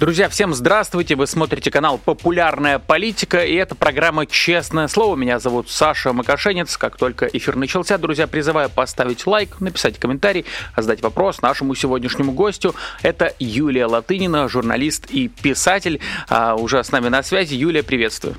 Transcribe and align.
Друзья, 0.00 0.30
всем 0.30 0.54
здравствуйте! 0.54 1.14
Вы 1.14 1.26
смотрите 1.26 1.70
канал 1.70 1.98
«Популярная 2.02 2.78
политика» 2.78 3.44
и 3.44 3.54
это 3.54 3.74
программа 3.74 4.24
«Честное 4.24 4.88
слово». 4.88 5.14
Меня 5.14 5.38
зовут 5.38 5.68
Саша 5.68 6.14
Макашенец. 6.14 6.78
Как 6.78 6.96
только 6.96 7.26
эфир 7.26 7.54
начался, 7.56 7.98
друзья, 7.98 8.26
призываю 8.26 8.70
поставить 8.70 9.26
лайк, 9.26 9.60
написать 9.60 9.98
комментарий, 9.98 10.46
задать 10.74 11.02
вопрос 11.02 11.42
нашему 11.42 11.74
сегодняшнему 11.74 12.32
гостю. 12.32 12.74
Это 13.02 13.34
Юлия 13.38 13.84
Латынина, 13.84 14.48
журналист 14.48 15.04
и 15.10 15.28
писатель. 15.28 16.00
А, 16.30 16.54
уже 16.54 16.82
с 16.82 16.90
нами 16.92 17.08
на 17.08 17.22
связи. 17.22 17.52
Юлия, 17.52 17.82
приветствую. 17.82 18.36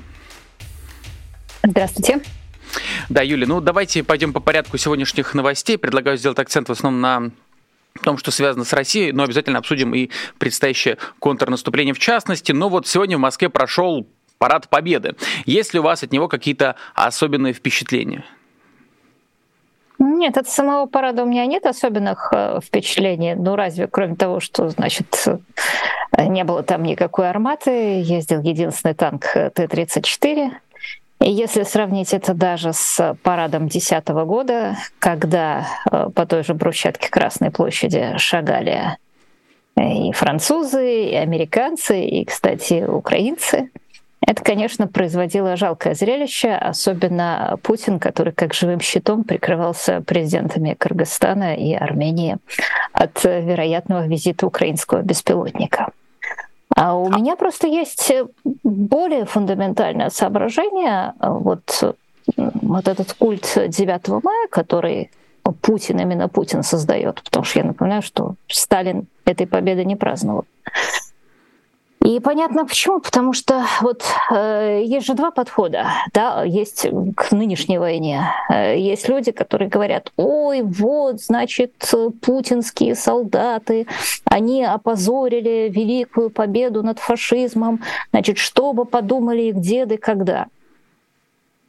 Здравствуйте. 1.62 2.22
Да, 3.08 3.22
Юлия, 3.22 3.46
ну 3.46 3.60
давайте 3.60 4.02
пойдем 4.02 4.32
по 4.32 4.40
порядку 4.40 4.78
сегодняшних 4.78 5.32
новостей. 5.32 5.78
Предлагаю 5.78 6.16
сделать 6.16 6.40
акцент 6.40 6.68
в 6.68 6.72
основном 6.72 7.00
на 7.00 7.30
в 7.94 8.00
том, 8.00 8.18
что 8.18 8.30
связано 8.30 8.64
с 8.64 8.72
Россией, 8.72 9.12
но 9.12 9.24
обязательно 9.24 9.58
обсудим 9.58 9.94
и 9.94 10.10
предстоящее 10.38 10.98
контрнаступление 11.18 11.94
в 11.94 11.98
частности. 11.98 12.52
Но 12.52 12.68
вот 12.68 12.86
сегодня 12.86 13.16
в 13.16 13.20
Москве 13.20 13.48
прошел 13.48 14.06
парад 14.38 14.68
Победы. 14.68 15.14
Есть 15.44 15.72
ли 15.74 15.80
у 15.80 15.82
вас 15.82 16.02
от 16.02 16.12
него 16.12 16.28
какие-то 16.28 16.76
особенные 16.94 17.52
впечатления? 17.52 18.24
Нет, 19.98 20.36
от 20.36 20.48
самого 20.48 20.86
парада 20.86 21.22
у 21.22 21.26
меня 21.26 21.46
нет 21.46 21.64
особенных 21.64 22.32
э, 22.32 22.58
впечатлений. 22.60 23.36
Ну, 23.36 23.54
разве 23.54 23.86
кроме 23.86 24.16
того, 24.16 24.40
что, 24.40 24.68
значит, 24.68 25.28
э, 26.16 26.26
не 26.26 26.42
было 26.42 26.64
там 26.64 26.82
никакой 26.82 27.30
арматы, 27.30 28.00
ездил 28.00 28.40
единственный 28.40 28.94
танк 28.94 29.26
Т-34, 29.32 30.48
и 30.48 30.50
если 31.30 31.62
сравнить 31.62 32.12
это 32.12 32.34
даже 32.34 32.72
с 32.72 33.16
парадом 33.22 33.68
2010 33.68 34.08
года, 34.08 34.76
когда 34.98 35.66
э, 35.90 36.08
по 36.14 36.26
той 36.26 36.42
же 36.42 36.54
брусчатке 36.54 37.08
Красной 37.08 37.50
площади 37.50 38.14
шагали 38.16 38.96
и 39.76 40.12
французы, 40.12 41.04
и 41.04 41.14
американцы, 41.14 42.02
и, 42.02 42.24
кстати, 42.24 42.84
украинцы, 42.84 43.70
это, 44.24 44.42
конечно, 44.42 44.86
производило 44.86 45.56
жалкое 45.56 45.94
зрелище, 45.94 46.52
особенно 46.52 47.58
Путин, 47.62 47.98
который 47.98 48.32
как 48.32 48.54
живым 48.54 48.80
щитом 48.80 49.24
прикрывался 49.24 50.00
президентами 50.00 50.74
Кыргызстана 50.78 51.54
и 51.54 51.74
Армении 51.74 52.38
от 52.92 53.24
вероятного 53.24 54.06
визита 54.06 54.46
украинского 54.46 55.02
беспилотника. 55.02 55.88
А 56.74 56.94
у 56.94 57.10
меня 57.10 57.36
просто 57.36 57.66
есть 57.66 58.10
э, 58.10 58.26
более 58.72 59.24
фундаментальное 59.24 60.10
соображение. 60.10 61.14
Вот, 61.20 61.94
вот 62.36 62.88
этот 62.88 63.12
культ 63.14 63.58
9 63.68 64.08
мая, 64.22 64.48
который 64.50 65.10
Путин, 65.60 66.00
именно 66.00 66.28
Путин 66.28 66.62
создает, 66.62 67.22
потому 67.22 67.44
что 67.44 67.58
я 67.58 67.64
напоминаю, 67.64 68.02
что 68.02 68.34
Сталин 68.48 69.06
этой 69.24 69.46
победы 69.46 69.84
не 69.84 69.96
праздновал. 69.96 70.44
И 72.04 72.18
понятно 72.18 72.66
почему, 72.66 73.00
потому 73.00 73.32
что 73.32 73.64
вот 73.80 74.02
э, 74.30 74.82
есть 74.84 75.06
же 75.06 75.14
два 75.14 75.30
подхода, 75.30 75.86
да, 76.12 76.42
есть 76.42 76.86
к 77.16 77.30
нынешней 77.30 77.78
войне. 77.78 78.24
Э, 78.50 78.76
есть 78.76 79.08
люди, 79.08 79.30
которые 79.30 79.68
говорят, 79.68 80.12
ой, 80.16 80.62
вот, 80.62 81.20
значит, 81.20 81.72
путинские 82.20 82.96
солдаты, 82.96 83.86
они 84.24 84.64
опозорили 84.64 85.70
великую 85.70 86.30
победу 86.30 86.82
над 86.82 86.98
фашизмом, 86.98 87.80
значит, 88.10 88.38
что 88.38 88.72
бы 88.72 88.84
подумали 88.84 89.42
их 89.42 89.60
деды 89.60 89.96
когда. 89.96 90.46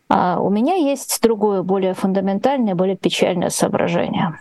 А 0.09 0.39
у 0.39 0.49
меня 0.49 0.75
есть 0.75 1.21
другое, 1.21 1.61
более 1.61 1.93
фундаментальное, 1.93 2.73
более 2.73 2.97
печальное 2.97 3.49
соображение, 3.49 4.39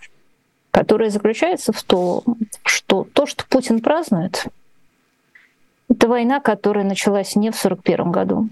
которое 0.71 1.11
заключается 1.11 1.72
в 1.75 1.83
том, 1.83 2.22
что 2.65 3.06
то, 3.12 3.27
что 3.27 3.45
Путин 3.47 3.81
празднует— 3.81 4.47
это 5.92 6.08
война, 6.08 6.41
которая 6.41 6.84
началась 6.84 7.36
не 7.36 7.50
в 7.50 7.64
1941 7.64 8.12
году 8.12 8.48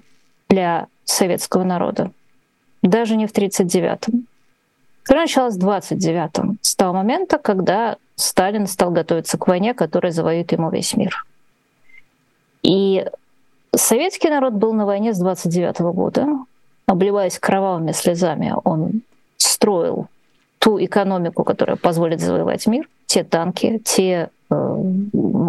для 0.48 0.88
советского 1.04 1.64
народа, 1.64 2.10
даже 2.82 3.16
не 3.16 3.26
в 3.26 3.30
1939. 3.30 4.24
Которая 5.02 5.24
началась 5.24 5.54
в 5.54 5.66
1929 5.66 6.58
с 6.60 6.76
того 6.76 6.92
момента, 6.92 7.38
когда 7.38 7.96
Сталин 8.14 8.66
стал 8.66 8.90
готовиться 8.90 9.38
к 9.38 9.46
войне, 9.46 9.72
которая 9.74 10.12
завоюет 10.12 10.52
ему 10.52 10.70
весь 10.70 10.94
мир. 10.94 11.24
И 12.62 13.06
советский 13.74 14.28
народ 14.28 14.52
был 14.52 14.74
на 14.74 14.84
войне 14.84 15.14
с 15.14 15.18
29 15.18 15.80
года, 15.80 16.28
обливаясь 16.86 17.38
кровавыми 17.38 17.92
слезами, 17.92 18.54
он 18.64 19.02
строил 19.38 20.08
ту 20.58 20.78
экономику, 20.78 21.42
которая 21.42 21.76
позволит 21.76 22.20
завоевать 22.20 22.66
мир, 22.66 22.86
те 23.06 23.24
танки, 23.24 23.80
те 23.82 24.28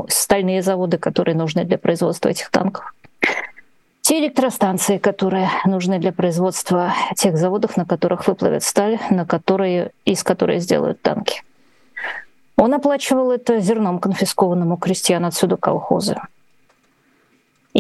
стальные 0.08 0.62
заводы, 0.62 0.98
которые 0.98 1.36
нужны 1.36 1.64
для 1.64 1.78
производства 1.78 2.30
этих 2.30 2.50
танков. 2.50 2.94
Те 4.02 4.20
электростанции, 4.20 4.98
которые 4.98 5.50
нужны 5.66 6.00
для 6.00 6.12
производства 6.12 6.94
тех 7.16 7.38
заводов, 7.38 7.78
на 7.78 7.86
которых 7.86 8.28
выплавят 8.28 8.64
сталь, 8.64 9.00
на 9.10 9.26
которые, 9.26 9.92
из 10.06 10.24
которой 10.24 10.60
сделают 10.60 11.02
танки. 11.02 11.44
Он 12.58 12.74
оплачивал 12.74 13.32
это 13.32 13.60
зерном 13.60 14.00
конфискованному 14.00 14.78
крестьян 14.78 15.26
отсюда 15.26 15.58
колхозы. 15.58 16.18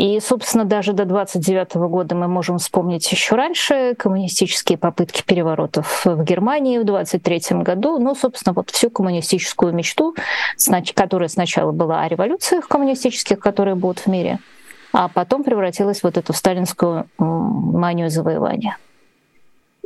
И, 0.01 0.19
собственно, 0.19 0.65
даже 0.65 0.93
до 0.93 1.05
29 1.05 1.75
года 1.75 2.15
мы 2.15 2.27
можем 2.27 2.57
вспомнить 2.57 3.11
еще 3.11 3.35
раньше 3.35 3.93
коммунистические 3.93 4.79
попытки 4.79 5.21
переворотов 5.21 6.03
в 6.05 6.23
Германии 6.23 6.79
в 6.79 6.85
23 6.85 7.61
году. 7.61 7.99
Ну, 7.99 8.15
собственно, 8.15 8.53
вот 8.53 8.71
всю 8.71 8.89
коммунистическую 8.89 9.73
мечту, 9.73 10.15
которая 10.95 11.29
сначала 11.29 11.71
была 11.71 12.01
о 12.01 12.07
революциях 12.07 12.67
коммунистических, 12.67 13.37
которые 13.37 13.75
будут 13.75 13.99
в 13.99 14.07
мире, 14.07 14.39
а 14.91 15.07
потом 15.07 15.43
превратилась 15.43 16.01
вот 16.01 16.17
эту 16.17 16.33
сталинскую 16.33 17.05
манию 17.19 18.09
завоевания. 18.09 18.77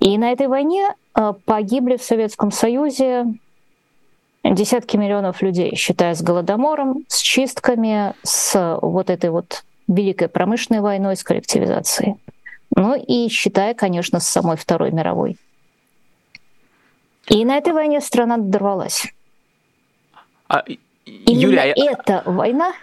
И 0.01 0.17
на 0.17 0.31
этой 0.31 0.47
войне 0.47 0.95
э, 1.13 1.33
погибли 1.43 1.97
в 1.97 2.03
Советском 2.03 2.51
Союзе 2.53 3.25
десятки 4.45 4.95
миллионов 4.95 5.41
людей, 5.41 5.75
считая 5.75 6.15
с 6.15 6.21
голодомором, 6.21 7.03
с 7.09 7.17
чистками, 7.19 8.13
с 8.23 8.79
вот 8.81 9.09
этой 9.09 9.29
вот 9.29 9.65
Великой 9.87 10.27
промышленной 10.27 10.81
войной, 10.81 11.15
с 11.15 11.23
коллективизацией. 11.23 12.15
Ну 12.75 12.95
и 12.95 13.29
считая, 13.29 13.73
конечно, 13.73 14.19
с 14.19 14.27
самой 14.27 14.57
Второй 14.57 14.91
мировой. 14.91 15.37
И 17.27 17.43
на 17.45 17.57
этой 17.57 17.73
войне 17.73 18.01
страна 18.01 18.37
дорвалась. 18.37 19.07
А, 20.47 20.63
Именно 21.05 21.39
Юлия, 21.39 21.73
эта 21.75 22.23
война... 22.25 22.73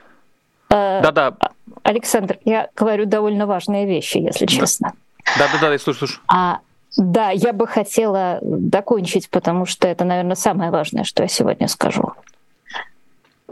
Э, 0.70 1.00
Да-да. 1.02 1.36
Александр, 1.82 2.38
я 2.44 2.68
говорю 2.76 3.06
довольно 3.06 3.46
важные 3.46 3.86
вещи, 3.86 4.18
если 4.18 4.46
честно. 4.46 4.92
Да-да-да, 5.38 5.72
я 5.72 5.78
слушаю, 5.78 6.08
слушаю. 6.08 6.24
А, 6.28 6.60
да, 6.96 7.30
я 7.30 7.52
бы 7.52 7.66
хотела 7.66 8.38
докончить, 8.42 9.28
потому 9.30 9.66
что 9.66 9.88
это, 9.88 10.04
наверное, 10.04 10.36
самое 10.36 10.70
важное, 10.70 11.04
что 11.04 11.22
я 11.22 11.28
сегодня 11.28 11.68
скажу. 11.68 12.12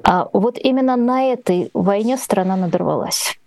А 0.03 0.28
вот 0.32 0.59
именно 0.59 0.97
на 0.97 1.25
этой 1.32 1.71
войне 1.75 2.17
страна 2.17 2.56
надорвалась. 2.56 3.39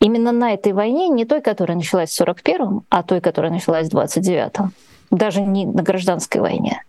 Именно 0.00 0.32
на 0.32 0.54
этой 0.54 0.72
войне, 0.72 1.08
не 1.08 1.24
той, 1.24 1.40
которая 1.40 1.76
началась 1.76 2.10
в 2.10 2.20
41-м, 2.20 2.84
а 2.88 3.02
той, 3.02 3.20
которая 3.20 3.50
началась 3.50 3.88
в 3.88 3.96
29-м, 3.96 4.72
даже 5.10 5.40
не 5.40 5.66
на 5.66 5.82
гражданской 5.82 6.40
войне, 6.40 6.82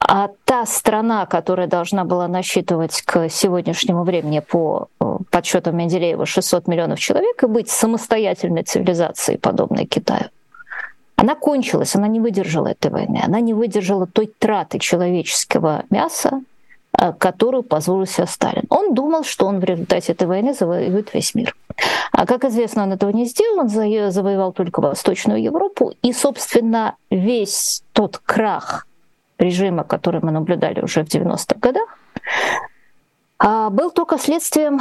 а 0.00 0.30
та 0.44 0.64
страна, 0.66 1.26
которая 1.26 1.66
должна 1.66 2.04
была 2.04 2.28
насчитывать 2.28 3.02
к 3.02 3.28
сегодняшнему 3.28 4.04
времени 4.04 4.40
по 4.40 4.88
э, 5.00 5.18
подсчетам 5.30 5.76
Менделеева 5.76 6.24
600 6.24 6.66
миллионов 6.66 6.98
человек 6.98 7.42
и 7.42 7.46
быть 7.46 7.68
самостоятельной 7.68 8.62
цивилизацией, 8.62 9.38
подобной 9.38 9.84
Китаю, 9.84 10.30
она 11.16 11.34
кончилась, 11.34 11.94
она 11.94 12.08
не 12.08 12.20
выдержала 12.20 12.68
этой 12.68 12.90
войны, 12.90 13.20
она 13.22 13.40
не 13.40 13.52
выдержала 13.52 14.06
той 14.06 14.32
траты 14.38 14.78
человеческого 14.78 15.84
мяса, 15.90 16.42
которую 17.18 17.62
позволил 17.62 18.06
себе 18.06 18.26
Сталин. 18.26 18.64
Он 18.70 18.94
думал, 18.94 19.24
что 19.24 19.46
он 19.46 19.60
в 19.60 19.64
результате 19.64 20.12
этой 20.12 20.26
войны 20.26 20.52
завоюет 20.52 21.14
весь 21.14 21.34
мир. 21.34 21.54
А 22.12 22.26
как 22.26 22.44
известно, 22.44 22.82
он 22.82 22.92
этого 22.92 23.10
не 23.10 23.24
сделал, 23.24 23.60
он 23.60 23.68
завоевал 23.68 24.52
только 24.52 24.80
Восточную 24.80 25.42
Европу, 25.42 25.94
и, 26.02 26.12
собственно, 26.12 26.96
весь 27.10 27.82
тот 27.92 28.18
крах 28.18 28.86
режима, 29.38 29.84
который 29.84 30.20
мы 30.20 30.32
наблюдали 30.32 30.80
уже 30.80 31.04
в 31.04 31.08
90-х 31.08 31.60
годах, 31.60 31.88
а, 33.38 33.70
был 33.70 33.92
только 33.92 34.18
следствием 34.18 34.80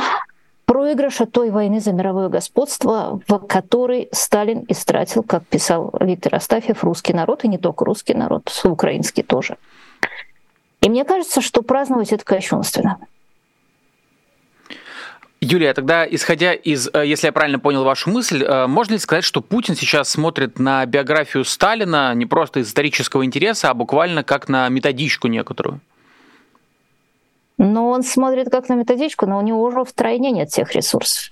проигрыша 0.66 1.26
той 1.26 1.50
войны 1.50 1.80
за 1.80 1.94
мировое 1.94 2.30
господство, 2.30 3.22
в 3.28 3.40
которой 3.40 4.10
Сталин 4.12 4.66
истратил, 4.68 5.24
как 5.24 5.46
писал 5.46 5.94
Виктор 6.00 6.36
Астафьев, 6.36 6.84
русский 6.84 7.14
народ, 7.14 7.44
и 7.44 7.48
не 7.48 7.58
только 7.58 7.86
русский 7.86 8.14
народ, 8.14 8.52
украинский 8.66 9.24
тоже. 9.24 9.58
И 10.82 10.90
мне 10.90 11.04
кажется, 11.06 11.42
что 11.42 11.62
праздновать 11.62 12.14
это 12.14 12.24
кощунственно. 12.24 13.00
Юлия, 15.40 15.74
тогда 15.74 16.06
исходя 16.08 16.54
из, 16.54 16.90
э, 16.92 17.06
если 17.06 17.28
я 17.28 17.32
правильно 17.32 17.60
понял 17.60 17.84
вашу 17.84 18.10
мысль, 18.10 18.44
э, 18.44 18.66
можно 18.66 18.94
ли 18.94 19.00
сказать, 19.00 19.24
что 19.24 19.42
Путин 19.42 19.76
сейчас 19.76 20.10
смотрит 20.10 20.58
на 20.58 20.86
биографию 20.86 21.46
Сталина 21.46 22.14
не 22.16 22.26
просто 22.26 22.60
из 22.60 22.70
исторического 22.70 23.24
интереса, 23.24 23.70
а 23.70 23.74
буквально 23.76 24.24
как 24.24 24.50
на 24.50 24.68
методичку 24.70 25.28
некоторую? 25.28 25.80
Но 27.60 27.90
он 27.90 28.04
смотрит 28.04 28.50
как 28.50 28.70
на 28.70 28.74
методичку, 28.74 29.28
но 29.28 29.38
у 29.38 29.42
него 29.42 29.62
уже 29.62 29.84
втройне 29.84 30.32
нет 30.32 30.50
тех 30.50 30.72
ресурсов. 30.74 31.32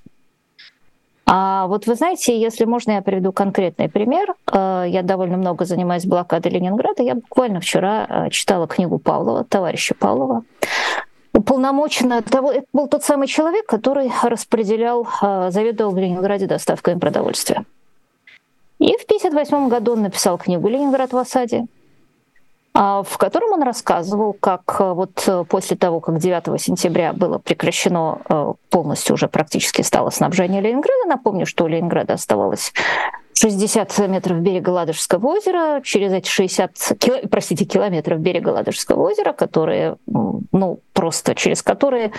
А 1.27 1.65
вот 1.67 1.87
вы 1.87 1.95
знаете, 1.95 2.39
если 2.39 2.65
можно, 2.65 2.91
я 2.91 3.01
приведу 3.01 3.31
конкретный 3.31 3.89
пример. 3.89 4.35
Э, 4.51 4.85
я 4.87 5.01
довольно 5.01 5.37
много 5.37 5.65
занимаюсь 5.65 6.05
блокадой 6.05 6.51
Ленинграда. 6.51 7.01
Я 7.01 7.15
буквально 7.15 7.59
вчера 7.59 8.05
э, 8.07 8.29
читала 8.29 8.67
книгу 8.67 8.99
Павлова, 8.99 9.43
товарища 9.43 9.95
Павлова. 9.95 10.43
Уполномоченно 11.33 12.21
того, 12.21 12.51
это 12.51 12.67
был 12.73 12.87
тот 12.87 13.03
самый 13.03 13.27
человек, 13.27 13.65
который 13.65 14.11
распределял, 14.23 15.07
э, 15.21 15.49
заведовал 15.49 15.93
в 15.93 15.97
Ленинграде 15.97 16.45
доставкой 16.45 16.95
продовольствия. 16.97 17.65
И 18.77 18.91
в 18.97 19.03
1958 19.05 19.69
году 19.69 19.93
он 19.93 20.03
написал 20.03 20.37
книгу 20.37 20.67
«Ленинград 20.67 21.11
в 21.11 21.17
осаде», 21.17 21.65
в 22.75 23.17
котором 23.17 23.53
он 23.53 23.63
рассказывал, 23.63 24.33
как 24.33 24.75
э, 24.79 24.91
вот 24.91 25.23
э, 25.27 25.45
после 25.47 25.77
того, 25.77 26.01
как 26.01 26.19
9 26.19 26.61
сентября 26.61 27.13
было 27.13 27.37
прекращено 27.37 28.19
э, 28.27 28.53
полностью 28.69 29.13
уже 29.13 29.29
практически 29.29 29.81
стало 29.81 30.09
снабжение 30.09 30.59
Ленинграда, 30.59 31.07
напомню, 31.07 31.45
что 31.45 31.63
у 31.63 31.67
Ленинграда 31.67 32.15
оставалось 32.15 32.73
60 33.33 33.97
метров 34.09 34.39
берега 34.39 34.71
Ладожского 34.71 35.27
озера, 35.27 35.79
через 35.83 36.11
эти 36.11 36.27
60, 36.27 36.71
кило, 36.99 37.17
простите, 37.31 37.63
километров 37.63 38.19
берега 38.19 38.49
Ладожского 38.49 39.03
озера, 39.03 39.31
которые, 39.31 39.95
ну, 40.05 40.79
просто 40.91 41.33
через 41.33 41.61
которые 41.61 42.11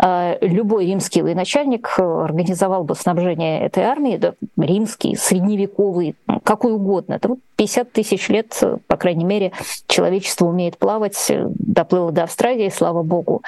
э, 0.00 0.38
любой 0.40 0.86
римский 0.86 1.22
военачальник 1.22 1.98
организовал 1.98 2.84
бы 2.84 2.94
снабжение 2.94 3.60
этой 3.60 3.82
армии, 3.82 4.18
да, 4.18 4.34
римский, 4.56 5.16
средневековый, 5.16 6.16
какой 6.44 6.72
угодно. 6.72 7.14
Это 7.14 7.28
вот 7.28 7.38
50 7.56 7.92
тысяч 7.92 8.28
лет, 8.28 8.62
по 8.86 8.96
крайней 8.96 9.24
мере, 9.24 9.52
человечество 9.86 10.46
умеет 10.46 10.78
плавать, 10.78 11.30
доплыло 11.58 12.12
до 12.12 12.24
Австралии, 12.24 12.68
слава 12.68 13.02
богу. 13.02 13.42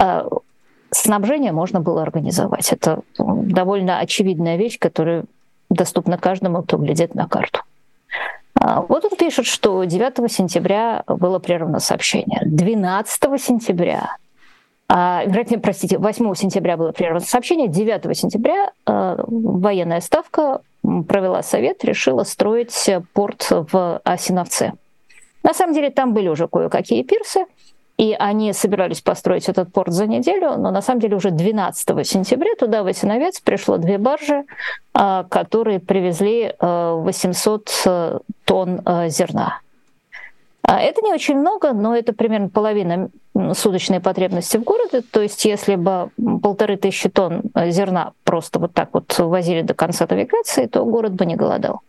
Э, 0.00 0.28
снабжение 0.90 1.52
можно 1.52 1.80
было 1.80 2.02
организовать. 2.02 2.72
Это 2.72 3.00
довольно 3.18 3.98
очевидная 3.98 4.56
вещь, 4.56 4.78
которую 4.78 5.26
доступна 5.70 6.18
каждому, 6.18 6.62
кто 6.62 6.76
глядит 6.78 7.14
на 7.14 7.28
карту. 7.28 7.60
А, 8.60 8.82
вот 8.82 9.04
он 9.04 9.16
пишет, 9.18 9.46
что 9.46 9.84
9 9.84 10.30
сентября 10.32 11.02
было 11.06 11.38
прервано 11.38 11.80
сообщение. 11.80 12.40
12 12.46 13.40
сентября, 13.40 14.16
а, 14.88 15.24
вероятнее, 15.24 15.60
простите, 15.60 15.98
8 15.98 16.34
сентября 16.34 16.76
было 16.76 16.92
прервано 16.92 17.24
сообщение, 17.24 17.68
9 17.68 18.16
сентября 18.16 18.72
а, 18.86 19.24
военная 19.26 20.00
ставка 20.00 20.60
провела 20.82 21.42
совет, 21.42 21.84
решила 21.84 22.24
строить 22.24 22.90
порт 23.12 23.48
в 23.50 24.00
Осиновце. 24.04 24.74
На 25.42 25.54
самом 25.54 25.74
деле 25.74 25.90
там 25.90 26.12
были 26.12 26.28
уже 26.28 26.48
кое-какие 26.48 27.02
пирсы, 27.02 27.46
и 27.96 28.14
они 28.18 28.52
собирались 28.52 29.00
построить 29.00 29.48
этот 29.48 29.72
порт 29.72 29.92
за 29.92 30.06
неделю, 30.06 30.56
но 30.56 30.70
на 30.70 30.82
самом 30.82 31.00
деле 31.00 31.16
уже 31.16 31.30
12 31.30 32.06
сентября 32.06 32.54
туда 32.58 32.82
в 32.82 32.86
Осиновец 32.86 33.40
пришло 33.40 33.76
две 33.78 33.98
баржи, 33.98 34.44
а, 34.92 35.24
которые 35.24 35.78
привезли 35.80 36.54
800 36.60 37.70
а, 37.86 38.16
э, 38.16 38.32
тонн 38.44 38.80
э, 38.84 39.08
зерна. 39.08 39.60
А 40.66 40.80
это 40.80 41.02
не 41.02 41.12
очень 41.12 41.38
много, 41.38 41.72
но 41.72 41.94
это 41.94 42.14
примерно 42.14 42.48
половина 42.48 43.10
суточной 43.52 44.00
потребности 44.00 44.56
в 44.56 44.64
городе. 44.64 45.02
То 45.02 45.20
есть 45.20 45.44
если 45.44 45.76
бы 45.76 46.10
полторы 46.42 46.76
тысячи 46.76 47.08
тонн 47.08 47.42
э, 47.54 47.70
зерна 47.70 48.12
просто 48.24 48.58
вот 48.58 48.72
так 48.72 48.88
вот 48.92 49.14
возили 49.18 49.60
до 49.60 49.74
конца 49.74 50.06
навигации, 50.08 50.66
то 50.66 50.84
город 50.84 51.12
бы 51.12 51.26
не 51.26 51.36
голодал. 51.36 51.82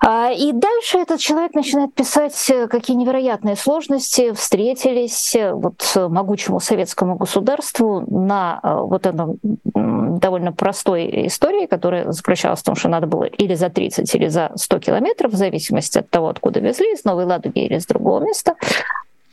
А, 0.00 0.30
и 0.30 0.52
дальше 0.52 0.98
этот 0.98 1.18
человек 1.18 1.54
начинает 1.54 1.92
писать, 1.92 2.50
э, 2.50 2.68
какие 2.68 2.96
невероятные 2.96 3.56
сложности 3.56 4.32
встретились 4.32 5.34
э, 5.34 5.52
вот 5.52 5.82
могучему 5.96 6.60
советскому 6.60 7.16
государству 7.16 8.04
на 8.08 8.60
э, 8.62 8.74
вот 8.80 9.06
этом 9.06 9.38
довольно 9.74 10.52
простой 10.52 11.26
истории, 11.26 11.66
которая 11.66 12.12
заключалась 12.12 12.60
в 12.60 12.64
том, 12.64 12.76
что 12.76 12.88
надо 12.88 13.08
было 13.08 13.24
или 13.24 13.54
за 13.54 13.70
30, 13.70 14.14
или 14.14 14.28
за 14.28 14.52
100 14.54 14.78
километров, 14.78 15.32
в 15.32 15.36
зависимости 15.36 15.98
от 15.98 16.08
того, 16.10 16.28
откуда 16.28 16.60
везли, 16.60 16.92
из 16.92 17.04
Новой 17.04 17.24
Ладоги 17.24 17.58
или 17.58 17.74
из 17.74 17.86
другого 17.86 18.20
места, 18.20 18.54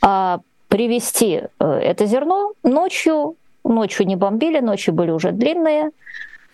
а, 0.02 0.40
привезти 0.68 1.42
это 1.58 2.06
зерно 2.06 2.52
ночью, 2.64 3.36
ночью 3.62 4.06
не 4.06 4.16
бомбили, 4.16 4.58
ночи 4.58 4.90
были 4.90 5.12
уже 5.12 5.30
длинные, 5.30 5.90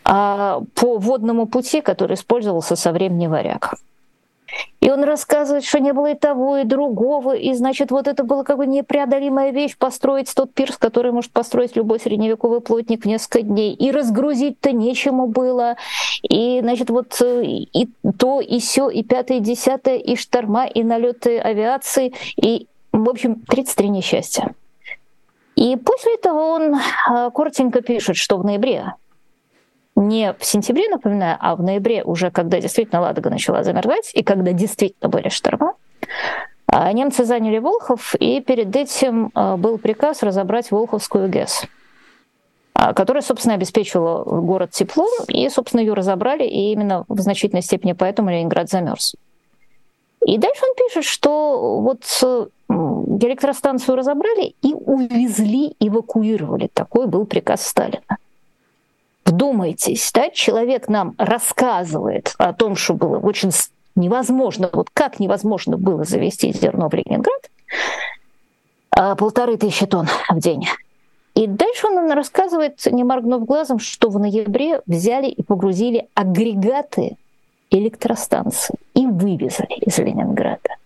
а, 0.05 0.61
по 0.75 0.99
водному 0.99 1.47
пути, 1.47 1.81
который 1.81 2.15
использовался 2.15 2.77
со 2.77 2.93
времени 2.93 3.27
варяг. 3.27 3.75
И 4.81 4.91
он 4.91 5.05
рассказывает, 5.05 5.65
что 5.65 5.79
не 5.79 5.93
было 5.93 6.13
и 6.13 6.15
того, 6.15 6.59
и 6.59 6.65
другого. 6.65 7.35
И, 7.35 7.53
значит, 7.55 7.91
вот 7.91 8.09
это 8.09 8.25
была 8.25 8.43
как 8.43 8.59
бы 8.59 8.67
непреодолимая 8.67 9.53
вещь 9.53 9.77
построить 9.77 10.33
тот 10.35 10.53
пирс, 10.53 10.77
который 10.77 11.13
может 11.13 11.31
построить 11.31 11.77
любой 11.77 12.01
средневековый 12.01 12.61
плотник 12.61 13.05
в 13.05 13.07
несколько 13.07 13.43
дней. 13.43 13.75
И 13.75 13.91
разгрузить-то 13.91 14.73
нечему 14.73 15.27
было. 15.29 15.77
И, 16.23 16.61
значит, 16.61 16.91
вот 16.91 17.21
э, 17.21 17.45
и 17.45 17.89
то, 18.19 18.41
и 18.41 18.59
все, 18.59 18.89
и 18.89 19.03
пятое, 19.03 19.39
и 19.39 19.41
десятое, 19.41 19.97
и 19.97 20.17
шторма, 20.17 20.67
и 20.67 20.83
налеты 20.83 21.39
авиации. 21.39 22.13
И, 22.37 22.67
в 22.93 23.09
общем, 23.09 23.41
33 23.49 23.89
несчастья. 23.89 24.55
И 25.55 25.77
после 25.77 26.15
этого 26.15 26.41
он 26.41 26.75
э, 26.75 27.31
коротенько 27.33 27.83
пишет, 27.83 28.17
что 28.17 28.37
в 28.39 28.45
ноябре 28.45 28.95
не 29.95 30.33
в 30.39 30.45
сентябре, 30.45 30.89
напоминаю, 30.89 31.37
а 31.41 31.55
в 31.57 31.63
ноябре 31.63 32.03
уже, 32.03 32.31
когда 32.31 32.61
действительно 32.61 33.01
Ладога 33.01 33.31
начала 33.31 33.63
замерзать 33.63 34.11
и 34.15 34.23
когда 34.23 34.53
действительно 34.53 35.09
были 35.09 35.29
шторма, 35.29 35.75
а, 36.67 36.91
немцы 36.93 37.25
заняли 37.25 37.59
Волхов, 37.59 38.15
и 38.15 38.41
перед 38.41 38.75
этим 38.75 39.31
а, 39.35 39.57
был 39.57 39.79
приказ 39.79 40.23
разобрать 40.23 40.71
Волховскую 40.71 41.29
ГЭС 41.29 41.67
а, 42.75 42.95
которая, 42.95 43.23
собственно, 43.23 43.55
обеспечивала 43.55 44.25
город 44.41 44.71
теплом, 44.71 45.11
и, 45.29 45.49
собственно, 45.51 45.83
ее 45.83 45.93
разобрали, 45.93 46.45
и 46.45 46.73
именно 46.73 47.05
в 47.09 47.21
значительной 47.21 47.63
степени 47.63 47.93
поэтому 47.93 48.31
Ленинград 48.31 48.71
замерз. 48.71 49.15
И 50.25 50.39
дальше 50.39 50.63
он 50.65 50.75
пишет, 50.75 51.05
что 51.05 51.81
вот 51.81 52.05
электростанцию 52.69 53.97
разобрали 53.97 54.55
и 54.63 54.73
увезли, 54.73 55.77
эвакуировали. 55.81 56.71
Такой 56.73 57.07
был 57.07 57.27
приказ 57.27 57.67
Сталина. 57.67 58.03
Вдумайтесь, 59.33 60.11
да, 60.13 60.29
человек 60.29 60.89
нам 60.89 61.15
рассказывает 61.17 62.35
о 62.37 62.53
том, 62.53 62.77
что 62.77 62.93
было 62.93 63.19
очень 63.19 63.51
невозможно, 63.97 64.69
вот 64.71 64.91
как 64.93 65.21
невозможно 65.21 65.79
было 65.79 66.05
завести 66.05 66.53
зерно 66.53 66.91
в 66.91 66.93
Ленинград, 66.93 67.51
а, 68.95 69.15
полторы 69.15 69.57
тысячи 69.57 69.87
тонн 69.87 70.07
в 70.29 70.39
день. 70.39 70.69
И 71.35 71.47
дальше 71.47 71.87
он 71.87 71.95
нам 71.95 72.13
рассказывает, 72.13 72.85
не 72.85 73.05
моргнув 73.05 73.47
глазом, 73.47 73.79
что 73.79 74.11
в 74.11 74.19
ноябре 74.19 74.83
взяли 74.85 75.29
и 75.29 75.43
погрузили 75.43 76.09
агрегаты 76.13 77.17
электростанции 77.71 78.75
и 78.93 79.07
вывезли 79.07 79.67
из 79.81 79.97
Ленинграда. 79.97 80.77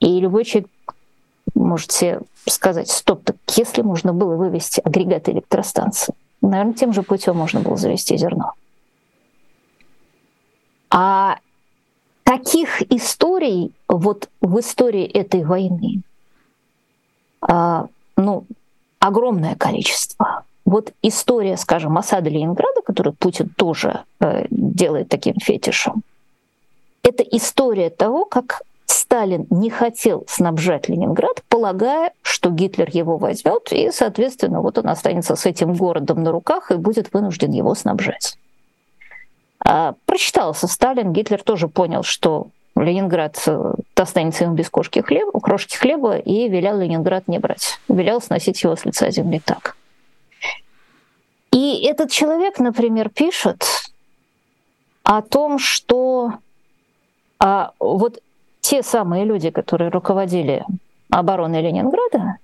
И 0.00 0.18
любой 0.18 0.44
человек 0.44 0.68
может 1.54 1.92
себе 1.92 2.22
сказать, 2.46 2.88
стоп, 2.88 3.22
так 3.22 3.36
если 3.54 3.82
можно 3.82 4.12
было 4.12 4.34
вывести 4.34 4.80
агрегаты 4.80 5.30
электростанции, 5.30 6.12
наверное, 6.40 6.74
тем 6.74 6.92
же 6.92 7.02
путем 7.02 7.36
можно 7.36 7.60
было 7.60 7.76
завести 7.76 8.16
зерно. 8.16 8.52
А 10.90 11.38
таких 12.24 12.82
историй 12.92 13.72
вот 13.88 14.28
в 14.40 14.58
истории 14.58 15.04
этой 15.04 15.44
войны, 15.44 16.02
а, 17.40 17.86
ну, 18.16 18.44
огромное 18.98 19.56
количество. 19.56 20.44
Вот 20.64 20.92
история, 21.02 21.56
скажем, 21.56 21.98
осады 21.98 22.30
Ленинграда, 22.30 22.82
которую 22.82 23.14
Путин 23.14 23.48
тоже 23.56 24.04
э, 24.20 24.46
делает 24.50 25.08
таким 25.08 25.34
фетишем, 25.42 26.02
это 27.02 27.22
история 27.24 27.90
того, 27.90 28.24
как 28.24 28.62
Сталин 28.90 29.46
не 29.50 29.70
хотел 29.70 30.24
снабжать 30.28 30.88
Ленинград, 30.88 31.42
полагая, 31.48 32.12
что 32.22 32.50
Гитлер 32.50 32.88
его 32.90 33.18
возьмет, 33.18 33.68
и, 33.70 33.90
соответственно, 33.92 34.60
вот 34.60 34.78
он 34.78 34.88
останется 34.88 35.36
с 35.36 35.46
этим 35.46 35.74
городом 35.74 36.22
на 36.22 36.32
руках 36.32 36.70
и 36.70 36.74
будет 36.74 37.12
вынужден 37.12 37.52
его 37.52 37.74
снабжать. 37.74 38.36
А, 39.64 39.94
прочитался 40.06 40.66
Сталин, 40.66 41.12
Гитлер 41.12 41.42
тоже 41.42 41.68
понял, 41.68 42.02
что 42.02 42.48
Ленинград 42.74 43.40
э, 43.46 43.74
останется 43.94 44.44
ему 44.44 44.54
без 44.54 44.68
кошки 44.70 45.00
хлеба, 45.00 45.38
крошки 45.38 45.76
хлеба, 45.76 46.16
и 46.16 46.48
велел 46.48 46.78
Ленинград 46.78 47.28
не 47.28 47.38
брать. 47.38 47.78
Велел 47.88 48.20
сносить 48.20 48.62
его 48.62 48.74
с 48.74 48.84
лица 48.84 49.10
земли 49.10 49.40
так. 49.44 49.76
И 51.52 51.84
этот 51.84 52.10
человек, 52.10 52.58
например, 52.58 53.08
пишет 53.08 53.64
о 55.04 55.22
том, 55.22 55.58
что 55.58 56.34
а, 57.38 57.72
вот 57.78 58.20
те 58.70 58.84
самые 58.84 59.24
люди, 59.24 59.50
которые 59.50 59.90
руководили 59.90 60.64
обороной 61.10 61.60
Ленинграда, 61.60 62.36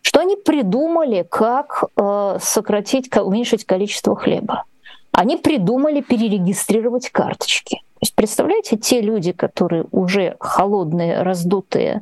что 0.00 0.20
они 0.20 0.34
придумали, 0.36 1.26
как 1.28 1.84
э, 1.94 2.38
сократить, 2.40 3.14
уменьшить 3.14 3.66
количество 3.66 4.16
хлеба. 4.16 4.64
Они 5.12 5.36
придумали 5.36 6.00
перерегистрировать 6.00 7.10
карточки. 7.10 7.76
То 7.76 8.00
есть, 8.00 8.14
представляете, 8.14 8.78
те 8.78 9.02
люди, 9.02 9.32
которые 9.32 9.84
уже 9.92 10.36
холодные, 10.40 11.20
раздутые, 11.20 12.00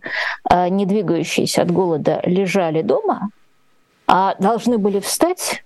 э, 0.49 0.69
не 0.69 0.87
двигающиеся 0.87 1.63
от 1.63 1.73
голода, 1.73 2.21
лежали 2.25 2.83
дома, 2.83 3.31
а 4.07 4.37
должны 4.39 4.79
были 4.79 5.01
встать 5.01 5.65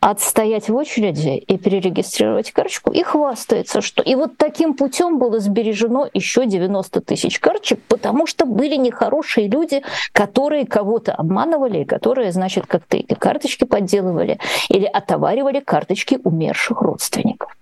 отстоять 0.00 0.70
в 0.70 0.74
очереди 0.74 1.36
и 1.36 1.58
перерегистрировать 1.58 2.52
карточку, 2.52 2.90
и 2.90 3.02
хвастается, 3.02 3.82
что 3.82 4.02
и 4.02 4.14
вот 4.14 4.38
таким 4.38 4.74
путем 4.74 5.18
было 5.18 5.40
сбережено 5.40 6.08
еще 6.14 6.46
90 6.46 7.02
тысяч 7.02 7.38
карточек, 7.38 7.82
потому 7.82 8.26
что 8.26 8.46
были 8.46 8.76
нехорошие 8.76 9.48
люди, 9.48 9.82
которые 10.12 10.66
кого-то 10.66 11.12
обманывали, 11.12 11.84
которые, 11.84 12.32
значит, 12.32 12.66
как-то 12.66 12.96
или 12.96 13.14
карточки 13.14 13.64
подделывали, 13.64 14.38
или 14.70 14.86
отоваривали 14.86 15.60
карточки 15.60 16.18
умерших 16.24 16.80
родственников. 16.80 17.54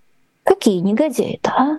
Какие 0.45 0.79
негодяи-то, 0.79 1.51
а? 1.51 1.79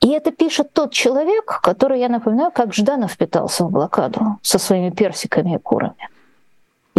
И 0.00 0.08
это 0.08 0.32
пишет 0.32 0.72
тот 0.72 0.92
человек, 0.92 1.60
который, 1.62 2.00
я 2.00 2.08
напоминаю, 2.08 2.50
как 2.50 2.74
Жданов 2.74 3.16
питался 3.16 3.64
в 3.64 3.70
блокаду 3.70 4.38
со 4.42 4.58
своими 4.58 4.90
персиками 4.90 5.54
и 5.54 5.58
курами. 5.58 6.08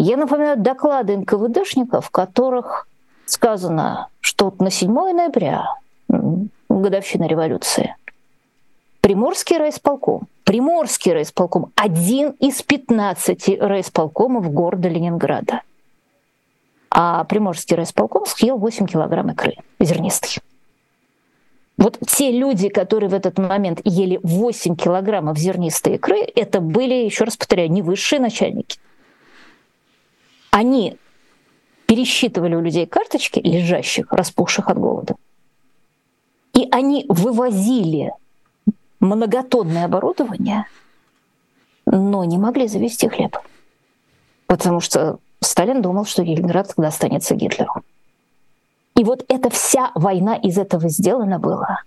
Я 0.05 0.17
напоминаю 0.17 0.57
доклады 0.57 1.15
НКВДшников, 1.15 2.07
в 2.07 2.09
которых 2.09 2.89
сказано, 3.25 4.09
что 4.19 4.53
на 4.59 4.69
7 4.69 4.91
ноября, 4.91 5.77
годовщина 6.67 7.23
революции, 7.23 7.95
Приморский 8.99 9.57
райисполком, 9.57 10.27
Приморский 10.43 11.13
райисполком, 11.13 11.71
один 11.75 12.31
из 12.41 12.61
15 12.61 13.61
райисполкомов 13.61 14.51
города 14.51 14.89
Ленинграда. 14.89 15.61
А 16.91 17.23
Приморский 17.23 17.77
райисполком 17.77 18.25
съел 18.25 18.57
8 18.57 18.85
килограмм 18.87 19.31
икры 19.31 19.53
зернистой. 19.79 20.39
Вот 21.77 21.97
те 22.05 22.29
люди, 22.29 22.67
которые 22.67 23.07
в 23.07 23.13
этот 23.13 23.37
момент 23.37 23.79
ели 23.85 24.19
8 24.21 24.75
килограммов 24.75 25.37
зернистой 25.37 25.95
икры, 25.95 26.19
это 26.35 26.59
были, 26.59 26.93
еще 26.93 27.23
раз 27.23 27.37
повторяю, 27.37 27.71
не 27.71 27.81
высшие 27.81 28.19
начальники– 28.19 28.79
они 30.53 30.97
пересчитывали 31.87 32.53
у 32.53 32.61
людей 32.61 32.85
карточки, 32.85 33.39
лежащих, 33.39 34.11
распухших 34.11 34.69
от 34.69 34.77
голода. 34.77 35.15
И 36.53 36.67
они 36.71 37.07
вывозили 37.09 38.11
многотонное 38.99 39.85
оборудование, 39.85 40.67
но 41.87 42.23
не 42.23 42.37
могли 42.37 42.67
завести 42.67 43.09
хлеб. 43.09 43.35
Потому 44.45 44.79
что 44.79 45.17
Сталин 45.41 45.81
думал, 45.81 46.05
что 46.05 46.21
Ленинград 46.21 46.67
тогда 46.67 46.89
останется 46.89 47.33
Гитлеру. 47.33 47.81
И 48.95 49.03
вот 49.03 49.25
эта 49.29 49.49
вся 49.49 49.91
война 49.95 50.35
из 50.35 50.59
этого 50.59 50.87
сделана 50.87 51.39
была. 51.39 51.81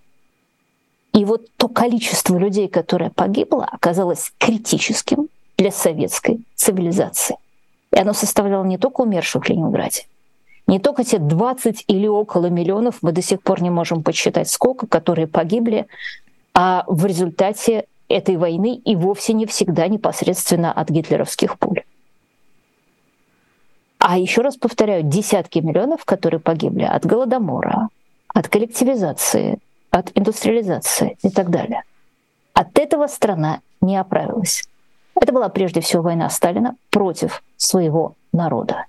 И 1.12 1.24
вот 1.24 1.46
то 1.56 1.68
количество 1.68 2.36
людей, 2.36 2.66
которое 2.66 3.10
погибло, 3.10 3.64
оказалось 3.64 4.32
критическим 4.38 5.28
для 5.56 5.70
советской 5.70 6.44
цивилизации. 6.56 7.36
И 7.92 7.98
оно 7.98 8.12
составляло 8.12 8.64
не 8.64 8.78
только 8.78 9.02
умерших 9.02 9.44
в 9.44 9.48
Ленинграде, 9.48 10.06
не 10.66 10.80
только 10.80 11.04
те 11.04 11.18
20 11.18 11.84
или 11.86 12.06
около 12.06 12.46
миллионов, 12.46 12.98
мы 13.02 13.12
до 13.12 13.22
сих 13.22 13.40
пор 13.42 13.62
не 13.62 13.70
можем 13.70 14.02
подсчитать 14.02 14.48
сколько, 14.48 14.86
которые 14.86 15.28
погибли, 15.28 15.86
а 16.54 16.84
в 16.88 17.06
результате 17.06 17.86
этой 18.08 18.36
войны 18.36 18.74
и 18.74 18.96
вовсе 18.96 19.32
не 19.32 19.46
всегда 19.46 19.86
непосредственно 19.88 20.72
от 20.72 20.90
гитлеровских 20.90 21.58
пуль. 21.58 21.82
А 23.98 24.18
еще 24.18 24.42
раз 24.42 24.56
повторяю, 24.56 25.02
десятки 25.02 25.58
миллионов, 25.58 26.04
которые 26.04 26.40
погибли 26.40 26.84
от 26.84 27.04
голодомора, 27.04 27.88
от 28.28 28.48
коллективизации, 28.48 29.58
от 29.90 30.10
индустриализации 30.14 31.16
и 31.22 31.30
так 31.30 31.50
далее. 31.50 31.82
От 32.52 32.78
этого 32.78 33.06
страна 33.06 33.60
не 33.80 33.96
оправилась. 33.96 34.64
Это 35.20 35.32
была 35.32 35.48
прежде 35.48 35.80
всего 35.80 36.02
война 36.02 36.28
Сталина 36.28 36.76
против 36.90 37.42
своего 37.56 38.14
народа. 38.32 38.84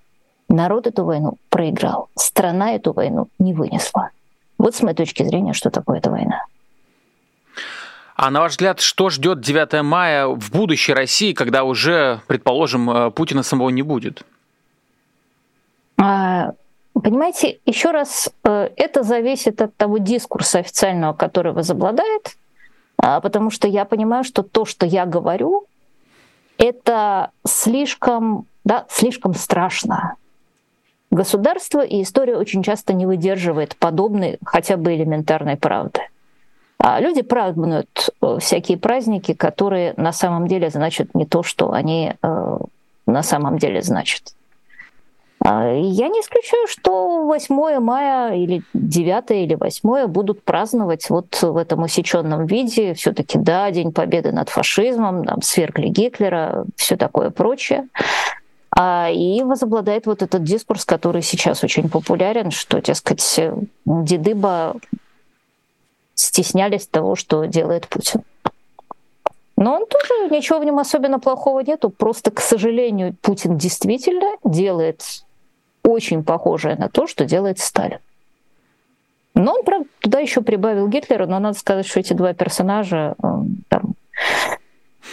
Народ 0.49 0.87
эту 0.87 1.03
войну 1.05 1.37
проиграл, 1.49 2.09
страна 2.15 2.73
эту 2.73 2.93
войну 2.93 3.27
не 3.39 3.53
вынесла. 3.53 4.11
Вот 4.57 4.75
с 4.75 4.81
моей 4.81 4.95
точки 4.95 5.23
зрения, 5.23 5.53
что 5.53 5.69
такое 5.69 5.99
эта 5.99 6.09
война. 6.09 6.45
А 8.15 8.31
на 8.31 8.41
ваш 8.41 8.53
взгляд, 8.53 8.79
что 8.79 9.09
ждет 9.09 9.41
9 9.41 9.83
мая 9.83 10.27
в 10.27 10.51
будущей 10.51 10.93
России, 10.93 11.33
когда 11.33 11.63
уже, 11.63 12.21
предположим, 12.27 12.89
э, 12.89 13.11
Путина 13.11 13.43
самого 13.43 13.69
не 13.69 13.83
будет? 13.83 14.23
А, 16.01 16.53
понимаете, 16.93 17.59
еще 17.65 17.91
раз, 17.91 18.31
э, 18.43 18.69
это 18.75 19.03
зависит 19.03 19.61
от 19.61 19.75
того 19.77 19.99
дискурса 19.99 20.59
официального, 20.59 21.13
который 21.13 21.51
возобладает, 21.51 22.37
а, 22.97 23.21
потому 23.21 23.51
что 23.51 23.67
я 23.67 23.85
понимаю, 23.85 24.23
что 24.23 24.41
то, 24.41 24.65
что 24.65 24.87
я 24.87 25.05
говорю, 25.05 25.67
это 26.57 27.31
слишком, 27.45 28.45
да, 28.63 28.85
слишком 28.89 29.33
страшно. 29.33 30.15
Государство 31.09 31.83
и 31.83 32.01
история 32.01 32.37
очень 32.37 32.63
часто 32.63 32.93
не 32.93 33.05
выдерживает 33.05 33.77
подобной 33.77 34.39
хотя 34.45 34.77
бы 34.77 34.93
элементарной 34.93 35.55
правды. 35.55 36.01
А 36.79 36.99
люди 36.99 37.21
празднуют 37.21 38.09
э, 38.21 38.37
всякие 38.39 38.77
праздники, 38.77 39.33
которые 39.33 39.93
на 39.97 40.11
самом 40.11 40.47
деле 40.47 40.69
значат 40.69 41.15
не 41.15 41.25
то, 41.25 41.43
что 41.43 41.71
они 41.71 42.13
э, 42.21 42.57
на 43.05 43.23
самом 43.23 43.57
деле 43.57 43.81
значат. 43.81 44.35
А, 45.49 45.71
я 45.71 46.09
не 46.09 46.19
исключаю, 46.19 46.67
что 46.67 47.23
8 47.23 47.79
мая 47.79 48.35
или 48.35 48.63
9 48.73 49.31
или 49.31 49.55
8 49.55 50.07
будут 50.07 50.43
праздновать 50.43 51.09
вот 51.09 51.41
в 51.41 51.55
этом 51.55 51.83
усеченном 51.83 52.45
виде. 52.47 52.93
все 52.93 53.13
таки 53.13 53.37
да, 53.37 53.71
День 53.71 53.93
Победы 53.93 54.33
над 54.33 54.49
фашизмом, 54.49 55.23
там, 55.23 55.41
свергли 55.41 55.87
Гитлера, 55.87 56.65
все 56.75 56.97
такое 56.97 57.29
прочее. 57.29 57.87
А, 58.77 59.09
и 59.09 59.41
возобладает 59.41 60.05
вот 60.05 60.21
этот 60.21 60.43
дискурс, 60.43 60.83
который 60.83 61.21
сейчас 61.21 61.63
очень 61.63 61.87
популярен, 61.87 62.51
что, 62.51 62.81
дескать, 62.81 63.39
дедыба 63.85 64.75
стеснялись 66.13 66.87
того, 66.87 67.15
что 67.15 67.45
делает 67.45 67.87
Путин. 67.87 68.21
Но 69.55 69.75
он 69.75 69.85
тоже, 69.85 70.29
ничего 70.29 70.59
в 70.59 70.65
нем 70.65 70.77
особенно 70.77 71.19
плохого 71.19 71.61
нету. 71.61 71.89
Просто, 71.89 72.31
к 72.31 72.41
сожалению, 72.41 73.15
Путин 73.21 73.57
действительно 73.57 74.35
делает 74.43 75.03
очень 75.87 76.23
похожее 76.23 76.75
на 76.75 76.89
то, 76.89 77.07
что 77.07 77.25
делает 77.25 77.59
Сталин. 77.59 77.99
Но 79.33 79.53
он, 79.53 79.63
правда, 79.63 79.87
туда 79.99 80.19
еще 80.19 80.41
прибавил 80.41 80.87
Гитлера, 80.87 81.27
но 81.27 81.39
надо 81.39 81.57
сказать, 81.57 81.87
что 81.87 81.99
эти 81.99 82.13
два 82.13 82.33
персонажа 82.33 83.15
э, 83.21 83.27
там, 83.69 83.93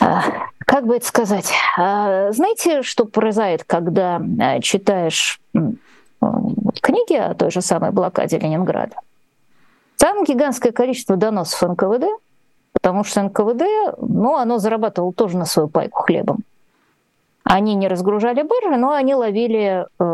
а, 0.00 0.22
как 0.58 0.86
бы 0.86 0.96
это 0.96 1.06
сказать? 1.06 1.52
А, 1.78 2.32
знаете, 2.32 2.82
что 2.82 3.04
произойдет, 3.04 3.64
когда 3.64 4.20
а, 4.40 4.60
читаешь 4.60 5.40
книги 6.80 7.14
о 7.14 7.34
той 7.34 7.50
же 7.50 7.60
самой 7.60 7.90
блокаде 7.92 8.38
Ленинграда? 8.38 8.96
Там 9.98 10.24
гигантское 10.24 10.72
количество 10.72 11.16
доносов 11.16 11.68
НКВД, 11.68 12.06
потому 12.72 13.04
что 13.04 13.22
НКВД, 13.22 13.62
ну, 14.00 14.36
оно 14.36 14.58
зарабатывало 14.58 15.12
тоже 15.12 15.36
на 15.36 15.44
свою 15.44 15.68
пайку 15.68 16.02
хлебом. 16.02 16.38
Они 17.44 17.74
не 17.74 17.88
разгружали 17.88 18.42
баржи, 18.42 18.76
но 18.76 18.92
они 18.92 19.14
ловили, 19.14 19.86
э, 19.98 20.04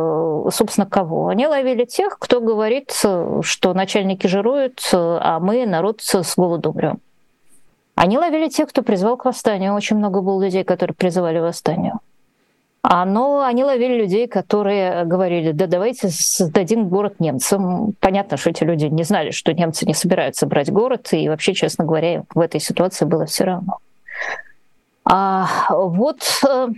собственно, 0.51 0.87
кого? 0.87 1.29
Они 1.29 1.47
ловили 1.47 1.85
тех, 1.85 2.19
кто 2.19 2.41
говорит, 2.41 2.93
что 2.93 3.75
начальники 3.75 4.27
жируют, 4.27 4.81
а 4.93 5.39
мы, 5.41 5.67
народ, 5.67 6.01
с 6.03 6.35
голоду 6.37 6.71
умрем. 6.71 7.01
Они 7.95 8.17
ловили 8.17 8.49
тех, 8.49 8.69
кто 8.69 8.83
призвал 8.83 9.17
к 9.19 9.27
восстанию. 9.27 9.75
Очень 9.75 9.97
много 9.97 10.23
было 10.23 10.43
людей, 10.43 10.65
которые 10.65 10.95
призывали 10.95 11.39
к 11.39 11.43
восстанию. 11.43 12.01
А, 12.83 13.05
но 13.05 13.43
они 13.43 13.63
ловили 13.63 13.95
людей, 13.99 14.27
которые 14.27 15.05
говорили, 15.05 15.53
да 15.53 15.67
давайте 15.67 16.09
сдадим 16.09 16.89
город 16.89 17.17
немцам. 17.21 17.93
Понятно, 18.01 18.39
что 18.39 18.51
эти 18.51 18.65
люди 18.65 18.87
не 18.87 19.03
знали, 19.03 19.33
что 19.33 19.53
немцы 19.53 19.85
не 19.85 19.93
собираются 19.93 20.47
брать 20.47 20.73
город, 20.73 21.09
и 21.13 21.29
вообще, 21.29 21.53
честно 21.53 21.85
говоря, 21.85 22.25
в 22.35 22.41
этой 22.41 22.59
ситуации 22.59 23.05
было 23.05 23.27
все 23.27 23.45
равно. 23.45 23.79
А 25.05 25.47
вот 25.69 26.23
э, 26.49 26.69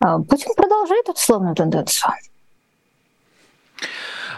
Путин 0.00 0.54
продолжает 0.56 1.08
эту 1.08 1.18
славную 1.18 1.54
тенденцию. 1.54 2.12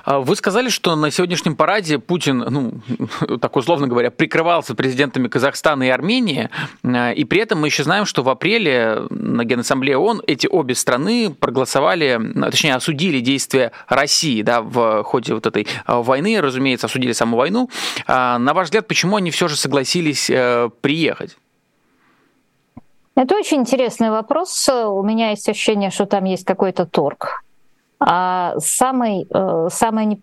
А 0.04 0.18
вы 0.18 0.34
сказали, 0.36 0.68
что 0.68 0.96
на 0.96 1.10
сегодняшнем 1.10 1.54
параде 1.54 1.98
Путин, 1.98 2.38
ну, 2.38 2.72
так 3.40 3.54
условно 3.56 3.86
говоря, 3.86 4.10
прикрывался 4.10 4.74
президентами 4.74 5.28
Казахстана 5.28 5.84
и 5.84 5.88
Армении, 5.88 6.50
а, 6.82 7.12
и 7.12 7.24
при 7.24 7.40
этом 7.40 7.60
мы 7.60 7.68
еще 7.68 7.84
знаем, 7.84 8.04
что 8.04 8.22
в 8.22 8.28
апреле 8.28 9.02
на 9.10 9.44
Генассамблее 9.44 9.96
ООН 9.98 10.22
эти 10.26 10.46
обе 10.46 10.74
страны 10.74 11.32
проголосовали, 11.38 12.20
точнее, 12.50 12.74
осудили 12.74 13.20
действия 13.20 13.72
России 13.88 14.42
да, 14.42 14.60
в 14.62 15.04
ходе 15.04 15.34
вот 15.34 15.46
этой 15.46 15.68
войны, 15.86 16.40
разумеется, 16.40 16.86
осудили 16.86 17.12
саму 17.12 17.36
войну. 17.36 17.70
На 18.08 18.52
ваш 18.54 18.66
взгляд, 18.66 18.88
почему 18.88 19.16
они 19.16 19.30
все 19.30 19.48
же 19.48 19.56
согласились 19.56 20.28
э, 20.28 20.70
приехать? 20.80 21.36
Это 23.14 23.36
очень 23.36 23.58
интересный 23.58 24.10
вопрос. 24.10 24.68
У 24.68 25.02
меня 25.02 25.30
есть 25.30 25.48
ощущение, 25.48 25.90
что 25.90 26.06
там 26.06 26.24
есть 26.24 26.44
какой-то 26.44 26.86
торг. 26.86 27.44
А 28.00 28.54
самый, 28.58 29.26
э, 29.32 29.68
самый, 29.70 30.20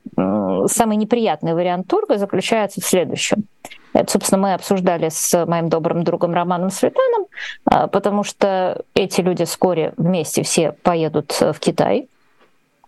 самый 0.68 0.98
неприятный 0.98 1.54
вариант 1.54 1.88
торга 1.88 2.18
заключается 2.18 2.82
в 2.82 2.86
следующем. 2.86 3.46
Это, 3.94 4.12
собственно, 4.12 4.42
мы 4.42 4.54
обсуждали 4.54 5.10
с 5.10 5.46
моим 5.46 5.70
добрым 5.70 6.04
другом 6.04 6.34
Романом 6.34 6.70
Светаном, 6.70 7.28
а, 7.66 7.88
потому 7.88 8.24
что 8.24 8.84
эти 8.94 9.22
люди 9.22 9.46
вскоре 9.46 9.94
вместе 9.98 10.44
все 10.44 10.74
поедут 10.74 11.32
в 11.40 11.56
Китай. 11.60 12.08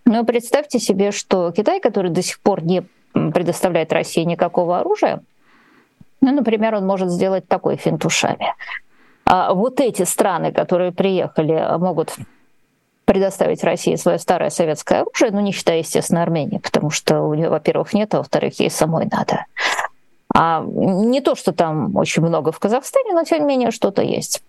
Но 0.05 0.23
представьте 0.25 0.79
себе, 0.79 1.11
что 1.11 1.51
Китай, 1.51 1.79
который 1.79 2.11
до 2.11 2.21
сих 2.21 2.39
пор 2.39 2.63
не 2.63 2.83
предоставляет 3.13 3.93
России 3.93 4.23
никакого 4.23 4.79
оружия, 4.79 5.21
ну, 6.21 6.31
например, 6.31 6.75
он 6.75 6.85
может 6.85 7.09
сделать 7.09 7.47
такой 7.47 7.77
финт. 7.77 8.05
А 9.33 9.53
вот 9.53 9.79
эти 9.79 10.03
страны, 10.03 10.51
которые 10.51 10.91
приехали, 10.91 11.77
могут 11.77 12.17
предоставить 13.05 13.63
России 13.63 13.95
свое 13.95 14.19
старое 14.19 14.49
советское 14.49 15.03
оружие, 15.03 15.31
ну, 15.31 15.39
не 15.39 15.53
считая, 15.53 15.77
естественно, 15.77 16.21
Армении, 16.21 16.57
потому 16.57 16.89
что 16.89 17.21
у 17.21 17.33
нее, 17.33 17.47
во-первых, 17.47 17.93
нет, 17.93 18.13
а 18.13 18.17
во-вторых, 18.17 18.59
ей 18.59 18.69
самой 18.69 19.07
надо. 19.09 19.45
А 20.35 20.61
не 20.65 21.21
то, 21.21 21.35
что 21.35 21.53
там 21.53 21.95
очень 21.95 22.23
много 22.23 22.51
в 22.51 22.59
Казахстане, 22.59 23.13
но 23.13 23.23
тем 23.23 23.39
не 23.39 23.45
менее 23.45 23.71
что-то 23.71 24.01
есть. 24.01 24.43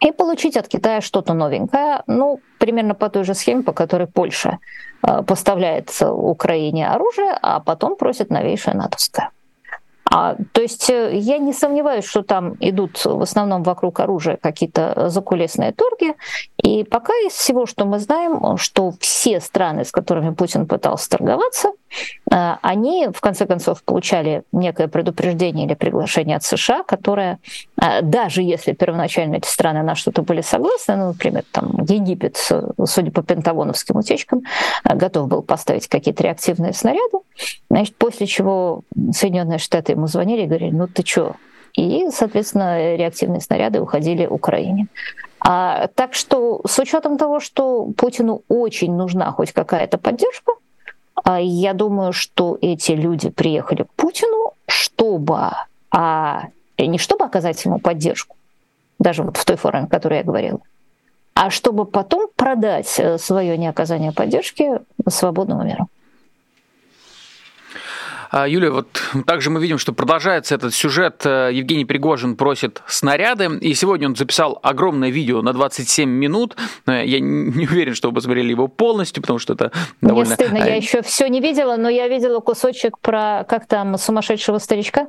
И 0.00 0.10
получить 0.10 0.56
от 0.56 0.68
Китая 0.68 1.02
что-то 1.02 1.34
новенькое, 1.34 2.02
ну, 2.06 2.40
примерно 2.58 2.94
по 2.94 3.10
той 3.10 3.24
же 3.24 3.34
схеме, 3.34 3.62
по 3.62 3.74
которой 3.74 4.06
Польша 4.06 4.58
э, 5.02 5.22
поставляет 5.22 5.90
Украине 6.00 6.88
оружие, 6.88 7.38
а 7.42 7.60
потом 7.60 7.96
просит 7.96 8.30
новейшее 8.30 8.74
натовское. 8.74 9.32
А, 10.08 10.36
то 10.52 10.60
есть 10.60 10.88
э, 10.88 11.16
я 11.16 11.38
не 11.38 11.52
сомневаюсь, 11.52 12.04
что 12.04 12.22
там 12.22 12.56
идут 12.60 13.04
в 13.04 13.22
основном 13.22 13.62
вокруг 13.62 13.98
оружия 14.00 14.36
какие-то 14.36 15.08
закулисные 15.08 15.72
торги. 15.72 16.14
И 16.62 16.84
пока 16.84 17.12
из 17.26 17.32
всего, 17.32 17.66
что 17.66 17.84
мы 17.86 17.98
знаем, 17.98 18.56
что 18.56 18.92
все 19.00 19.40
страны, 19.40 19.84
с 19.84 19.90
которыми 19.90 20.32
Путин 20.32 20.66
пытался 20.66 21.10
торговаться, 21.10 21.68
э, 21.68 21.85
они 22.30 23.08
в 23.12 23.20
конце 23.20 23.46
концов 23.46 23.82
получали 23.82 24.42
некое 24.52 24.88
предупреждение 24.88 25.66
или 25.66 25.74
приглашение 25.74 26.36
от 26.36 26.42
США, 26.42 26.82
которое, 26.82 27.38
э, 27.80 28.02
даже 28.02 28.42
если 28.42 28.72
первоначально 28.72 29.36
эти 29.36 29.46
страны 29.46 29.82
на 29.82 29.94
что-то 29.94 30.22
были 30.22 30.40
согласны, 30.40 30.96
ну, 30.96 31.06
например, 31.08 31.44
там 31.52 31.84
Египет, 31.88 32.36
судя 32.84 33.10
по 33.10 33.22
пентагоновским 33.22 33.96
утечкам, 33.96 34.42
готов 34.84 35.28
был 35.28 35.42
поставить 35.42 35.88
какие-то 35.88 36.22
реактивные 36.24 36.72
снаряды, 36.72 37.18
значит, 37.70 37.96
после 37.96 38.26
чего 38.26 38.82
Соединенные 39.12 39.58
Штаты 39.58 39.92
ему 39.92 40.06
звонили 40.06 40.42
и 40.42 40.46
говорили, 40.46 40.70
ну 40.70 40.86
ты 40.86 41.04
что? 41.06 41.36
И, 41.74 42.08
соответственно, 42.10 42.96
реактивные 42.96 43.40
снаряды 43.40 43.80
уходили 43.80 44.26
Украине. 44.26 44.88
А, 45.40 45.88
так 45.94 46.14
что 46.14 46.62
с 46.66 46.78
учетом 46.78 47.18
того, 47.18 47.40
что 47.40 47.86
Путину 47.96 48.42
очень 48.48 48.94
нужна 48.94 49.30
хоть 49.32 49.52
какая-то 49.52 49.98
поддержка, 49.98 50.52
я 51.24 51.72
думаю, 51.72 52.12
что 52.12 52.58
эти 52.60 52.92
люди 52.92 53.30
приехали 53.30 53.84
к 53.84 53.92
Путину, 53.96 54.52
чтобы, 54.66 55.50
а, 55.90 56.44
не 56.78 56.98
чтобы 56.98 57.24
оказать 57.24 57.64
ему 57.64 57.78
поддержку, 57.78 58.36
даже 58.98 59.22
вот 59.22 59.36
в 59.36 59.44
той 59.44 59.56
форме, 59.56 59.84
о 59.84 59.86
которой 59.86 60.18
я 60.18 60.24
говорила, 60.24 60.60
а 61.34 61.50
чтобы 61.50 61.84
потом 61.84 62.28
продать 62.34 62.98
э, 62.98 63.18
свое 63.18 63.58
неоказание 63.58 64.12
поддержки 64.12 64.80
свободному 65.06 65.64
миру. 65.64 65.88
А, 68.30 68.48
Юлия, 68.48 68.70
вот 68.70 68.88
также 69.26 69.50
мы 69.50 69.60
видим, 69.60 69.78
что 69.78 69.92
продолжается 69.92 70.54
этот 70.54 70.74
сюжет. 70.74 71.22
Э, 71.24 71.50
Евгений 71.52 71.84
Пригожин 71.84 72.36
просит 72.36 72.82
снаряды, 72.86 73.58
и 73.60 73.74
сегодня 73.74 74.08
он 74.08 74.16
записал 74.16 74.58
огромное 74.62 75.10
видео 75.10 75.42
на 75.42 75.52
27 75.52 76.08
минут. 76.08 76.56
Э, 76.86 77.04
я 77.04 77.20
не 77.20 77.66
уверен, 77.66 77.94
что 77.94 78.08
вы 78.08 78.14
посмотрели 78.14 78.50
его 78.50 78.68
полностью, 78.68 79.22
потому 79.22 79.38
что 79.38 79.54
это 79.54 79.72
довольно... 80.00 80.34
Мне 80.36 80.46
стыдно, 80.46 80.58
я 80.58 80.76
еще 80.76 81.02
все 81.02 81.28
не 81.28 81.40
видела, 81.40 81.76
но 81.76 81.88
я 81.88 82.08
видела 82.08 82.40
кусочек 82.40 82.98
про, 82.98 83.44
как 83.48 83.66
там, 83.66 83.98
сумасшедшего 83.98 84.58
старичка. 84.58 85.08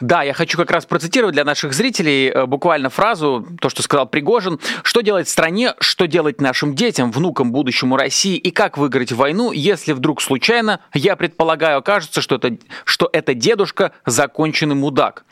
Да, 0.00 0.22
я 0.22 0.32
хочу 0.32 0.56
как 0.58 0.70
раз 0.70 0.86
процитировать 0.86 1.34
для 1.34 1.44
наших 1.44 1.72
зрителей 1.72 2.28
э, 2.28 2.46
буквально 2.46 2.90
фразу, 2.90 3.46
то, 3.60 3.68
что 3.68 3.82
сказал 3.82 4.06
Пригожин. 4.06 4.60
Что 4.82 5.00
делать 5.00 5.28
стране, 5.28 5.74
что 5.80 6.06
делать 6.06 6.40
нашим 6.40 6.74
детям, 6.74 7.10
внукам, 7.10 7.52
будущему 7.52 7.96
России 7.96 8.36
и 8.36 8.50
как 8.50 8.78
выиграть 8.78 9.12
войну, 9.12 9.52
если 9.52 9.92
вдруг 9.92 10.22
случайно, 10.22 10.80
я 10.94 11.16
предполагаю, 11.16 11.78
окажется, 11.78 12.20
что 12.20 12.36
это, 12.36 12.56
что 12.84 13.08
это 13.12 13.34
дедушка 13.34 13.92
законченный 14.06 14.74
мудак. 14.74 15.24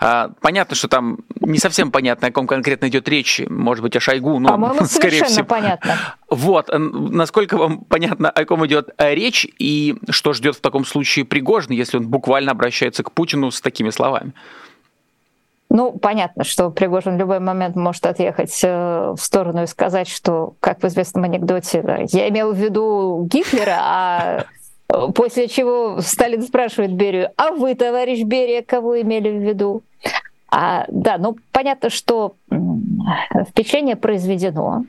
А, 0.00 0.30
понятно, 0.40 0.76
что 0.76 0.88
там 0.88 1.18
не 1.40 1.58
совсем 1.58 1.90
понятно, 1.90 2.28
о 2.28 2.32
ком 2.32 2.46
конкретно 2.46 2.88
идет 2.88 3.08
речь, 3.08 3.40
может 3.48 3.82
быть, 3.82 3.96
о 3.96 4.00
Шойгу, 4.00 4.38
но, 4.38 4.48
По-моему, 4.48 4.84
скорее 4.86 5.24
всего. 5.24 5.44
понятно. 5.44 5.96
Вот, 6.28 6.68
насколько 6.72 7.56
вам 7.56 7.84
понятно, 7.84 8.28
о 8.30 8.44
ком 8.44 8.66
идет 8.66 8.90
э, 8.98 9.14
речь 9.14 9.46
и 9.58 9.96
что 10.10 10.32
ждет 10.32 10.56
в 10.56 10.60
таком 10.60 10.84
случае 10.84 11.24
Пригожин, 11.24 11.72
если 11.72 11.98
он 11.98 12.08
буквально 12.08 12.52
обращается 12.52 13.02
к 13.02 13.12
Путину 13.12 13.50
с 13.50 13.60
такими 13.60 13.90
словами? 13.94 14.32
Ну, 15.70 15.90
понятно, 15.92 16.44
что 16.44 16.70
Пригожин 16.70 17.16
в 17.16 17.18
любой 17.18 17.40
момент 17.40 17.74
может 17.74 18.06
отъехать 18.06 18.60
э, 18.62 19.14
в 19.16 19.20
сторону 19.20 19.64
и 19.64 19.66
сказать, 19.66 20.08
что, 20.08 20.54
как 20.60 20.82
в 20.82 20.86
известном 20.86 21.24
анекдоте, 21.24 21.82
да, 21.82 21.98
я 22.10 22.28
имел 22.28 22.52
в 22.52 22.56
виду 22.56 23.26
Гитлера, 23.28 23.78
а 23.80 24.44
после 25.14 25.48
чего 25.48 26.00
Сталин 26.00 26.42
спрашивает 26.42 26.92
Берию, 26.92 27.30
а 27.36 27.50
вы, 27.50 27.74
товарищ 27.74 28.22
Берия, 28.22 28.62
кого 28.62 29.00
имели 29.00 29.30
в 29.30 29.42
виду? 29.42 29.82
А, 30.48 30.84
да, 30.88 31.18
ну 31.18 31.36
понятно, 31.50 31.90
что 31.90 32.36
впечатление 33.48 33.96
произведено. 33.96 34.84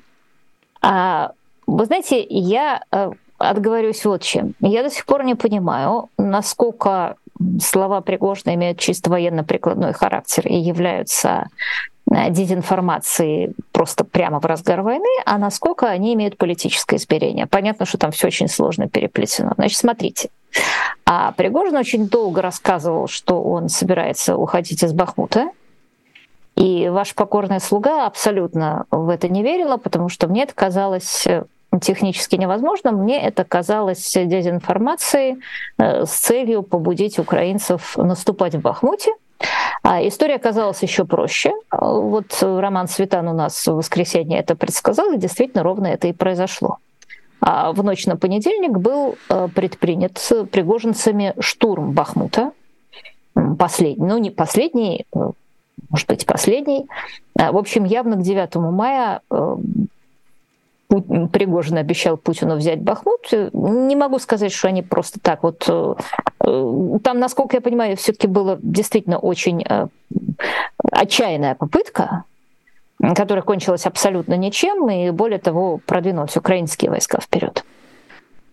А, 0.83 1.31
вы 1.65 1.85
знаете, 1.85 2.23
я 2.29 2.83
э, 2.91 3.09
отговорюсь 3.39 4.05
вот 4.05 4.21
чем. 4.21 4.53
Я 4.59 4.83
до 4.83 4.91
сих 4.91 5.05
пор 5.07 5.23
не 5.23 5.33
понимаю, 5.33 6.09
насколько 6.17 7.15
слова 7.61 8.01
Пригожина 8.01 8.55
имеют 8.55 8.79
чисто 8.79 9.09
военно-прикладной 9.09 9.93
характер 9.93 10.47
и 10.47 10.55
являются 10.55 11.49
э, 12.11 12.29
дезинформацией 12.29 13.53
просто 13.71 14.03
прямо 14.03 14.39
в 14.39 14.45
разгар 14.45 14.81
войны, 14.81 15.09
а 15.25 15.37
насколько 15.37 15.87
они 15.87 16.13
имеют 16.13 16.37
политическое 16.37 16.97
измерение. 16.97 17.45
Понятно, 17.45 17.85
что 17.85 17.97
там 17.97 18.11
все 18.11 18.27
очень 18.27 18.47
сложно 18.47 18.87
переплетено. 18.87 19.53
Значит, 19.55 19.77
смотрите. 19.77 20.29
А 21.05 21.33
Пригожин 21.33 21.75
очень 21.75 22.07
долго 22.07 22.41
рассказывал, 22.41 23.07
что 23.07 23.41
он 23.41 23.69
собирается 23.69 24.37
уходить 24.37 24.81
из 24.83 24.93
Бахмута, 24.93 25.49
и 26.55 26.87
ваш 26.87 27.13
покорный 27.15 27.59
слуга 27.59 28.05
абсолютно 28.05 28.85
в 28.89 29.09
это 29.09 29.27
не 29.27 29.43
верила, 29.43 29.75
потому 29.77 30.07
что 30.07 30.27
мне 30.27 30.43
это 30.43 30.53
казалось 30.53 31.27
э, 31.27 31.43
технически 31.79 32.35
невозможно. 32.35 32.91
Мне 32.91 33.21
это 33.21 33.43
казалось 33.43 34.11
дезинформацией 34.13 35.41
э, 35.77 36.05
с 36.05 36.11
целью 36.11 36.63
побудить 36.63 37.19
украинцев 37.19 37.97
наступать 37.97 38.55
в 38.55 38.61
Бахмуте. 38.61 39.11
А 39.83 40.05
история 40.07 40.35
оказалась 40.35 40.81
еще 40.81 41.05
проще. 41.05 41.53
Вот 41.71 42.37
Роман 42.41 42.87
Светан 42.87 43.27
у 43.27 43.33
нас 43.33 43.67
в 43.67 43.75
воскресенье 43.75 44.39
это 44.39 44.55
предсказал, 44.55 45.11
и 45.11 45.17
действительно 45.17 45.63
ровно 45.63 45.87
это 45.87 46.07
и 46.07 46.13
произошло. 46.13 46.77
А 47.41 47.71
в 47.73 47.83
ночь 47.83 48.05
на 48.05 48.17
понедельник 48.17 48.77
был 48.77 49.17
э, 49.29 49.47
предпринят 49.53 50.13
пригожинцами 50.51 51.33
штурм 51.39 51.91
Бахмута. 51.91 52.51
Последний, 53.59 54.05
ну 54.05 54.17
не 54.17 54.31
последний, 54.31 55.05
э, 55.13 55.19
может 55.89 56.07
быть, 56.07 56.25
последний. 56.25 56.87
В 57.35 57.57
общем, 57.57 57.83
явно 57.83 58.15
к 58.15 58.21
9 58.21 58.55
мая 58.55 59.21
Пригожин 60.87 61.77
обещал 61.77 62.17
Путину 62.17 62.55
взять 62.55 62.81
Бахмут. 62.81 63.31
Не 63.31 63.95
могу 63.95 64.19
сказать, 64.19 64.51
что 64.51 64.67
они 64.67 64.81
просто 64.81 65.19
так 65.19 65.43
вот... 65.43 65.65
Э, 65.67 65.95
э, 66.41 66.99
там, 67.03 67.19
насколько 67.19 67.57
я 67.57 67.61
понимаю, 67.61 67.97
все-таки 67.97 68.27
была 68.27 68.57
действительно 68.61 69.17
очень 69.17 69.63
э, 69.67 69.87
отчаянная 70.91 71.55
попытка, 71.55 72.23
которая 73.15 73.43
кончилась 73.43 73.85
абсолютно 73.85 74.35
ничем, 74.35 74.89
и 74.89 75.09
более 75.09 75.39
того, 75.39 75.79
продвинулась 75.85 76.37
украинские 76.37 76.91
войска 76.91 77.19
вперед. 77.19 77.63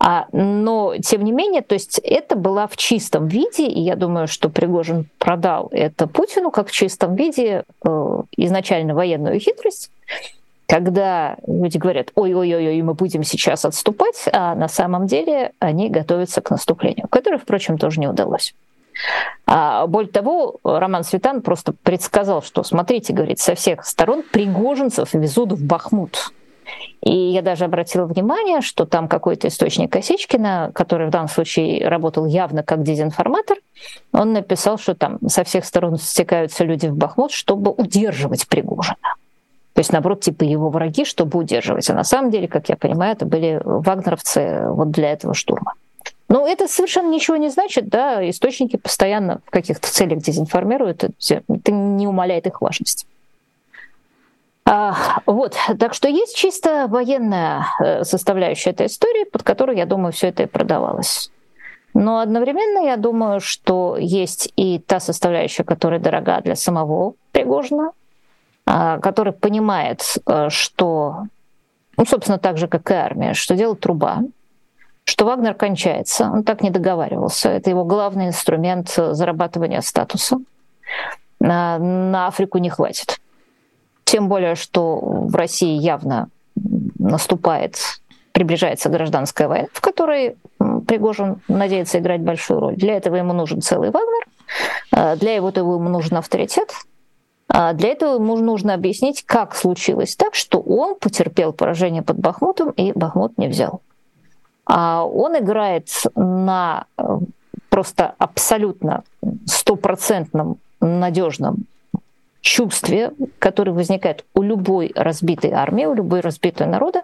А, 0.05 0.27
но, 0.33 0.95
тем 0.97 1.23
не 1.23 1.31
менее, 1.31 1.61
то 1.61 1.75
есть 1.75 1.97
это 1.99 2.35
была 2.35 2.67
в 2.67 2.75
чистом 2.75 3.27
виде, 3.27 3.67
и 3.67 3.79
я 3.79 3.95
думаю, 3.95 4.27
что 4.27 4.49
Пригожин 4.49 5.07
продал 5.17 5.69
это 5.71 6.07
Путину 6.07 6.51
как 6.51 6.67
в 6.67 6.71
чистом 6.71 7.15
виде 7.15 7.63
э, 7.85 8.21
изначально 8.35 8.95
военную 8.95 9.39
хитрость, 9.39 9.91
когда 10.73 11.37
люди 11.45 11.77
говорят, 11.77 12.07
ой-ой-ой, 12.15 12.81
мы 12.81 12.95
будем 12.95 13.21
сейчас 13.21 13.63
отступать, 13.63 14.27
а 14.33 14.55
на 14.55 14.67
самом 14.67 15.05
деле 15.05 15.51
они 15.59 15.87
готовятся 15.87 16.41
к 16.41 16.49
наступлению, 16.49 17.07
которое, 17.09 17.37
впрочем, 17.37 17.77
тоже 17.77 17.99
не 17.99 18.07
удалось. 18.07 18.55
А 19.45 19.85
более 19.85 20.11
того, 20.11 20.55
Роман 20.63 21.03
Светан 21.03 21.43
просто 21.43 21.73
предсказал, 21.73 22.41
что, 22.41 22.63
смотрите, 22.63 23.13
говорит, 23.13 23.37
со 23.37 23.53
всех 23.53 23.85
сторон 23.85 24.23
пригожинцев 24.23 25.13
везут 25.13 25.51
в 25.51 25.63
Бахмут. 25.63 26.33
И 27.01 27.13
я 27.13 27.43
даже 27.43 27.65
обратила 27.65 28.07
внимание, 28.07 28.61
что 28.61 28.87
там 28.87 29.07
какой-то 29.07 29.49
источник 29.49 29.91
Косичкина, 29.91 30.71
который 30.73 31.05
в 31.05 31.11
данном 31.11 31.29
случае 31.29 31.87
работал 31.87 32.25
явно 32.25 32.63
как 32.63 32.81
дезинформатор, 32.81 33.57
он 34.11 34.33
написал, 34.33 34.79
что 34.79 34.95
там 34.95 35.19
со 35.29 35.43
всех 35.43 35.65
сторон 35.65 35.97
стекаются 35.97 36.63
люди 36.63 36.87
в 36.87 36.95
Бахмут, 36.95 37.31
чтобы 37.31 37.69
удерживать 37.69 38.47
Пригожина. 38.47 38.97
То 39.73 39.79
есть, 39.79 39.91
наоборот, 39.91 40.21
типа 40.21 40.43
его 40.43 40.69
враги, 40.69 41.03
чтобы 41.03 41.39
удерживать. 41.39 41.89
А 41.89 41.93
на 41.93 42.03
самом 42.03 42.29
деле, 42.29 42.47
как 42.47 42.69
я 42.69 42.75
понимаю, 42.75 43.13
это 43.13 43.25
были 43.25 43.59
вагнеровцы 43.63 44.67
вот 44.69 44.91
для 44.91 45.11
этого 45.11 45.33
штурма. 45.33 45.73
Но 46.29 46.47
это 46.47 46.67
совершенно 46.67 47.09
ничего 47.09 47.37
не 47.37 47.49
значит, 47.49 47.89
да, 47.89 48.27
источники 48.27 48.77
постоянно 48.77 49.41
в 49.45 49.51
каких-то 49.51 49.91
целях 49.91 50.19
дезинформируют, 50.19 51.03
это 51.03 51.71
не 51.71 52.07
умаляет 52.07 52.47
их 52.47 52.61
важности. 52.61 53.05
А, 54.65 54.95
вот, 55.25 55.55
так 55.77 55.93
что 55.93 56.07
есть 56.07 56.35
чисто 56.35 56.87
военная 56.87 57.65
э, 57.79 58.03
составляющая 58.03 58.69
этой 58.69 58.87
истории, 58.87 59.25
под 59.25 59.43
которой, 59.43 59.77
я 59.77 59.85
думаю, 59.85 60.13
все 60.13 60.29
это 60.29 60.43
и 60.43 60.47
продавалось. 60.47 61.29
Но 61.93 62.19
одновременно 62.19 62.85
я 62.85 62.97
думаю, 62.97 63.39
что 63.39 63.97
есть 63.99 64.51
и 64.55 64.79
та 64.79 64.99
составляющая, 64.99 65.63
которая 65.63 65.99
дорога 65.99 66.41
для 66.41 66.55
самого 66.55 67.13
Пригожина, 67.31 67.91
который 68.65 69.33
понимает, 69.33 70.01
э, 70.25 70.49
что, 70.49 71.23
ну, 71.97 72.05
собственно, 72.05 72.37
так 72.37 72.57
же, 72.57 72.67
как 72.67 72.89
и 72.91 72.93
армия, 72.93 73.33
что 73.33 73.55
дело 73.55 73.75
труба, 73.75 74.23
что 75.05 75.25
Вагнер 75.25 75.53
кончается. 75.53 76.29
Он 76.31 76.43
так 76.43 76.61
не 76.61 76.69
договаривался. 76.69 77.49
Это 77.49 77.69
его 77.69 77.83
главный 77.83 78.27
инструмент 78.27 78.89
зарабатывания 78.89 79.81
статуса. 79.81 80.37
На, 81.39 81.77
на 81.77 82.27
Африку 82.27 82.57
не 82.57 82.69
хватит. 82.69 83.19
Тем 84.05 84.29
более, 84.29 84.55
что 84.55 84.99
в 84.99 85.35
России 85.35 85.77
явно 85.77 86.29
наступает, 86.99 87.77
приближается 88.31 88.89
гражданская 88.89 89.47
война, 89.47 89.67
в 89.73 89.81
которой 89.81 90.37
Пригожин 90.87 91.41
надеется 91.47 91.99
играть 91.99 92.21
большую 92.21 92.59
роль. 92.59 92.75
Для 92.75 92.95
этого 92.95 93.15
ему 93.15 93.33
нужен 93.33 93.61
целый 93.61 93.91
Вагнер, 93.91 94.25
а, 94.91 95.15
для 95.15 95.35
этого 95.35 95.75
ему 95.75 95.89
нужен 95.89 96.17
авторитет, 96.17 96.71
а 96.71 96.92
для 97.49 97.89
этого 97.89 98.15
ему 98.15 98.37
нужно 98.37 98.73
объяснить, 98.73 99.23
как 99.25 99.55
случилось 99.55 100.15
так, 100.15 100.33
что 100.33 100.59
он 100.59 100.95
потерпел 100.95 101.53
поражение 101.53 102.01
под 102.01 102.17
Бахмутом 102.17 102.71
и 102.71 102.91
Бахмут 102.93 103.37
не 103.37 103.47
взял. 103.47 103.81
А 104.65 105.05
он 105.05 105.37
играет 105.37 105.89
на 106.15 106.85
э, 106.97 107.03
просто 107.69 108.15
абсолютно 108.17 109.03
стопроцентном 109.45 110.57
надежном 110.79 111.65
чувстве, 112.41 113.11
которое 113.39 113.71
возникает 113.71 114.25
у 114.33 114.41
любой 114.41 114.91
разбитой 114.95 115.51
армии, 115.51 115.85
у 115.85 115.93
любой 115.93 116.19
разбитой 116.19 116.67
народа. 116.67 117.03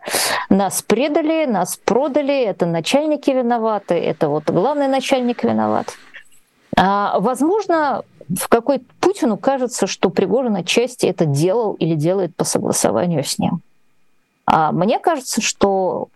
Нас 0.49 0.81
предали, 0.81 1.45
нас 1.45 1.77
продали, 1.77 2.43
это 2.43 2.65
начальники 2.65 3.31
виноваты, 3.31 3.95
это 3.95 4.27
вот 4.27 4.49
главный 4.49 4.87
начальник 4.87 5.43
виноват. 5.43 5.93
А, 6.77 7.19
возможно, 7.19 8.03
в 8.29 8.47
какой 8.47 8.79
Путину 8.99 9.37
кажется, 9.37 9.87
что 9.87 10.09
Пригожин 10.09 10.55
отчасти 10.55 11.05
это 11.05 11.25
делал 11.25 11.73
или 11.73 11.95
делает 11.95 12.35
по 12.35 12.43
согласованию 12.43 13.23
с 13.23 13.39
ним. 13.39 13.61
А 14.45 14.71
мне 14.71 14.99
кажется, 14.99 15.41
что 15.41 16.09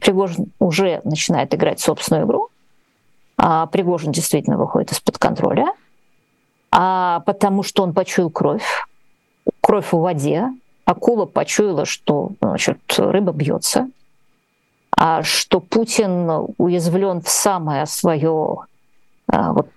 Пригожин 0.00 0.52
уже 0.58 1.00
начинает 1.04 1.54
играть 1.54 1.80
собственную 1.80 2.26
игру, 2.26 2.48
а 3.36 3.66
Пригожин 3.66 4.12
действительно 4.12 4.56
выходит 4.56 4.92
из-под 4.92 5.18
контроля– 5.18 5.72
а 6.70 7.20
потому 7.20 7.62
что 7.62 7.82
он 7.82 7.94
почуял 7.94 8.30
кровь, 8.30 8.86
кровь 9.60 9.92
в 9.92 9.96
воде, 9.96 10.48
акула 10.84 11.26
почуяла, 11.26 11.84
что 11.84 12.30
значит, 12.40 12.78
рыба 12.98 13.32
бьется, 13.32 13.88
а 14.90 15.22
что 15.22 15.60
Путин 15.60 16.28
уязвлен 16.58 17.22
в 17.22 17.28
самое 17.28 17.86
свое, 17.86 18.58
а, 19.30 19.52
вот 19.52 19.70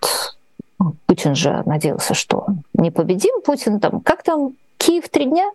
Путин 1.06 1.36
же 1.36 1.64
надеялся, 1.66 2.14
что 2.14 2.48
непобедим, 2.74 3.42
Путин 3.42 3.80
там, 3.80 4.02
как 4.02 4.24
там, 4.24 4.54
Киев 4.78 5.10
три 5.10 5.26
дня? 5.26 5.52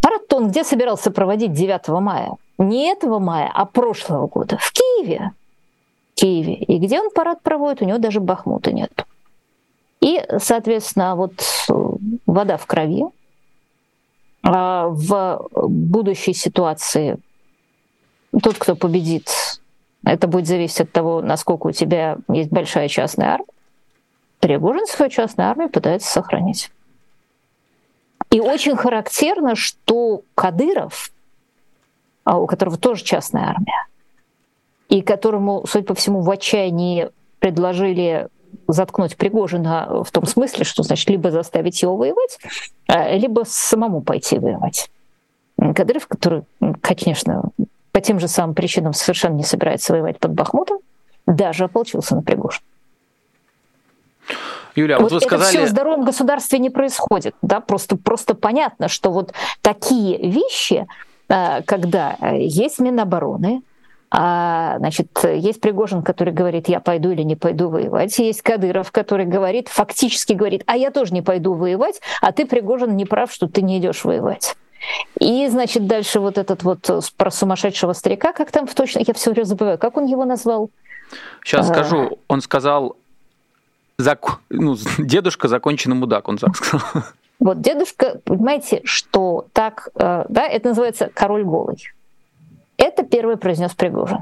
Парад 0.00 0.32
он 0.32 0.48
где 0.48 0.64
собирался 0.64 1.10
проводить 1.10 1.52
9 1.52 1.88
мая? 2.00 2.32
Не 2.58 2.92
этого 2.92 3.18
мая, 3.18 3.50
а 3.52 3.64
прошлого 3.64 4.26
года. 4.26 4.58
В 4.60 4.72
Киеве. 4.72 5.32
В 6.12 6.20
Киеве. 6.20 6.54
И 6.54 6.78
где 6.78 7.00
он 7.00 7.10
парад 7.10 7.42
проводит, 7.42 7.82
у 7.82 7.84
него 7.84 7.98
даже 7.98 8.20
Бахмута 8.20 8.72
нет. 8.72 9.06
И, 10.00 10.22
соответственно, 10.38 11.16
вот 11.16 11.32
э, 11.68 11.72
вода 12.26 12.56
в 12.56 12.66
крови. 12.66 13.04
А 14.42 14.88
в 14.88 15.48
будущей 15.52 16.32
ситуации 16.32 17.18
тот, 18.42 18.56
кто 18.56 18.74
победит, 18.74 19.28
это 20.04 20.26
будет 20.26 20.46
зависеть 20.46 20.80
от 20.80 20.92
того, 20.92 21.20
насколько 21.20 21.66
у 21.66 21.72
тебя 21.72 22.18
есть 22.28 22.50
большая 22.50 22.88
частная 22.88 23.34
армия. 23.34 23.46
Пригожин 24.40 24.86
свою 24.86 25.10
частную 25.10 25.50
армию 25.50 25.68
пытается 25.68 26.10
сохранить. 26.10 26.70
И 28.30 28.40
очень 28.40 28.76
характерно, 28.76 29.54
что 29.54 30.22
Кадыров, 30.34 31.10
а 32.24 32.38
у 32.38 32.46
которого 32.46 32.78
тоже 32.78 33.04
частная 33.04 33.48
армия, 33.48 33.86
и 34.88 35.02
которому, 35.02 35.64
судя 35.66 35.86
по 35.86 35.94
всему, 35.94 36.20
в 36.20 36.30
отчаянии 36.30 37.10
предложили 37.38 38.28
заткнуть 38.66 39.16
Пригожина 39.16 40.02
в 40.04 40.10
том 40.10 40.26
смысле, 40.26 40.64
что 40.64 40.82
значит 40.82 41.08
либо 41.08 41.30
заставить 41.30 41.80
его 41.82 41.96
воевать, 41.96 42.38
а, 42.88 43.12
либо 43.16 43.42
самому 43.46 44.00
пойти 44.00 44.38
воевать. 44.38 44.90
Кадыров, 45.56 46.06
который, 46.06 46.44
конечно, 46.80 47.50
по 47.92 48.00
тем 48.00 48.18
же 48.18 48.28
самым 48.28 48.54
причинам 48.54 48.92
совершенно 48.92 49.34
не 49.34 49.44
собирается 49.44 49.92
воевать 49.92 50.18
под 50.18 50.32
Бахмутом, 50.32 50.78
даже 51.26 51.64
ополчился 51.64 52.16
на 52.16 52.22
Пригожин. 52.22 52.62
Юля, 54.74 54.98
вот, 54.98 55.10
вот 55.10 55.12
вы 55.12 55.20
сказали... 55.20 55.48
Это 55.50 55.58
все 55.58 55.66
в 55.66 55.68
здоровом 55.68 56.04
государстве 56.04 56.58
не 56.58 56.70
происходит, 56.70 57.34
да, 57.42 57.60
просто, 57.60 57.96
просто 57.96 58.34
понятно, 58.34 58.88
что 58.88 59.10
вот 59.10 59.32
такие 59.62 60.18
вещи, 60.18 60.86
а, 61.28 61.62
когда 61.62 62.16
есть 62.32 62.78
Минобороны, 62.78 63.62
а, 64.12 64.76
значит, 64.78 65.06
есть 65.22 65.60
Пригожин, 65.60 66.02
который 66.02 66.32
говорит, 66.32 66.68
я 66.68 66.80
пойду 66.80 67.10
или 67.10 67.22
не 67.22 67.36
пойду 67.36 67.68
воевать. 67.68 68.18
Есть 68.18 68.42
Кадыров, 68.42 68.90
который 68.90 69.24
говорит, 69.24 69.68
фактически 69.68 70.32
говорит, 70.32 70.64
а 70.66 70.76
я 70.76 70.90
тоже 70.90 71.14
не 71.14 71.22
пойду 71.22 71.54
воевать, 71.54 72.00
а 72.20 72.32
ты, 72.32 72.44
Пригожин, 72.44 72.96
не 72.96 73.04
прав, 73.04 73.32
что 73.32 73.46
ты 73.46 73.62
не 73.62 73.78
идешь 73.78 74.04
воевать. 74.04 74.56
И, 75.20 75.46
значит, 75.48 75.86
дальше 75.86 76.18
вот 76.18 76.38
этот 76.38 76.64
вот 76.64 76.90
про 77.16 77.30
сумасшедшего 77.30 77.92
старика, 77.92 78.32
как 78.32 78.50
там 78.50 78.66
точно, 78.66 79.02
я 79.06 79.14
все 79.14 79.30
время 79.30 79.44
забываю, 79.44 79.78
как 79.78 79.96
он 79.96 80.06
его 80.06 80.24
назвал? 80.24 80.70
Сейчас 81.44 81.70
а... 81.70 81.74
скажу. 81.74 82.18
Он 82.28 82.40
сказал, 82.40 82.96
зак... 84.00 84.40
ну, 84.50 84.76
дедушка 84.98 85.48
законченный 85.48 85.96
мудак, 85.96 86.28
он 86.28 86.38
так 86.38 86.56
сказал. 86.56 87.04
Вот 87.38 87.62
дедушка, 87.62 88.20
понимаете, 88.24 88.82
что 88.84 89.46
так, 89.54 89.88
э, 89.94 90.26
да, 90.28 90.46
это 90.46 90.68
называется 90.68 91.10
король 91.12 91.44
голый. 91.44 91.78
Это 92.76 93.02
первый 93.02 93.36
произнес 93.38 93.72
Пригожин. 93.72 94.18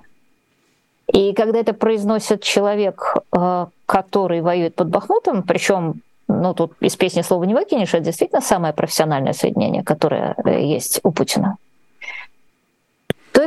И 1.13 1.33
когда 1.33 1.59
это 1.59 1.73
произносит 1.73 2.43
человек, 2.43 3.17
э, 3.33 3.67
который 3.87 4.41
воюет 4.41 4.75
под 4.77 4.91
Бахмутом, 4.91 5.43
причем 5.43 6.03
ну, 6.29 6.55
тут 6.55 6.73
из 6.81 6.95
песни 6.95 7.23
слова 7.23 7.45
не 7.45 7.55
выкинешь, 7.55 7.95
это 7.95 8.05
действительно 8.05 8.43
самое 8.43 8.75
профессиональное 8.75 9.33
соединение, 9.33 9.83
которое 9.83 10.35
э, 10.45 10.63
есть 10.63 11.01
у 11.03 11.11
Путина, 11.11 11.57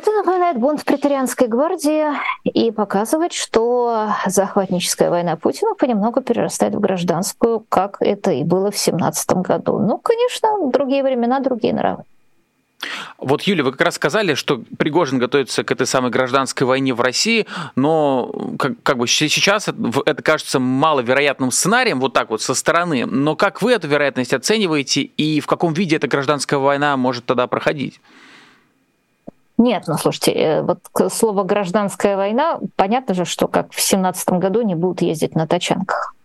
это 0.01 0.11
напоминает 0.11 0.57
бунт 0.57 0.81
в 0.81 0.85
претарианской 0.85 1.47
гвардии 1.47 2.07
и 2.43 2.71
показывает, 2.71 3.33
что 3.33 4.13
захватническая 4.25 5.09
война 5.11 5.35
Путина 5.35 5.75
понемногу 5.75 6.21
перерастает 6.21 6.73
в 6.73 6.79
гражданскую, 6.79 7.65
как 7.69 7.97
это 7.99 8.31
и 8.31 8.43
было 8.43 8.71
в 8.71 8.77
17 8.77 9.31
году. 9.37 9.77
Ну, 9.77 9.99
конечно, 9.99 10.49
другие 10.71 11.03
времена, 11.03 11.39
другие 11.39 11.73
нравы. 11.73 12.03
Вот, 13.19 13.43
Юля, 13.43 13.63
вы 13.63 13.73
как 13.73 13.81
раз 13.81 13.95
сказали, 13.95 14.33
что 14.33 14.63
Пригожин 14.79 15.19
готовится 15.19 15.63
к 15.63 15.71
этой 15.71 15.85
самой 15.85 16.09
гражданской 16.09 16.65
войне 16.65 16.95
в 16.95 17.01
России, 17.01 17.45
но 17.75 18.55
как, 18.57 18.81
как 18.81 18.97
бы 18.97 19.07
сейчас 19.07 19.67
это, 19.67 19.77
это 20.07 20.23
кажется 20.23 20.59
маловероятным 20.59 21.51
сценарием, 21.51 21.99
вот 21.99 22.13
так 22.13 22.31
вот 22.31 22.41
со 22.41 22.55
стороны. 22.55 23.05
Но 23.05 23.35
как 23.35 23.61
вы 23.61 23.73
эту 23.73 23.87
вероятность 23.87 24.33
оцениваете 24.33 25.01
и 25.01 25.41
в 25.41 25.45
каком 25.45 25.73
виде 25.73 25.97
эта 25.97 26.07
гражданская 26.07 26.57
война 26.57 26.97
может 26.97 27.25
тогда 27.27 27.45
проходить? 27.45 28.01
Нет, 29.61 29.83
ну 29.85 29.95
слушайте, 29.97 30.31
э, 30.31 30.61
вот 30.63 30.79
слово 31.11 31.43
гражданская 31.43 32.17
война, 32.17 32.59
понятно 32.75 33.13
же, 33.13 33.25
что 33.25 33.47
как 33.47 33.71
в 33.71 33.79
семнадцатом 33.79 34.39
году 34.39 34.63
не 34.63 34.73
будут 34.73 35.03
ездить 35.03 35.35
на 35.35 35.45
тачанках. 35.45 36.15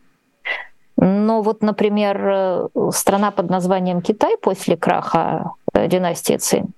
Но 0.97 1.43
вот, 1.43 1.61
например, 1.61 2.17
э, 2.27 2.69
страна 2.93 3.31
под 3.31 3.51
названием 3.51 4.01
Китай 4.01 4.39
после 4.39 4.79
краха 4.79 5.51
э, 5.75 5.87
династии 5.87 6.39
Цин 6.39 6.69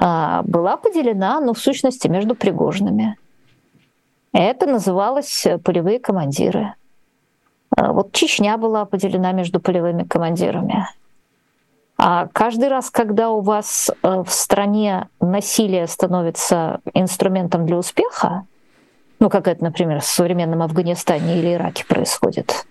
а, 0.00 0.42
была 0.44 0.78
поделена, 0.78 1.40
ну, 1.40 1.52
в 1.52 1.58
сущности, 1.58 2.08
между 2.08 2.34
пригожными. 2.34 3.16
Это 4.32 4.66
называлось 4.66 5.46
полевые 5.62 5.98
командиры. 5.98 6.72
А 7.76 7.92
вот 7.92 8.12
Чечня 8.12 8.56
была 8.56 8.86
поделена 8.86 9.32
между 9.32 9.60
полевыми 9.60 10.04
командирами. 10.04 10.86
А 11.98 12.28
каждый 12.32 12.68
раз, 12.68 12.90
когда 12.90 13.30
у 13.30 13.40
вас 13.40 13.90
в 14.02 14.28
стране 14.28 15.08
насилие 15.20 15.86
становится 15.86 16.80
инструментом 16.92 17.64
для 17.64 17.76
успеха, 17.76 18.44
ну, 19.18 19.30
как 19.30 19.48
это, 19.48 19.64
например, 19.64 20.00
в 20.00 20.04
современном 20.04 20.62
Афганистане 20.62 21.38
или 21.38 21.54
Ираке 21.54 21.86
происходит, 21.86 22.66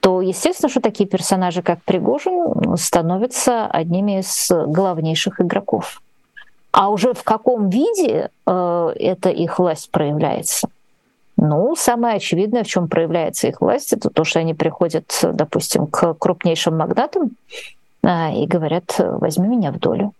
то 0.00 0.20
естественно, 0.20 0.68
что 0.68 0.80
такие 0.80 1.08
персонажи, 1.08 1.62
как 1.62 1.82
Пригожин, 1.82 2.76
становятся 2.76 3.66
одними 3.66 4.20
из 4.20 4.50
главнейших 4.50 5.40
игроков. 5.40 6.02
А 6.72 6.90
уже 6.90 7.14
в 7.14 7.24
каком 7.24 7.70
виде 7.70 8.30
э, 8.46 8.92
эта 8.96 9.30
их 9.30 9.58
власть 9.58 9.90
проявляется? 9.90 10.68
Ну, 11.38 11.74
самое 11.74 12.16
очевидное, 12.16 12.64
в 12.64 12.66
чем 12.66 12.88
проявляется 12.88 13.48
их 13.48 13.60
власть, 13.60 13.94
это 13.94 14.10
то, 14.10 14.24
что 14.24 14.40
они 14.40 14.54
приходят, 14.54 15.10
допустим, 15.22 15.86
к 15.86 16.14
крупнейшим 16.14 16.76
магнатам 16.76 17.24
э, 17.24 17.75
и 18.06 18.46
говорят, 18.46 18.94
возьми 18.98 19.48
меня 19.48 19.72
в 19.72 19.78
долю. 19.78 20.12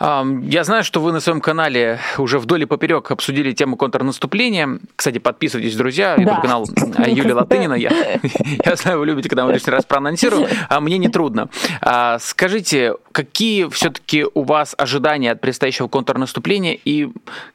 Я 0.00 0.62
знаю, 0.62 0.84
что 0.84 1.00
вы 1.00 1.10
на 1.10 1.18
своем 1.18 1.40
канале 1.40 1.98
уже 2.18 2.38
вдоль 2.38 2.62
и 2.62 2.66
поперек 2.66 3.10
обсудили 3.10 3.50
тему 3.50 3.76
контрнаступления. 3.76 4.78
Кстати, 4.94 5.18
подписывайтесь, 5.18 5.74
друзья. 5.74 6.14
Да. 6.16 6.22
YouTube 6.22 6.42
канал 6.42 6.66
Юлия 7.04 7.34
Латынина. 7.34 7.74
Я, 7.74 7.90
я 8.64 8.76
знаю, 8.76 9.00
вы 9.00 9.06
любите, 9.06 9.28
когда 9.28 9.44
мы 9.44 9.52
лишний 9.52 9.72
раз 9.72 9.84
проанонсирую. 9.84 10.46
А 10.68 10.80
мне 10.80 10.98
не 10.98 11.08
трудно. 11.08 11.48
А, 11.80 12.20
скажите, 12.20 12.94
какие 13.10 13.68
все-таки 13.70 14.24
у 14.34 14.44
вас 14.44 14.76
ожидания 14.78 15.32
от 15.32 15.40
предстоящего 15.40 15.88
контрнаступления 15.88 16.78
и 16.84 17.08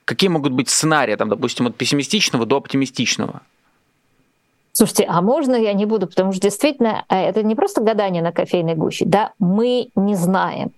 какие 0.03 0.29
могут 0.29 0.51
быть 0.51 0.67
сценарии, 0.67 1.15
там, 1.15 1.29
допустим, 1.29 1.67
от 1.67 1.77
пессимистичного 1.77 2.45
до 2.45 2.57
оптимистичного? 2.57 3.41
Слушайте, 4.73 5.05
а 5.07 5.21
можно 5.21 5.55
я 5.55 5.73
не 5.73 5.85
буду, 5.85 6.07
потому 6.07 6.33
что 6.33 6.41
действительно 6.41 7.05
э, 7.07 7.15
это 7.15 7.43
не 7.43 7.55
просто 7.55 7.81
гадание 7.81 8.21
на 8.21 8.31
кофейной 8.31 8.75
гуще, 8.75 9.05
да, 9.05 9.31
мы 9.39 9.89
не 9.95 10.15
знаем 10.15 10.73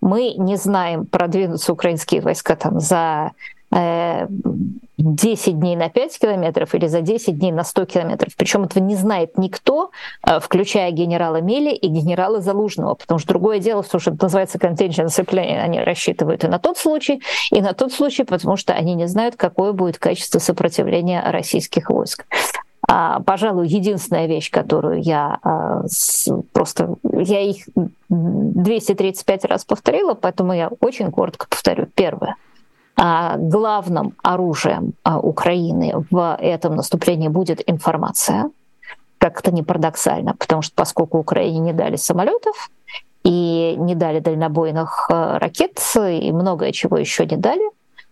мы 0.00 0.34
не 0.36 0.56
знаем, 0.56 1.06
продвинутся 1.06 1.72
украинские 1.72 2.20
войска 2.20 2.56
там 2.56 2.80
за 2.80 3.32
10 3.72 3.72
э, 3.76 5.52
дней 5.52 5.76
на 5.76 5.88
5 5.88 6.18
километров 6.18 6.74
или 6.74 6.88
за 6.88 7.02
10 7.02 7.38
дней 7.38 7.52
на 7.52 7.62
100 7.62 7.84
километров. 7.84 8.34
Причем 8.36 8.64
этого 8.64 8.82
не 8.82 8.96
знает 8.96 9.38
никто, 9.38 9.90
э, 10.26 10.40
включая 10.40 10.90
генерала 10.90 11.40
Мели 11.40 11.72
и 11.72 11.86
генерала 11.86 12.40
Залужного, 12.40 12.94
потому 12.94 13.20
что 13.20 13.28
другое 13.28 13.60
дело, 13.60 13.84
что 13.84 13.98
это 13.98 14.16
называется 14.20 14.58
contingency 14.58 15.24
planning, 15.24 15.60
они 15.60 15.80
рассчитывают 15.80 16.42
и 16.42 16.48
на 16.48 16.58
тот 16.58 16.78
случай, 16.78 17.22
и 17.52 17.60
на 17.60 17.72
тот 17.74 17.92
случай, 17.92 18.24
потому 18.24 18.56
что 18.56 18.72
они 18.72 18.94
не 18.94 19.06
знают, 19.06 19.36
какое 19.36 19.72
будет 19.72 19.98
качество 19.98 20.40
сопротивления 20.40 21.22
российских 21.24 21.90
войск. 21.90 22.24
А, 22.92 23.20
пожалуй, 23.20 23.68
единственная 23.68 24.26
вещь, 24.26 24.50
которую 24.50 25.00
я 25.00 25.38
а, 25.44 25.84
просто, 26.52 26.96
я 27.04 27.40
их 27.40 27.68
235 28.08 29.44
раз 29.44 29.64
повторила, 29.64 30.14
поэтому 30.14 30.52
я 30.52 30.70
очень 30.80 31.12
коротко 31.12 31.46
повторю. 31.48 31.86
Первое. 31.94 32.34
А, 32.96 33.36
главным 33.36 34.16
оружием 34.24 34.94
Украины 35.04 36.04
в 36.10 36.36
этом 36.40 36.74
наступлении 36.74 37.28
будет 37.28 37.62
информация. 37.70 38.50
Как 39.18 39.38
это 39.38 39.52
не 39.52 39.62
парадоксально, 39.62 40.34
потому 40.34 40.62
что 40.62 40.74
поскольку 40.74 41.18
Украине 41.18 41.60
не 41.60 41.72
дали 41.72 41.94
самолетов 41.94 42.70
и 43.22 43.76
не 43.78 43.94
дали 43.94 44.18
дальнобойных 44.18 45.08
ракет 45.08 45.78
и 45.96 46.32
многое 46.32 46.72
чего 46.72 46.96
еще 46.96 47.24
не 47.24 47.36
дали, 47.36 47.70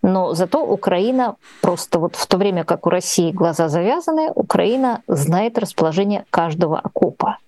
но 0.08 0.34
зато 0.34 0.64
Украина 0.64 1.36
просто 1.60 1.98
вот 1.98 2.16
в 2.16 2.26
то 2.26 2.36
время, 2.38 2.64
как 2.64 2.86
у 2.86 2.90
России 2.90 3.30
глаза 3.30 3.68
завязаны, 3.68 4.30
Украина 4.34 5.02
знает 5.06 5.58
расположение 5.58 6.24
каждого 6.30 6.78
окопа. 6.78 7.38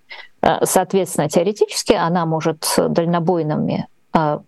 Э, 0.41 0.65
соответственно, 0.65 1.29
теоретически 1.29 1.93
она 1.93 2.25
может 2.25 2.77
дальнобойными 2.77 3.87
э, 4.13 4.39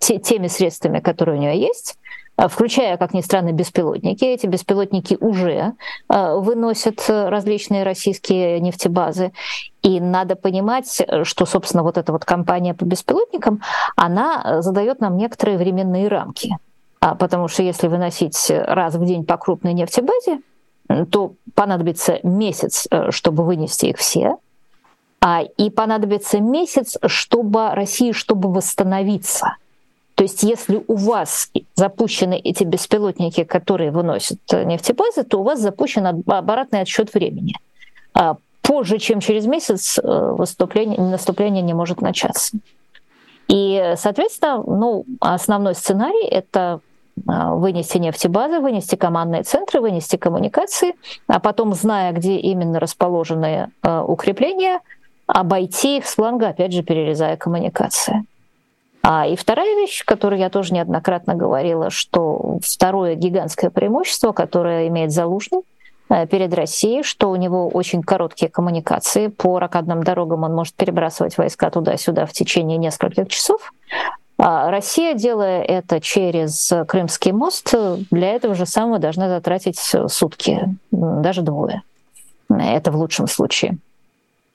теми 0.00 0.48
средствами, 0.48 1.00
которые 1.00 1.38
у 1.38 1.40
нее 1.40 1.60
есть, 1.60 1.98
включая, 2.36 2.96
как 2.96 3.14
ни 3.14 3.20
странно, 3.20 3.52
беспилотники. 3.52 4.24
Эти 4.24 4.46
беспилотники 4.46 5.16
уже 5.20 5.72
э, 6.08 6.34
выносят 6.36 7.04
различные 7.08 7.84
российские 7.84 8.60
нефтебазы. 8.60 9.32
И 9.82 10.00
надо 10.00 10.34
понимать, 10.34 11.02
что, 11.22 11.46
собственно, 11.46 11.82
вот 11.82 11.98
эта 11.98 12.12
вот 12.12 12.24
кампания 12.24 12.74
по 12.74 12.84
беспилотникам, 12.84 13.62
она 13.96 14.62
задает 14.62 15.00
нам 15.00 15.16
некоторые 15.16 15.58
временные 15.58 16.08
рамки. 16.08 16.56
А, 17.00 17.14
потому 17.14 17.48
что 17.48 17.62
если 17.62 17.86
выносить 17.86 18.50
раз 18.50 18.94
в 18.94 19.04
день 19.04 19.24
по 19.24 19.36
крупной 19.36 19.74
нефтебазе, 19.74 20.40
то 21.10 21.34
понадобится 21.54 22.18
месяц, 22.22 22.88
э, 22.90 23.10
чтобы 23.10 23.44
вынести 23.44 23.86
их 23.86 23.98
все, 23.98 24.38
а, 25.20 25.42
и 25.42 25.70
понадобится 25.70 26.40
месяц, 26.40 26.96
чтобы 27.06 27.70
России, 27.70 28.12
чтобы 28.12 28.52
восстановиться– 28.52 29.56
то 30.14 30.22
есть 30.22 30.42
если 30.42 30.82
у 30.86 30.96
вас 30.96 31.50
запущены 31.74 32.38
эти 32.38 32.64
беспилотники, 32.64 33.44
которые 33.44 33.90
выносят 33.90 34.38
э, 34.52 34.64
нефтебазы, 34.64 35.24
то 35.24 35.40
у 35.40 35.42
вас 35.42 35.60
запущен 35.60 36.06
обратный 36.26 36.80
отсчет 36.80 37.12
времени. 37.12 37.54
А 38.14 38.36
позже, 38.62 38.98
чем 38.98 39.20
через 39.20 39.46
месяц, 39.46 39.98
э, 39.98 40.34
выступление, 40.38 41.00
наступление 41.00 41.62
не 41.62 41.74
может 41.74 42.00
начаться. 42.00 42.56
И, 43.48 43.94
соответственно, 43.96 44.62
ну, 44.62 45.04
основной 45.20 45.74
сценарий— 45.74 46.26
это 46.30 46.80
э, 47.16 47.20
вынести 47.54 47.98
нефтебазы, 47.98 48.60
вынести 48.60 48.94
командные 48.94 49.42
центры, 49.42 49.80
вынести 49.80 50.16
коммуникации, 50.16 50.94
а 51.26 51.40
потом, 51.40 51.74
зная, 51.74 52.12
где 52.12 52.36
именно 52.36 52.78
расположены 52.78 53.70
укрепления, 53.82 54.80
обойти 55.26 55.98
их 55.98 56.06
с 56.06 56.14
фланга, 56.14 56.48
опять 56.48 56.72
же, 56.72 56.82
перерезая 56.82 57.36
коммуникации. 57.36 58.24
А, 59.06 59.26
и 59.26 59.36
вторая 59.36 59.76
вещь, 59.76 60.02
которую 60.02 60.40
я 60.40 60.48
тоже 60.48 60.72
неоднократно 60.72 61.34
говорила, 61.34 61.90
что 61.90 62.58
второе 62.62 63.16
гигантское 63.16 63.68
преимущество, 63.68 64.32
которое 64.32 64.88
имеет 64.88 65.12
Залужный 65.12 65.60
э, 66.08 66.26
перед 66.26 66.54
Россией, 66.54 67.02
что 67.02 67.28
у 67.28 67.36
него 67.36 67.68
очень 67.68 68.02
короткие 68.02 68.50
коммуникации. 68.50 69.26
По 69.26 69.58
ракадным 69.58 70.02
дорогам 70.02 70.44
он 70.44 70.54
может 70.54 70.74
перебрасывать 70.74 71.36
войска 71.36 71.68
туда-сюда 71.68 72.24
в 72.24 72.32
течение 72.32 72.78
нескольких 72.78 73.28
часов. 73.28 73.74
А 74.38 74.70
Россия, 74.70 75.12
делая 75.12 75.60
это 75.62 76.00
через 76.00 76.72
Крымский 76.88 77.32
мост, 77.32 77.74
для 78.10 78.30
этого 78.30 78.54
же 78.54 78.64
самого 78.64 78.98
должна 78.98 79.28
затратить 79.28 79.78
сутки, 80.08 80.76
даже 80.90 81.42
двое. 81.42 81.82
Это 82.48 82.90
в 82.90 82.96
лучшем 82.96 83.28
случае. 83.28 83.76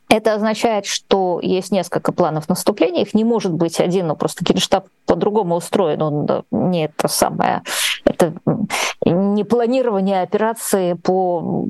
Это 0.09 0.33
означает, 0.33 0.85
что 0.85 1.39
есть 1.41 1.71
несколько 1.71 2.11
планов 2.11 2.49
наступления, 2.49 3.03
их 3.03 3.13
не 3.13 3.23
может 3.23 3.53
быть 3.53 3.79
один, 3.79 4.07
но 4.07 4.15
просто 4.15 4.43
Генштаб 4.43 4.87
по-другому 5.05 5.55
устроен, 5.55 6.01
он 6.01 6.43
не 6.51 6.85
это 6.85 7.07
самое, 7.07 7.61
это 8.05 8.33
не 9.05 9.43
планирование 9.43 10.23
операции 10.23 10.93
по 10.93 11.63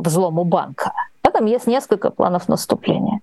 взлому 0.00 0.44
банка. 0.44 0.92
Там 1.40 1.46
есть 1.46 1.66
несколько 1.66 2.10
планов 2.10 2.48
наступления. 2.48 3.20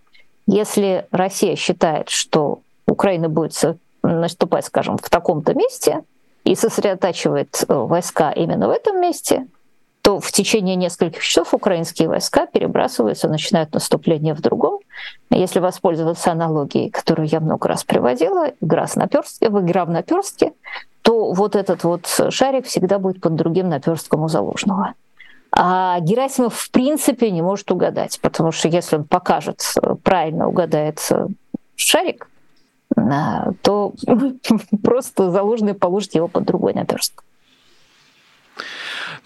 Если 0.48 1.06
Россия 1.12 1.56
считает, 1.56 2.10
что 2.10 2.62
Украина 2.88 3.30
будет 3.30 3.54
наступать, 4.02 4.66
скажем, 4.66 4.98
в 4.98 5.08
таком-то 5.08 5.54
месте 5.54 6.04
и 6.44 6.56
сосредотачивает 6.56 7.64
э, 7.68 7.74
войска 7.76 8.32
именно 8.32 8.70
в 8.70 8.72
этом 8.72 9.00
месте, 9.00 9.46
то 10.08 10.22
в 10.22 10.32
течение 10.32 10.78
нескольких 10.78 11.22
часов 11.22 11.54
украинские 11.54 12.08
войска 12.08 12.46
перебрасываются, 12.46 13.28
начинают 13.28 13.74
наступление 13.74 14.34
в 14.34 14.40
другом. 14.40 14.80
Если 15.30 15.60
воспользоваться 15.60 16.32
аналогией, 16.32 16.90
которую 16.90 17.28
я 17.28 17.42
много 17.42 17.68
раз 17.68 17.84
приводила, 17.84 18.54
игра, 18.62 18.88
с 18.88 18.96
наперстки, 18.96 19.44
игра 19.44 19.84
в 19.84 19.90
наперстке, 19.90 20.54
то 21.02 21.34
вот 21.34 21.58
этот 21.58 21.84
вот 21.84 22.08
шарик 22.30 22.68
всегда 22.68 23.00
будет 23.00 23.20
под 23.20 23.36
другим 23.36 23.68
наперстком 23.68 24.24
у 24.24 24.30
заложного. 24.30 24.94
А 25.52 26.00
Герасимов 26.00 26.56
в 26.56 26.72
принципе 26.72 27.30
не 27.30 27.42
может 27.42 27.70
угадать, 27.70 28.18
потому 28.22 28.54
что 28.54 28.70
если 28.70 28.96
он 28.96 29.04
покажет, 29.04 29.62
правильно 30.04 30.48
угадает 30.48 31.06
шарик, 31.76 32.30
то 32.96 33.94
просто 34.82 35.32
заложенный 35.32 35.74
положит 35.74 36.16
его 36.16 36.30
под 36.30 36.46
другой 36.46 36.76
наперсток. 36.76 37.26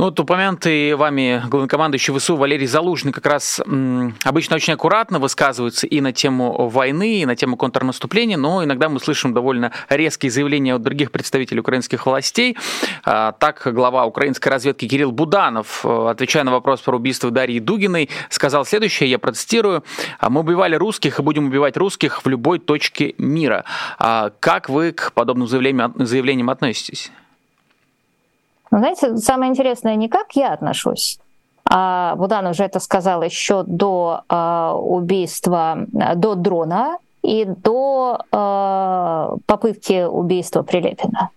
Ну, 0.01 0.05
вот 0.05 0.19
упомянутый 0.19 0.95
вами 0.95 1.43
главнокомандующий 1.47 2.11
ВСУ 2.17 2.35
Валерий 2.35 2.65
Залужный 2.65 3.11
как 3.11 3.27
раз 3.27 3.61
м, 3.63 4.15
обычно 4.23 4.55
очень 4.55 4.73
аккуратно 4.73 5.19
высказывается 5.19 5.85
и 5.85 6.01
на 6.01 6.11
тему 6.11 6.67
войны, 6.69 7.21
и 7.21 7.25
на 7.27 7.35
тему 7.35 7.55
контрнаступления, 7.55 8.35
но 8.35 8.63
иногда 8.63 8.89
мы 8.89 8.99
слышим 8.99 9.31
довольно 9.31 9.71
резкие 9.89 10.31
заявления 10.31 10.73
от 10.73 10.81
других 10.81 11.11
представителей 11.11 11.59
украинских 11.59 12.07
властей. 12.07 12.57
А, 13.05 13.33
так, 13.33 13.61
глава 13.71 14.05
украинской 14.05 14.49
разведки 14.49 14.87
Кирилл 14.87 15.11
Буданов, 15.11 15.85
э, 15.85 16.07
отвечая 16.09 16.45
на 16.45 16.51
вопрос 16.51 16.81
про 16.81 16.97
убийство 16.97 17.29
Дарьи 17.29 17.59
Дугиной, 17.59 18.09
сказал 18.29 18.65
следующее, 18.65 19.07
я 19.07 19.19
процитирую, 19.19 19.83
«А 20.17 20.31
«Мы 20.31 20.39
убивали 20.39 20.73
русских 20.73 21.19
и 21.19 21.21
будем 21.21 21.45
убивать 21.45 21.77
русских 21.77 22.25
в 22.25 22.27
любой 22.27 22.57
точке 22.57 23.13
мира». 23.19 23.65
А 23.99 24.31
как 24.39 24.67
вы 24.67 24.93
к 24.93 25.11
подобным 25.13 25.47
заявлениям, 25.47 25.93
заявлениям 25.99 26.49
относитесь? 26.49 27.11
Но 28.71 28.79
знаете, 28.79 29.17
самое 29.17 29.51
интересное 29.51 29.95
не 29.95 30.07
как 30.07 30.31
я 30.33 30.53
отношусь, 30.53 31.19
а 31.65 32.15
Будан 32.15 32.47
уже 32.47 32.63
это 32.63 32.79
сказал 32.79 33.21
еще 33.21 33.63
до 33.63 34.21
э, 34.29 34.71
убийства, 34.73 35.85
до 36.15 36.35
дрона 36.35 36.97
и 37.21 37.45
до 37.45 38.19
э, 38.31 39.37
попытки 39.45 40.05
убийства 40.05 40.63
Прилепина. 40.63 41.29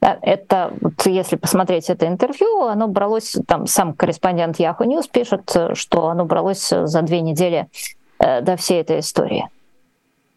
Это, 0.00 0.72
вот 0.80 1.06
если 1.06 1.36
посмотреть 1.36 1.90
это 1.90 2.06
интервью, 2.06 2.64
оно 2.64 2.88
бралось, 2.88 3.36
там 3.46 3.66
сам 3.66 3.92
корреспондент 3.92 4.58
Yahoo 4.58 4.86
News 4.86 5.10
пишет, 5.10 5.54
что 5.74 6.08
оно 6.08 6.24
бралось 6.24 6.68
за 6.70 7.02
две 7.02 7.20
недели 7.20 7.68
до 8.18 8.56
всей 8.56 8.80
этой 8.80 9.00
истории. 9.00 9.46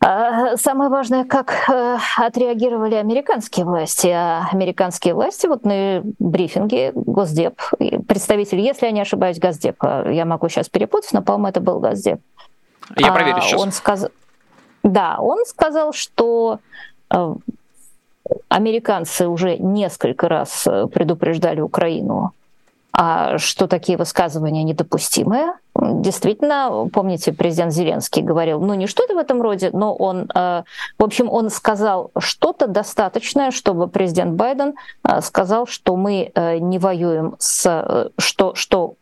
А, 0.06 0.58
самое 0.58 0.90
важное, 0.90 1.24
как 1.24 1.70
э, 1.70 1.98
отреагировали 2.18 2.96
американские 2.96 3.66
власти. 3.66 4.08
А 4.08 4.50
американские 4.52 5.14
власти 5.14 5.48
вот 5.48 5.64
на 5.64 6.02
брифинге 6.20 6.92
Госдеп, 6.94 7.62
представитель, 8.08 8.60
если 8.60 8.88
я 8.88 8.92
не 8.92 9.02
ошибаюсь, 9.02 9.40
Госдепа, 9.40 10.10
я 10.12 10.26
могу 10.26 10.50
сейчас 10.50 10.68
перепутать, 10.68 11.14
но, 11.14 11.22
по-моему, 11.22 11.48
это 11.48 11.62
был 11.62 11.80
Госдеп. 11.80 12.20
Я 12.98 13.14
проверю 13.14 13.42
сейчас. 13.42 13.62
Он 13.62 13.72
сказ... 13.72 14.08
Да, 14.84 15.18
он 15.20 15.46
сказал, 15.46 15.94
что 15.94 16.60
э, 17.10 17.36
американцы 18.50 19.28
уже 19.28 19.58
несколько 19.58 20.28
раз 20.28 20.68
предупреждали 20.92 21.62
Украину 21.62 22.34
а 22.94 23.40
что 23.40 23.68
такие 23.68 23.98
высказывания 23.98 24.64
недопустимые. 24.64 25.54
Действительно, 25.76 26.88
помните, 26.94 27.34
президент 27.34 27.74
Зеленский 27.74 28.22
говорил, 28.22 28.62
ну 28.62 28.76
не 28.76 28.86
что-то 28.86 29.16
в 29.16 29.18
этом 29.18 29.42
роде, 29.42 29.72
но 29.74 29.96
он, 29.96 30.30
э, 30.34 30.64
в 31.00 31.04
общем, 31.04 31.30
он 31.30 31.50
сказал 31.50 32.12
что-то 32.20 32.68
достаточное, 32.68 33.50
чтобы 33.50 33.88
президент 33.88 34.34
Байден 34.34 34.76
э, 35.04 35.22
сказал, 35.22 35.66
что 35.66 35.96
мы 35.96 36.32
э, 36.34 36.58
не 36.60 36.78
воюем 36.78 37.36
с, 37.40 38.12
что, 38.18 38.54
что 38.54 38.96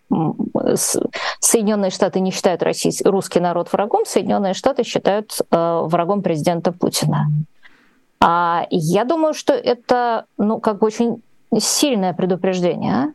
Соединенные 1.39 1.91
Штаты 1.91 2.19
не 2.19 2.31
считают 2.31 2.63
российский, 2.63 3.07
русский 3.07 3.39
народ 3.39 3.71
врагом, 3.71 4.05
Соединенные 4.05 4.53
Штаты 4.53 4.83
считают 4.83 5.37
врагом 5.49 6.21
президента 6.21 6.73
Путина. 6.73 7.27
А 8.19 8.65
я 8.69 9.03
думаю, 9.03 9.33
что 9.33 9.53
это, 9.53 10.25
ну, 10.37 10.59
как 10.59 10.79
бы 10.79 10.87
очень 10.87 11.23
сильное 11.57 12.13
предупреждение. 12.13 13.13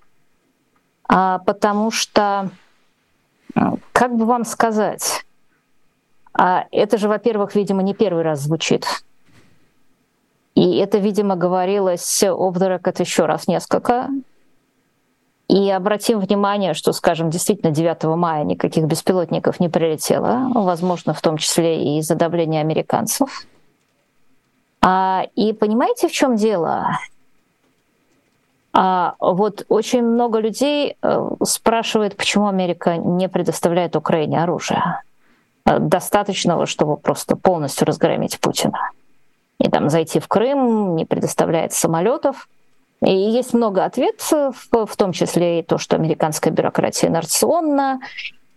А? 1.08 1.36
а, 1.36 1.38
потому 1.38 1.90
что, 1.90 2.50
как 3.92 4.16
бы 4.16 4.24
вам 4.26 4.44
сказать, 4.44 5.24
а 6.32 6.66
это 6.70 6.98
же, 6.98 7.08
во-первых, 7.08 7.54
видимо, 7.54 7.82
не 7.82 7.94
первый 7.94 8.22
раз 8.22 8.40
звучит. 8.40 8.86
И 10.54 10.76
это, 10.78 10.98
видимо, 10.98 11.36
говорилось 11.36 12.22
record 12.22 13.00
еще 13.00 13.26
раз 13.26 13.46
несколько. 13.46 14.08
И 15.48 15.70
обратим 15.70 16.18
внимание, 16.18 16.74
что, 16.74 16.92
скажем, 16.92 17.30
действительно 17.30 17.70
9 17.70 18.04
мая 18.16 18.42
никаких 18.44 18.84
беспилотников 18.84 19.60
не 19.60 19.68
прилетело, 19.68 20.50
возможно, 20.54 21.14
в 21.14 21.20
том 21.20 21.36
числе 21.36 21.82
и 21.82 21.98
из-за 21.98 22.16
давления 22.16 22.60
американцев. 22.60 23.46
А, 24.80 25.24
и 25.36 25.52
понимаете, 25.52 26.08
в 26.08 26.12
чем 26.12 26.36
дело? 26.36 26.98
А 28.78 29.14
вот 29.20 29.64
очень 29.70 30.02
много 30.02 30.38
людей 30.38 30.98
э, 31.00 31.28
спрашивает, 31.42 32.14
почему 32.14 32.46
Америка 32.46 32.98
не 32.98 33.26
предоставляет 33.26 33.96
Украине 33.96 34.42
оружие 34.42 35.00
э, 35.64 35.78
достаточного, 35.78 36.66
чтобы 36.66 36.98
просто 36.98 37.36
полностью 37.36 37.86
разгромить 37.86 38.38
Путина. 38.38 38.90
И 39.58 39.70
там 39.70 39.88
зайти 39.88 40.20
в 40.20 40.28
Крым, 40.28 40.94
не 40.94 41.06
предоставляет 41.06 41.72
самолетов. 41.72 42.50
И 43.00 43.14
есть 43.14 43.54
много 43.54 43.82
ответов, 43.82 44.68
в 44.70 44.96
том 44.96 45.12
числе 45.12 45.60
и 45.60 45.62
то, 45.62 45.78
что 45.78 45.96
американская 45.96 46.52
бюрократия 46.52 47.08
инерционна, 47.08 48.00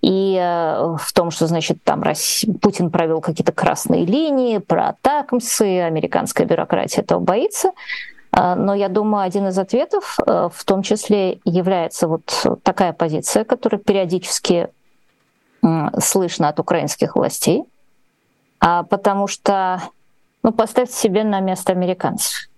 и 0.02 0.36
э, 0.38 0.98
в 1.00 1.14
том, 1.14 1.32
что, 1.32 1.48
значит, 1.48 1.82
там 1.86 2.04
Россия, 2.04 2.54
Путин 2.62 2.92
провел 2.92 3.22
какие-то 3.22 3.54
красные 3.54 4.04
линии 4.04 4.58
про 4.58 4.90
атакмсы, 4.90 5.80
американская 5.80 6.46
бюрократия 6.46 7.04
этого 7.04 7.22
боится. 7.22 7.72
А, 8.32 8.56
но 8.56 8.74
я 8.74 8.90
думаю, 8.90 9.24
один 9.24 9.48
из 9.48 9.58
ответов 9.58 10.18
э, 10.26 10.50
в 10.54 10.64
том 10.66 10.82
числе 10.82 11.40
является 11.46 12.08
вот 12.08 12.46
такая 12.64 12.94
позиция, 12.94 13.44
которая 13.44 13.80
периодически 13.80 14.70
слышно 16.00 16.48
от 16.48 16.60
украинских 16.60 17.16
властей, 17.16 17.66
а 18.60 18.84
потому 18.84 19.28
что, 19.28 19.82
ну, 20.44 20.52
поставьте 20.52 20.94
себе 20.94 21.24
на 21.24 21.40
место 21.40 21.74
американцев. 21.74 22.50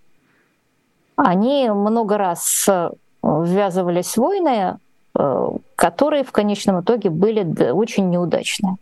Они 1.16 1.70
много 1.70 2.18
раз 2.18 2.66
э, 2.68 2.90
ввязывались 3.22 4.14
в 4.14 4.18
войны, 4.18 4.78
э, 5.16 5.50
которые 5.76 6.24
в 6.24 6.32
конечном 6.32 6.82
итоге 6.82 7.10
были 7.10 7.72
очень 7.72 8.10
неудачны. 8.10 8.78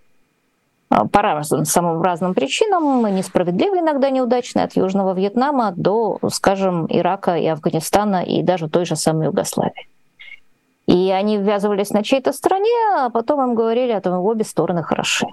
А, 0.90 1.08
по 1.08 1.22
разным, 1.22 1.66
самым 1.66 2.02
разным 2.02 2.34
причинам, 2.34 3.06
несправедливо 3.16 3.80
иногда 3.80 4.10
неудачные, 4.10 4.66
от 4.66 4.76
Южного 4.76 5.14
Вьетнама 5.14 5.72
до, 5.76 6.20
скажем, 6.30 6.88
Ирака 6.90 7.38
и 7.38 7.46
Афганистана 7.46 8.24
и 8.24 8.42
даже 8.42 8.70
той 8.70 8.86
же 8.86 8.96
самой 8.96 9.28
Югославии. 9.28 9.88
И 10.88 11.12
они 11.12 11.38
ввязывались 11.38 11.92
на 11.92 12.04
чьей-то 12.04 12.34
стороне, 12.34 12.74
а 12.98 13.10
потом 13.12 13.42
им 13.42 13.56
говорили, 13.56 13.98
что 14.00 14.18
обе 14.18 14.44
стороны 14.44 14.82
хороши. 14.82 15.28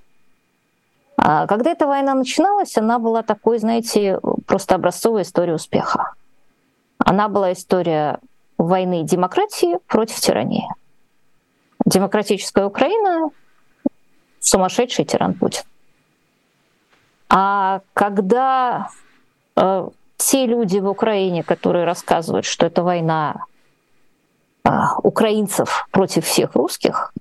А 1.17 1.47
когда 1.47 1.71
эта 1.71 1.87
война 1.87 2.15
начиналась, 2.15 2.77
она 2.77 2.99
была 2.99 3.23
такой, 3.23 3.59
знаете, 3.59 4.21
просто 4.47 4.75
образцовой 4.75 5.23
историей 5.23 5.55
успеха. 5.55 6.13
Она 6.99 7.29
была 7.29 7.55
история 7.55 8.19
войны 8.59 9.03
демократии 9.05 9.79
против 9.87 10.21
тирании. 10.21 10.69
Демократическая 11.87 12.67
Украина 12.67 13.31
сумасшедший 14.47 15.05
тиран 15.05 15.35
Путин. 15.35 15.63
А 17.29 17.81
когда 17.95 18.89
э, 19.57 19.89
те 20.17 20.47
люди 20.47 20.79
в 20.79 20.89
Украине, 20.89 21.43
которые 21.43 21.85
рассказывают, 21.85 22.47
что 22.47 22.67
это 22.67 22.83
война 22.83 23.47
э, 24.65 24.71
украинцев 25.03 25.89
против 25.91 26.25
всех 26.25 26.55
русских, 26.55 27.13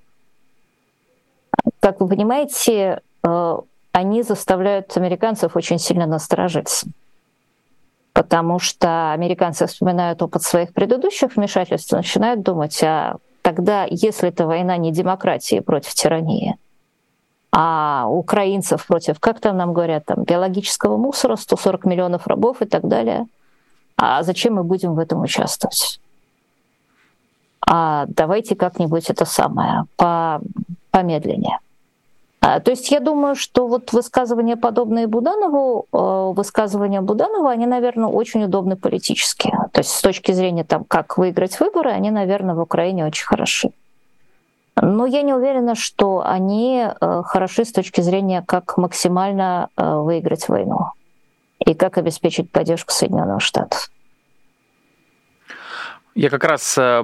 как 1.80 2.00
вы 2.00 2.08
понимаете, 2.08 3.02
э, 3.24 3.58
они 3.92 4.22
заставляют 4.22 4.96
американцев 4.96 5.56
очень 5.56 5.80
сильно 5.80 6.06
насторожиться. 6.06 6.88
Потому 8.14 8.60
что 8.60 9.12
американцы 9.14 9.66
вспоминают 9.66 10.22
опыт 10.22 10.44
своих 10.44 10.74
предыдущих 10.74 11.36
вмешательств 11.36 11.92
и 11.92 11.98
начинают 11.98 12.44
думать, 12.44 12.82
а 12.84 13.18
тогда, 13.42 13.88
если 13.90 14.30
это 14.30 14.46
война 14.46 14.78
не 14.78 14.92
демократии 14.92 15.60
против 15.60 15.96
тирании, 15.96 16.58
а 17.58 18.06
украинцев 18.10 18.86
против, 18.86 19.22
как 19.22 19.40
там 19.40 19.56
нам 19.56 19.74
говорят, 19.74 20.04
там, 20.06 20.24
биологического 20.24 20.98
мусора, 20.98 21.38
140 21.38 21.86
миллионов 21.86 22.28
рабов 22.28 22.62
и 22.62 22.66
так 22.66 22.86
далее. 22.86 23.28
А 23.96 24.24
зачем 24.24 24.56
мы 24.56 24.66
будем 24.66 24.94
в 24.94 25.00
этом 25.00 25.22
участвовать? 25.22 26.02
А 27.66 28.08
давайте 28.10 28.56
как-нибудь 28.56 29.10
это 29.10 29.24
самое, 29.24 29.86
по, 29.96 30.42
помедленнее. 30.92 31.60
А, 32.42 32.60
то 32.60 32.72
есть 32.72 32.92
я 32.92 33.00
думаю, 33.00 33.36
что 33.36 33.68
вот 33.68 33.94
высказывания, 33.94 34.58
подобные 34.58 35.08
Буданову, 35.08 35.86
э, 35.94 36.34
высказывания 36.36 37.00
Буданова, 37.00 37.52
они, 37.52 37.66
наверное, 37.66 38.10
очень 38.10 38.44
удобны 38.44 38.76
политически. 38.76 39.50
То 39.72 39.80
есть 39.80 39.92
с 39.92 40.02
точки 40.02 40.34
зрения, 40.34 40.66
там, 40.66 40.84
как 40.84 41.18
выиграть 41.18 41.58
выборы, 41.62 41.92
они, 41.92 42.12
наверное, 42.12 42.54
в 42.54 42.60
Украине 42.60 43.06
очень 43.06 43.26
хороши. 43.26 43.72
Но 44.82 45.06
я 45.06 45.22
не 45.22 45.34
уверена, 45.34 45.76
что 45.76 46.22
они 46.26 46.86
э, 46.86 47.22
хороши 47.26 47.64
с 47.64 47.72
точки 47.72 48.02
зрения, 48.02 48.44
как 48.46 48.78
максимально 48.78 49.70
э, 49.78 49.96
выиграть 49.96 50.50
войну 50.50 50.92
и 51.60 51.74
как 51.74 51.98
обеспечить 51.98 52.52
поддержку 52.52 52.92
Соединенных 52.92 53.42
Штатов. 53.42 53.90
Я 56.14 56.30
как 56.30 56.44
раз 56.44 56.78
э, 56.78 57.04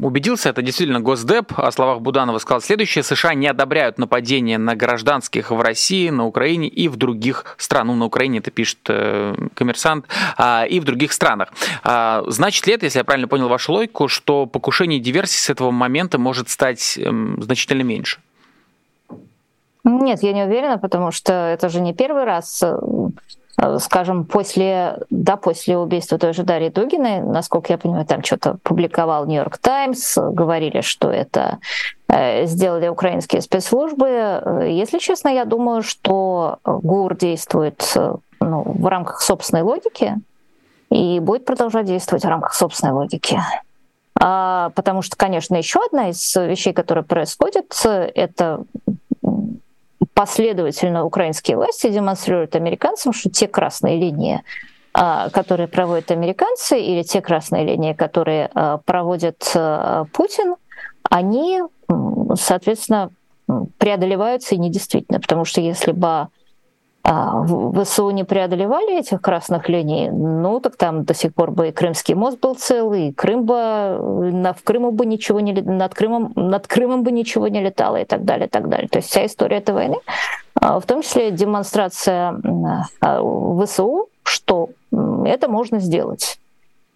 убедился, 0.00 0.48
это 0.48 0.62
действительно 0.62 1.00
Госдеп. 1.00 1.52
О 1.56 1.70
словах 1.72 2.00
Буданова 2.00 2.38
сказал 2.38 2.60
следующее. 2.60 3.02
США 3.02 3.34
не 3.34 3.46
одобряют 3.46 3.98
нападения 3.98 4.58
на 4.58 4.74
гражданских 4.74 5.50
в 5.50 5.60
России, 5.60 6.10
на 6.10 6.26
Украине 6.26 6.68
и 6.68 6.88
в 6.88 6.96
других 6.96 7.56
странах. 7.58 7.94
Ну, 7.94 7.94
на 7.94 8.04
Украине 8.06 8.38
это 8.38 8.50
пишет 8.50 8.78
э, 8.88 9.34
коммерсант. 9.54 10.06
А, 10.36 10.64
и 10.64 10.80
в 10.80 10.84
других 10.84 11.12
странах. 11.12 11.52
А, 11.82 12.24
значит 12.28 12.66
ли 12.66 12.74
это, 12.74 12.86
если 12.86 12.98
я 12.98 13.04
правильно 13.04 13.28
понял 13.28 13.48
вашу 13.48 13.72
логику, 13.72 14.08
что 14.08 14.46
покушение 14.46 15.00
диверсии 15.00 15.38
с 15.38 15.50
этого 15.50 15.70
момента 15.70 16.18
может 16.18 16.48
стать 16.48 16.98
эм, 16.98 17.42
значительно 17.42 17.82
меньше? 17.82 18.20
Нет, 19.84 20.22
я 20.22 20.32
не 20.32 20.44
уверена, 20.44 20.78
потому 20.78 21.10
что 21.10 21.32
это 21.32 21.68
же 21.68 21.80
не 21.80 21.92
первый 21.92 22.24
раз 22.24 22.62
э, 22.62 22.74
Э, 22.74 23.43
скажем, 23.78 24.24
после, 24.24 24.98
да, 25.10 25.36
после 25.36 25.78
убийства 25.78 26.18
той 26.18 26.32
же 26.32 26.42
Дарьи 26.42 26.70
Дугиной, 26.70 27.20
насколько 27.20 27.72
я 27.72 27.78
понимаю, 27.78 28.04
там 28.04 28.22
что-то 28.22 28.58
публиковал 28.62 29.26
Нью-Йорк 29.26 29.58
Таймс, 29.58 30.16
говорили, 30.16 30.80
что 30.80 31.10
это 31.10 31.58
э, 32.08 32.46
сделали 32.46 32.88
украинские 32.88 33.42
спецслужбы. 33.42 34.08
Э, 34.08 34.68
если 34.70 34.98
честно, 34.98 35.28
я 35.28 35.44
думаю, 35.44 35.82
что 35.82 36.58
ГУР 36.64 37.16
действует 37.16 37.94
ну, 38.40 38.62
в 38.64 38.86
рамках 38.86 39.20
собственной 39.20 39.62
логики 39.62 40.16
и 40.90 41.20
будет 41.20 41.44
продолжать 41.44 41.86
действовать 41.86 42.24
в 42.24 42.28
рамках 42.28 42.54
собственной 42.54 42.92
логики. 42.92 43.40
А, 44.20 44.70
потому 44.74 45.02
что, 45.02 45.16
конечно, 45.16 45.56
еще 45.56 45.80
одна 45.84 46.10
из 46.10 46.34
вещей, 46.36 46.72
которая 46.72 47.04
происходит, 47.04 47.74
это 47.84 48.64
последовательно 50.14 51.04
украинские 51.04 51.56
власти 51.56 51.88
демонстрируют 51.90 52.56
американцам, 52.56 53.12
что 53.12 53.30
те 53.30 53.48
красные 53.48 53.98
линии, 53.98 54.42
а, 54.92 55.28
которые 55.30 55.68
проводят 55.68 56.10
американцы, 56.10 56.80
или 56.80 57.02
те 57.02 57.20
красные 57.20 57.64
линии, 57.64 57.92
которые 57.92 58.50
а, 58.54 58.78
проводит 58.78 59.52
Путин, 60.12 60.56
они, 61.10 61.62
соответственно, 62.36 63.10
преодолеваются 63.78 64.54
и 64.54 64.58
недействительны. 64.58 65.20
Потому 65.20 65.44
что 65.44 65.60
если 65.60 65.92
бы 65.92 66.28
а, 67.06 67.44
ВСУ 67.44 68.08
не 68.10 68.24
преодолевали 68.24 68.98
этих 68.98 69.20
красных 69.20 69.68
линий, 69.68 70.08
ну 70.08 70.58
так 70.60 70.76
там 70.76 71.04
до 71.04 71.12
сих 71.12 71.34
пор 71.34 71.50
бы 71.50 71.68
и 71.68 71.72
Крымский 71.72 72.14
мост 72.14 72.40
был 72.40 72.54
целый, 72.54 73.08
и 73.08 73.12
Крым 73.12 73.44
бы, 73.44 73.54
на, 74.32 74.54
в 74.54 74.62
Крыму 74.62 74.90
бы 74.90 75.04
ничего 75.04 75.40
не 75.40 75.52
над 75.52 75.94
Крымом, 75.94 76.32
над 76.34 76.66
Крымом 76.66 77.02
бы 77.02 77.12
ничего 77.12 77.48
не 77.48 77.60
летало 77.60 77.96
и 77.96 78.06
так 78.06 78.24
далее, 78.24 78.46
и 78.46 78.50
так 78.50 78.70
далее. 78.70 78.88
То 78.88 79.00
есть 79.00 79.10
вся 79.10 79.26
история 79.26 79.58
этой 79.58 79.74
войны, 79.74 79.96
а, 80.54 80.80
в 80.80 80.86
том 80.86 81.02
числе 81.02 81.30
демонстрация 81.30 82.40
а, 83.02 83.22
ВСУ, 83.62 84.08
что 84.22 84.70
это 84.90 85.48
можно 85.48 85.80
сделать. 85.80 86.38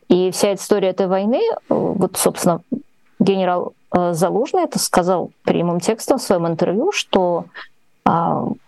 И 0.09 0.30
вся 0.30 0.54
история 0.54 0.88
этой 0.88 1.06
войны, 1.06 1.42
вот, 1.68 2.16
собственно, 2.16 2.62
генерал 3.18 3.74
Залужный 3.90 4.64
это 4.64 4.78
сказал 4.78 5.32
прямым 5.44 5.80
текстом 5.80 6.18
в 6.18 6.22
своем 6.22 6.46
интервью, 6.46 6.92
что 6.92 7.46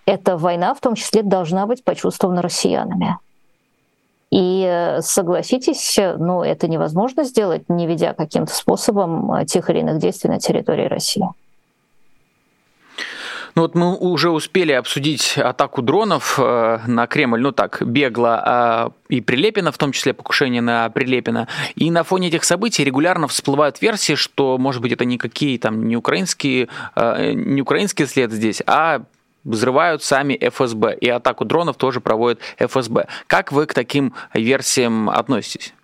эта 0.07 0.37
война 0.37 0.75
в 0.75 0.81
том 0.81 0.95
числе 0.95 1.23
должна 1.23 1.67
быть 1.67 1.85
почувствована 1.85 2.43
россиянами. 2.43 3.19
И 4.31 4.65
э, 4.65 5.03
согласитесь, 5.03 5.99
ну, 6.19 6.43
это 6.43 6.69
невозможно 6.69 7.25
сделать, 7.25 7.69
не 7.69 7.89
ведя 7.89 8.15
каким-то 8.15 8.55
способом 8.55 9.33
э, 9.33 9.45
тех 9.45 9.69
или 9.71 9.81
иных 9.81 9.99
действий 9.99 10.31
на 10.31 10.39
территории 10.39 10.87
России. 10.87 11.27
Ну 13.57 13.63
вот 13.63 13.75
мы 13.75 13.97
уже 13.97 14.31
успели 14.31 14.71
обсудить 14.71 15.37
атаку 15.37 15.83
дронов 15.83 16.39
э, 16.39 16.79
на 16.87 17.09
Кремль, 17.09 17.41
ну 17.41 17.51
так, 17.51 17.83
бегло, 17.85 18.93
э, 19.09 19.17
и 19.17 19.21
Прилепина, 19.21 19.73
в 19.73 19.79
том 19.79 19.91
числе 19.91 20.15
покушение 20.15 20.63
на 20.63 20.89
Прилепина. 20.91 21.49
И 21.75 21.91
на 21.91 22.05
фоне 22.05 22.29
этих 22.29 22.45
событий 22.45 22.85
регулярно 22.85 23.27
всплывают 23.27 23.83
версии, 23.83 24.15
что, 24.15 24.59
может 24.59 24.81
быть, 24.81 24.93
это 24.93 25.05
никакие 25.05 25.59
там 25.59 25.89
не 25.89 25.97
украинские, 25.97 26.69
не 26.95 27.61
украинский 27.61 28.07
след 28.07 28.31
здесь, 28.31 28.63
а 28.65 29.03
взрывают 29.45 30.03
сами 30.03 30.39
ФСБ, 30.41 30.95
и 30.95 31.09
атаку 31.09 31.45
дронов 31.45 31.77
тоже 31.77 32.01
проводит 32.01 32.41
ФСБ. 32.59 33.07
Как 33.27 33.53
вы 33.53 33.67
к 33.67 33.75
таким 33.75 34.15
версиям 34.35 35.09
относитесь? 35.11 35.75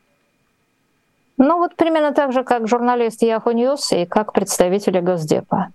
Ну 1.39 1.59
вот 1.59 1.77
примерно 1.77 2.13
так 2.13 2.33
же, 2.33 2.45
как 2.45 2.67
журналист 2.67 3.23
Yahoo 3.23 3.53
News 3.53 4.03
и 4.03 4.07
как 4.07 4.33
представители 4.33 5.01
Госдепа. 5.01 5.69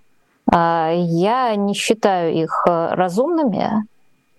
А, 0.52 0.92
я 0.94 1.56
не 1.56 1.74
считаю 1.74 2.34
их 2.34 2.64
э, 2.68 2.94
разумными. 2.94 3.86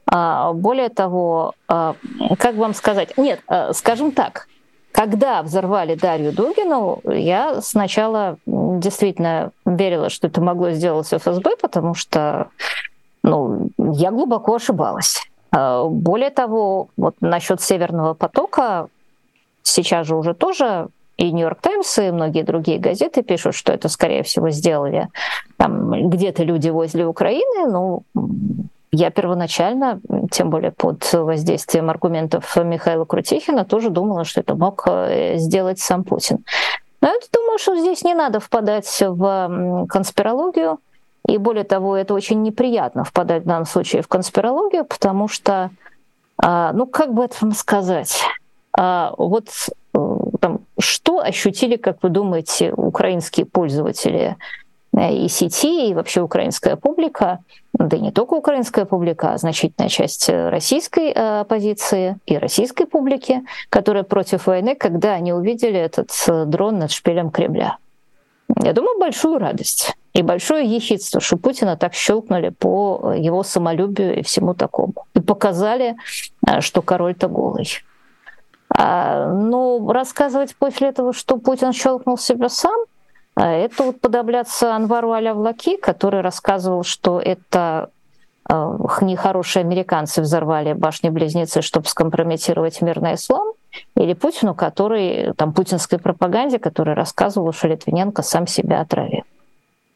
А, 0.06 0.52
более 0.52 0.88
того, 0.88 1.54
а, 1.68 1.94
как 2.38 2.56
вам 2.56 2.74
сказать? 2.74 3.16
Нет, 3.16 3.40
э, 3.48 3.72
скажем 3.72 4.10
так, 4.10 4.48
когда 4.90 5.42
взорвали 5.42 5.94
Дарью 5.94 6.32
Дугину, 6.32 7.00
я 7.06 7.62
сначала 7.62 8.36
действительно 8.46 9.52
верила, 9.64 10.10
что 10.10 10.26
это 10.26 10.40
могло 10.40 10.70
сделать 10.70 11.06
ФСБ, 11.06 11.56
потому 11.60 11.94
что 11.94 12.48
ну, 13.22 13.70
я 13.78 14.10
глубоко 14.10 14.56
ошибалась. 14.56 15.22
А, 15.50 15.84
более 15.84 16.30
того, 16.30 16.88
вот 16.96 17.16
насчет 17.20 17.60
Северного 17.60 18.14
потока 18.14 18.88
сейчас 19.62 20.06
же 20.06 20.16
уже 20.16 20.34
тоже 20.34 20.88
и 21.16 21.30
Нью-Йорк 21.30 21.60
Таймс, 21.60 21.98
и 21.98 22.10
многие 22.10 22.42
другие 22.42 22.78
газеты 22.78 23.22
пишут, 23.22 23.54
что 23.54 23.72
это, 23.72 23.88
скорее 23.88 24.22
всего, 24.22 24.50
сделали 24.50 25.08
там 25.56 26.08
где-то 26.10 26.42
люди 26.42 26.70
возле 26.70 27.06
Украины. 27.06 27.70
Ну, 27.70 28.02
я 28.90 29.10
первоначально, 29.10 30.00
тем 30.30 30.50
более 30.50 30.72
под 30.72 31.10
воздействием 31.12 31.90
аргументов 31.90 32.56
Михаила 32.56 33.04
Крутихина, 33.04 33.64
тоже 33.64 33.90
думала, 33.90 34.24
что 34.24 34.40
это 34.40 34.54
мог 34.54 34.84
э, 34.86 35.36
сделать 35.36 35.78
сам 35.78 36.02
Путин. 36.02 36.44
Но 37.00 37.08
я 37.08 37.14
думаю, 37.32 37.58
что 37.58 37.76
здесь 37.76 38.04
не 38.04 38.14
надо 38.14 38.40
впадать 38.40 39.00
в 39.00 39.86
конспирологию. 39.88 40.78
И 41.28 41.38
более 41.38 41.64
того, 41.64 41.96
это 41.96 42.14
очень 42.14 42.42
неприятно 42.42 43.04
впадать 43.04 43.44
в 43.44 43.46
данном 43.46 43.66
случае 43.66 44.02
в 44.02 44.08
конспирологию, 44.08 44.84
потому 44.84 45.28
что, 45.28 45.70
а, 46.36 46.72
ну 46.72 46.86
как 46.86 47.14
бы 47.14 47.24
это 47.24 47.36
вам 47.40 47.52
сказать, 47.52 48.20
а, 48.76 49.14
вот 49.16 49.48
э, 49.94 50.16
там, 50.40 50.60
что 50.78 51.20
ощутили, 51.20 51.76
как 51.76 52.02
вы 52.02 52.08
думаете, 52.08 52.72
украинские 52.72 53.46
пользователи 53.46 54.36
э, 54.96 55.14
и 55.14 55.28
сети, 55.28 55.90
и 55.90 55.94
вообще 55.94 56.22
украинская 56.22 56.76
публика, 56.76 57.40
да 57.74 57.96
и 57.96 58.00
не 58.00 58.12
только 58.12 58.34
украинская 58.34 58.84
публика, 58.84 59.34
а 59.34 59.38
значительная 59.38 59.90
часть 59.90 60.28
российской 60.28 61.12
э, 61.12 61.40
оппозиции 61.40 62.16
и 62.26 62.38
российской 62.38 62.86
публики, 62.86 63.42
которая 63.68 64.04
против 64.04 64.46
войны, 64.46 64.74
когда 64.74 65.12
они 65.12 65.32
увидели 65.32 65.78
этот 65.78 66.10
дрон 66.48 66.78
над 66.78 66.90
шпилем 66.90 67.30
Кремля. 67.30 67.76
Я 68.62 68.72
думаю, 68.72 68.98
большую 68.98 69.38
радость 69.38 69.96
и 70.12 70.22
большое 70.22 70.66
ехидство, 70.66 71.20
что 71.20 71.36
Путина 71.36 71.76
так 71.76 71.94
щелкнули 71.94 72.50
по 72.50 73.12
его 73.16 73.42
самолюбию 73.42 74.18
и 74.18 74.22
всему 74.22 74.54
такому. 74.54 74.94
И 75.14 75.20
показали, 75.20 75.96
э, 76.46 76.60
что 76.60 76.82
король-то 76.82 77.28
голый. 77.28 77.68
А, 78.68 79.32
но 79.32 79.90
рассказывать 79.92 80.54
после 80.56 80.88
этого, 80.88 81.12
что 81.12 81.38
Путин 81.38 81.72
щелкнул 81.72 82.18
себя 82.18 82.48
сам, 82.48 82.78
э, 83.36 83.42
это 83.42 83.84
вот 83.84 84.00
подобляться 84.00 84.74
Анвару 84.74 85.12
Алявлаки, 85.12 85.76
который 85.76 86.20
рассказывал, 86.20 86.82
что 86.82 87.20
это 87.20 87.90
э, 88.48 88.54
нехорошие 89.00 89.62
американцы 89.62 90.20
взорвали 90.20 90.74
башни-близнецы, 90.74 91.62
чтобы 91.62 91.86
скомпрометировать 91.86 92.82
мирный 92.82 93.14
ислам, 93.14 93.54
или 93.96 94.14
Путину, 94.14 94.54
который, 94.54 95.32
там, 95.34 95.52
путинской 95.52 95.98
пропаганде, 95.98 96.58
который 96.58 96.94
рассказывал, 96.94 97.52
что 97.52 97.68
Литвиненко 97.68 98.22
сам 98.22 98.46
себя 98.46 98.80
отравил. 98.80 99.22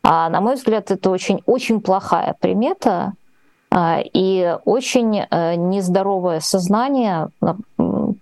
А 0.02 0.28
на 0.28 0.40
мой 0.40 0.54
взгляд, 0.54 0.90
это 0.90 1.10
очень, 1.10 1.42
очень 1.46 1.80
плохая 1.80 2.36
примета 2.38 3.14
а, 3.70 4.00
и 4.00 4.56
очень 4.64 5.26
э, 5.28 5.54
нездоровое 5.56 6.40
сознание, 6.40 7.28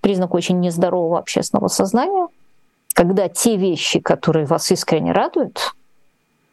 признак 0.01 0.35
очень 0.35 0.61
нездорового 0.61 1.19
общественного 1.19 1.69
сознания, 1.69 2.29
когда 2.95 3.29
те 3.29 3.57
вещи, 3.57 4.01
которые 4.01 4.47
вас 4.47 4.71
искренне 4.71 5.13
радуют, 5.13 5.75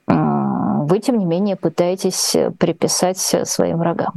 вы, 0.08 1.00
тем 1.00 1.18
не 1.18 1.26
менее, 1.26 1.56
пытаетесь 1.56 2.36
приписать 2.58 3.18
своим 3.18 3.78
врагам. 3.78 4.14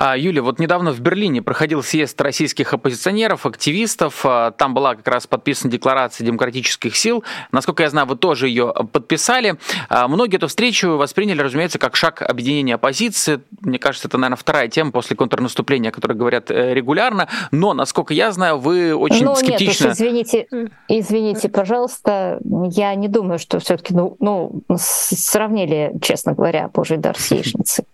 А, 0.00 0.16
Юля, 0.16 0.42
вот 0.42 0.60
недавно 0.60 0.92
в 0.92 1.00
Берлине 1.00 1.42
проходил 1.42 1.82
съезд 1.82 2.20
российских 2.20 2.72
оппозиционеров, 2.72 3.46
активистов. 3.46 4.20
А, 4.24 4.52
там 4.52 4.72
была 4.72 4.94
как 4.94 5.08
раз 5.08 5.26
подписана 5.26 5.72
декларация 5.72 6.24
демократических 6.24 6.96
сил. 6.96 7.24
Насколько 7.50 7.82
я 7.82 7.90
знаю, 7.90 8.06
вы 8.06 8.14
тоже 8.14 8.46
ее 8.46 8.72
подписали. 8.92 9.56
А, 9.88 10.06
многие 10.06 10.36
эту 10.36 10.46
встречу 10.46 10.90
восприняли, 10.90 11.42
разумеется, 11.42 11.80
как 11.80 11.96
шаг 11.96 12.22
объединения 12.22 12.76
оппозиции. 12.76 13.40
Мне 13.60 13.80
кажется, 13.80 14.06
это, 14.06 14.18
наверное, 14.18 14.36
вторая 14.36 14.68
тема 14.68 14.92
после 14.92 15.16
контрнаступления, 15.16 15.90
о 15.90 15.92
которой 15.92 16.12
говорят 16.12 16.52
э, 16.52 16.74
регулярно. 16.74 17.26
Но, 17.50 17.74
насколько 17.74 18.14
я 18.14 18.30
знаю, 18.30 18.60
вы 18.60 18.94
очень 18.94 19.24
ну, 19.24 19.34
скептично... 19.34 19.86
Нет 19.86 19.94
уж, 19.94 19.98
извините, 19.98 20.46
извините, 20.86 21.48
пожалуйста, 21.48 22.38
я 22.70 22.94
не 22.94 23.08
думаю, 23.08 23.40
что 23.40 23.58
все-таки 23.58 23.94
ну, 23.94 24.16
ну, 24.20 24.62
сравнили, 24.78 25.92
честно 26.00 26.34
говоря, 26.34 26.70
Божий 26.72 26.98
дар 26.98 27.18
с 27.18 27.32
яичницей. 27.32 27.84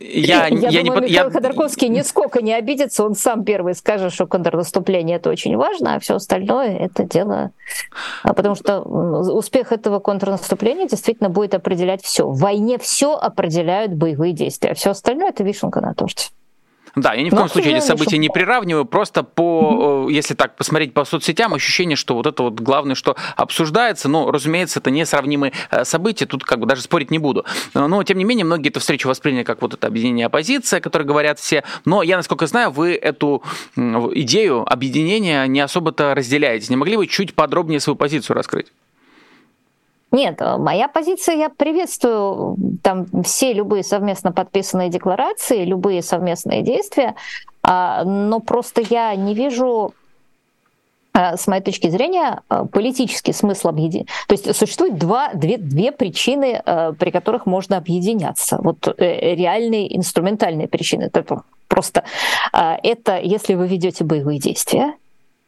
Я, 0.00 0.46
я, 0.46 0.68
я 0.70 0.82
думаю, 0.84 1.02
не, 1.02 1.10
Михаил 1.10 1.26
я... 1.26 1.30
Ходорковский 1.30 1.88
нисколько 1.88 2.40
не 2.42 2.54
обидится, 2.54 3.04
он 3.04 3.14
сам 3.14 3.44
первый 3.44 3.74
скажет, 3.74 4.12
что 4.12 4.26
контрнаступление 4.26 5.16
это 5.16 5.28
очень 5.28 5.56
важно, 5.56 5.96
а 5.96 6.00
все 6.00 6.14
остальное 6.14 6.76
это 6.76 7.04
дело... 7.04 7.50
А 8.22 8.32
потому 8.32 8.54
что 8.54 8.80
успех 8.80 9.72
этого 9.72 9.98
контрнаступления 9.98 10.88
действительно 10.88 11.28
будет 11.28 11.54
определять 11.54 12.02
все. 12.02 12.26
В 12.26 12.38
войне 12.38 12.78
все 12.78 13.14
определяют 13.14 13.92
боевые 13.92 14.32
действия, 14.32 14.70
а 14.70 14.74
все 14.74 14.90
остальное 14.90 15.30
это 15.30 15.44
вишенка 15.44 15.80
на 15.80 15.94
торте. 15.94 16.30
Да, 16.96 17.14
я 17.14 17.22
ни 17.22 17.30
в 17.30 17.34
коем 17.34 17.48
случае 17.48 17.76
эти 17.76 17.84
события 17.84 18.18
не 18.18 18.28
приравниваю, 18.28 18.84
просто 18.84 19.22
по, 19.22 20.06
mm-hmm. 20.08 20.12
если 20.12 20.34
так 20.34 20.56
посмотреть 20.56 20.94
по 20.94 21.04
соцсетям, 21.04 21.54
ощущение, 21.54 21.96
что 21.96 22.14
вот 22.14 22.26
это 22.26 22.42
вот 22.42 22.54
главное, 22.60 22.94
что 22.94 23.16
обсуждается, 23.36 24.08
но, 24.08 24.30
разумеется, 24.30 24.80
это 24.80 24.90
несравнимые 24.90 25.52
э, 25.70 25.84
события, 25.84 26.26
тут 26.26 26.44
как 26.44 26.60
бы 26.60 26.66
даже 26.66 26.82
спорить 26.82 27.10
не 27.10 27.18
буду. 27.18 27.44
Но, 27.74 28.02
тем 28.02 28.18
не 28.18 28.24
менее, 28.24 28.44
многие 28.44 28.68
эту 28.68 28.80
встречу 28.80 29.08
восприняли 29.08 29.44
как 29.44 29.62
вот 29.62 29.74
это 29.74 29.86
объединение 29.86 30.26
оппозиции, 30.26 30.78
о 30.78 30.80
которой 30.80 31.04
говорят 31.04 31.38
все, 31.38 31.64
но 31.84 32.02
я, 32.02 32.16
насколько 32.16 32.46
знаю, 32.46 32.70
вы 32.70 32.94
эту 32.94 33.42
идею 33.76 34.70
объединения 34.70 35.46
не 35.46 35.60
особо-то 35.60 36.14
разделяете. 36.14 36.66
Не 36.70 36.76
могли 36.76 36.96
бы 36.96 37.06
чуть 37.06 37.34
подробнее 37.34 37.80
свою 37.80 37.96
позицию 37.96 38.36
раскрыть? 38.36 38.68
Нет, 40.10 40.40
э, 40.40 40.56
моя 40.56 40.88
позиция, 40.88 41.36
я 41.36 41.48
приветствую 41.50 42.56
там 42.82 43.06
все 43.22 43.52
любые 43.52 43.82
совместно 43.82 44.32
подписанные 44.32 44.88
декларации, 44.88 45.64
любые 45.64 46.02
совместные 46.02 46.62
действия, 46.62 47.14
а, 47.62 48.04
но 48.04 48.40
просто 48.40 48.80
я 48.88 49.14
не 49.14 49.34
вижу 49.34 49.92
а, 51.12 51.36
с 51.36 51.46
моей 51.46 51.62
точки 51.62 51.90
зрения, 51.90 52.40
а, 52.48 52.64
политический 52.64 53.34
смысл 53.34 53.68
объединения. 53.68 54.08
То 54.26 54.32
есть 54.32 54.56
существует 54.56 54.98
два, 54.98 55.34
две, 55.34 55.58
две 55.58 55.92
причины, 55.92 56.62
при 56.98 57.10
которых 57.10 57.44
можно 57.44 57.76
объединяться. 57.76 58.58
Вот 58.62 58.88
э, 58.88 59.34
реальные 59.34 59.94
инструментальные 59.96 60.68
причины. 60.68 61.10
Это 61.12 61.42
просто 61.68 62.04
это 62.52 63.20
если 63.20 63.54
вы 63.54 63.68
ведете 63.68 64.04
боевые 64.04 64.38
действия, 64.38 64.94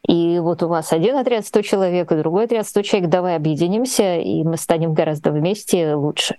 и 0.07 0.39
вот 0.39 0.63
у 0.63 0.69
вас 0.69 0.93
один 0.93 1.17
отряд 1.17 1.47
100 1.47 1.63
человек, 1.63 2.11
и 2.13 2.17
другой 2.17 2.45
отряд 2.45 2.67
100 2.67 2.83
человек, 2.83 3.11
давай 3.11 3.37
объединимся, 3.37 4.17
и 4.17 4.43
мы 4.45 4.57
станем 4.57 4.95
гораздо 4.95 5.31
вместе 5.31 5.95
лучше. 5.95 6.37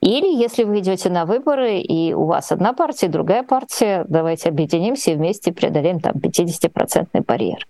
Или 0.00 0.32
если 0.36 0.64
вы 0.64 0.78
идете 0.78 1.10
на 1.10 1.24
выборы, 1.24 1.78
и 1.80 2.12
у 2.12 2.24
вас 2.24 2.52
одна 2.52 2.72
партия, 2.72 3.08
другая 3.08 3.42
партия, 3.42 4.04
давайте 4.08 4.48
объединимся 4.48 5.10
и 5.10 5.16
вместе 5.16 5.52
преодолеем 5.52 6.00
там 6.00 6.14
50-процентный 6.16 7.24
барьер. 7.26 7.66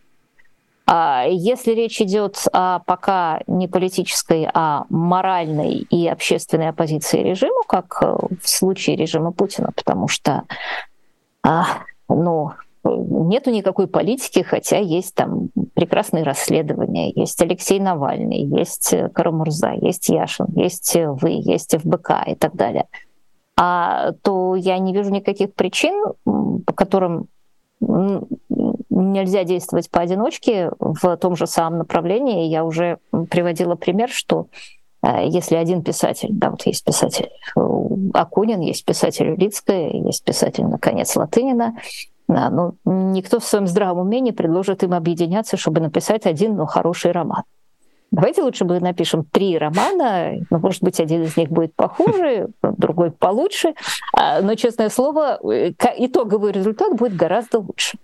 А 0.90 1.24
если 1.28 1.72
речь 1.72 2.00
идет 2.00 2.38
о 2.52 2.78
пока 2.80 3.40
не 3.46 3.68
политической, 3.68 4.48
а 4.52 4.86
моральной 4.88 5.86
и 5.90 6.08
общественной 6.08 6.70
оппозиции 6.70 7.22
режиму, 7.22 7.62
как 7.66 8.00
в 8.00 8.48
случае 8.48 8.96
режима 8.96 9.32
Путина, 9.32 9.70
потому 9.74 10.08
что 10.08 10.44
а, 11.42 11.66
ну, 12.08 12.52
нету 12.84 13.50
никакой 13.50 13.86
политики, 13.86 14.42
хотя 14.42 14.78
есть 14.78 15.14
там 15.14 15.50
прекрасные 15.74 16.24
расследования, 16.24 17.12
есть 17.12 17.40
Алексей 17.42 17.80
Навальный, 17.80 18.42
есть 18.42 18.94
Карамурза, 19.12 19.72
есть 19.80 20.08
Яшин, 20.08 20.46
есть 20.56 20.96
вы, 20.96 21.30
есть 21.30 21.76
ФБК 21.76 22.28
и 22.28 22.34
так 22.34 22.54
далее. 22.54 22.86
А 23.56 24.12
то 24.22 24.54
я 24.54 24.78
не 24.78 24.92
вижу 24.94 25.10
никаких 25.10 25.52
причин, 25.54 26.14
по 26.24 26.72
которым 26.72 27.28
нельзя 27.80 29.44
действовать 29.44 29.90
поодиночке 29.90 30.70
в 30.78 31.16
том 31.16 31.36
же 31.36 31.46
самом 31.46 31.78
направлении. 31.78 32.48
Я 32.48 32.64
уже 32.64 32.98
приводила 33.30 33.76
пример, 33.76 34.08
что 34.08 34.46
э, 35.02 35.28
если 35.28 35.54
один 35.54 35.82
писатель, 35.82 36.30
да, 36.32 36.50
вот 36.50 36.66
есть 36.66 36.84
писатель 36.84 37.30
э, 37.56 37.60
Акунин, 38.14 38.60
есть 38.60 38.84
писатель 38.84 39.30
Улицкая, 39.30 39.90
есть 39.90 40.24
писатель, 40.24 40.64
наконец, 40.64 41.14
Латынина, 41.14 41.76
да, 42.28 42.50
но 42.50 42.74
никто 42.84 43.40
в 43.40 43.44
своем 43.44 43.66
здравом 43.66 44.06
уме 44.06 44.20
не 44.20 44.32
предложит 44.32 44.82
им 44.82 44.92
объединяться, 44.92 45.56
чтобы 45.56 45.80
написать 45.80 46.26
один, 46.26 46.56
но 46.56 46.66
хороший 46.66 47.12
роман. 47.12 47.42
Давайте 48.10 48.42
лучше 48.42 48.64
мы 48.64 48.80
напишем 48.80 49.24
три 49.24 49.58
романа, 49.58 50.32
ну, 50.50 50.58
может 50.58 50.82
быть, 50.82 50.98
один 50.98 51.22
из 51.22 51.36
них 51.36 51.50
будет 51.50 51.74
похуже, 51.74 52.48
другой 52.62 53.10
получше, 53.10 53.74
а, 54.14 54.40
но, 54.40 54.54
честное 54.54 54.88
слово, 54.88 55.38
э, 55.52 55.72
итоговый 55.98 56.52
результат 56.52 56.96
будет 56.96 57.16
гораздо 57.16 57.58
лучше. 57.60 57.98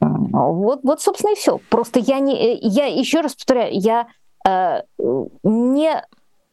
Вот, 0.00 0.80
вот 0.82 1.00
собственно, 1.00 1.32
и 1.32 1.36
все. 1.36 1.58
Просто 1.70 1.98
я 1.98 2.18
не, 2.18 2.34
э, 2.34 2.58
я 2.60 2.86
еще 2.86 3.20
раз 3.20 3.34
повторяю, 3.34 3.72
я 3.72 4.06
э, 4.46 4.82
не 5.42 6.02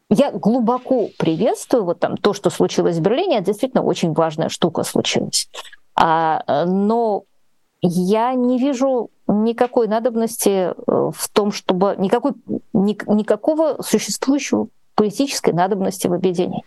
я 0.09 0.31
глубоко 0.31 1.09
приветствую 1.17 1.85
вот 1.85 1.99
там 1.99 2.17
то, 2.17 2.33
что 2.33 2.49
случилось 2.49 2.97
в 2.97 3.01
Берлине. 3.01 3.37
Это 3.37 3.47
действительно 3.47 3.83
очень 3.83 4.13
важная 4.13 4.49
штука 4.49 4.83
случилась. 4.83 5.49
А, 5.95 6.43
э, 6.47 6.65
но 6.65 7.23
я 7.81 8.33
не 8.33 8.57
вижу 8.57 9.11
никакой 9.27 9.87
надобности 9.87 10.49
э, 10.49 10.73
в 10.87 11.29
том, 11.29 11.51
чтобы 11.51 11.95
никакой, 11.97 12.33
ни, 12.73 12.97
никакого 13.11 13.81
существующего 13.81 14.67
политической 14.95 15.53
надобности 15.53 16.07
в 16.07 16.13
объединении. 16.13 16.63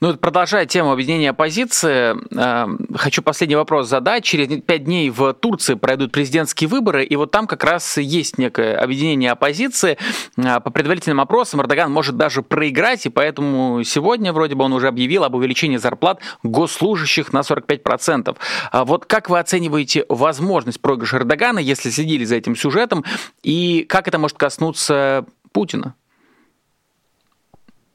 Ну, 0.00 0.14
продолжая 0.16 0.66
тему 0.66 0.92
объединения 0.92 1.30
оппозиции, 1.30 2.16
э, 2.36 2.96
хочу 2.96 3.22
последний 3.22 3.56
вопрос 3.56 3.88
задать. 3.88 4.24
Через 4.24 4.60
пять 4.62 4.84
дней 4.84 5.10
в 5.10 5.32
Турции 5.34 5.74
пройдут 5.74 6.12
президентские 6.12 6.68
выборы, 6.68 7.04
и 7.04 7.16
вот 7.16 7.30
там 7.30 7.46
как 7.46 7.64
раз 7.64 7.98
есть 7.98 8.38
некое 8.38 8.76
объединение 8.76 9.30
оппозиции. 9.30 9.96
Э, 10.36 10.60
по 10.60 10.70
предварительным 10.70 11.20
опросам 11.20 11.60
Эрдоган 11.60 11.92
может 11.92 12.16
даже 12.16 12.42
проиграть, 12.42 13.06
и 13.06 13.08
поэтому 13.08 13.82
сегодня 13.84 14.32
вроде 14.32 14.54
бы 14.54 14.64
он 14.64 14.72
уже 14.72 14.88
объявил 14.88 15.24
об 15.24 15.34
увеличении 15.34 15.76
зарплат 15.76 16.20
госслужащих 16.42 17.32
на 17.32 17.42
45%. 17.42 18.36
А 18.72 18.84
вот 18.84 19.06
как 19.06 19.30
вы 19.30 19.38
оцениваете 19.38 20.04
возможность 20.08 20.80
проигрыша 20.80 21.18
Эрдогана, 21.18 21.58
если 21.58 21.90
следили 21.90 22.24
за 22.24 22.36
этим 22.36 22.56
сюжетом, 22.56 23.04
и 23.42 23.84
как 23.88 24.08
это 24.08 24.18
может 24.18 24.36
коснуться 24.36 25.24
Путина? 25.52 25.94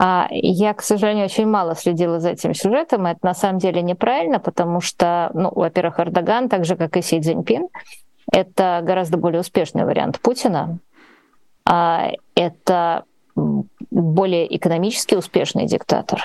А 0.02 0.28
я, 0.30 0.72
к 0.72 0.80
сожалению, 0.80 1.26
очень 1.26 1.46
мало 1.46 1.74
следила 1.74 2.20
за 2.20 2.30
этим 2.30 2.54
сюжетом. 2.54 3.04
Это 3.04 3.18
на 3.22 3.34
самом 3.34 3.58
деле 3.58 3.82
неправильно, 3.82 4.40
потому 4.40 4.80
что, 4.80 5.30
ну, 5.34 5.52
во-первых, 5.54 6.00
Эрдоган, 6.00 6.48
так 6.48 6.64
же 6.64 6.74
как 6.74 6.96
и 6.96 7.02
Си 7.02 7.20
Цзиньпин, 7.20 7.68
это 8.32 8.80
гораздо 8.82 9.18
более 9.18 9.40
успешный 9.40 9.84
вариант 9.84 10.18
Путина. 10.20 10.78
А 11.66 12.12
это 12.34 13.04
более 13.34 14.56
экономически 14.56 15.16
успешный 15.16 15.66
диктатор. 15.66 16.22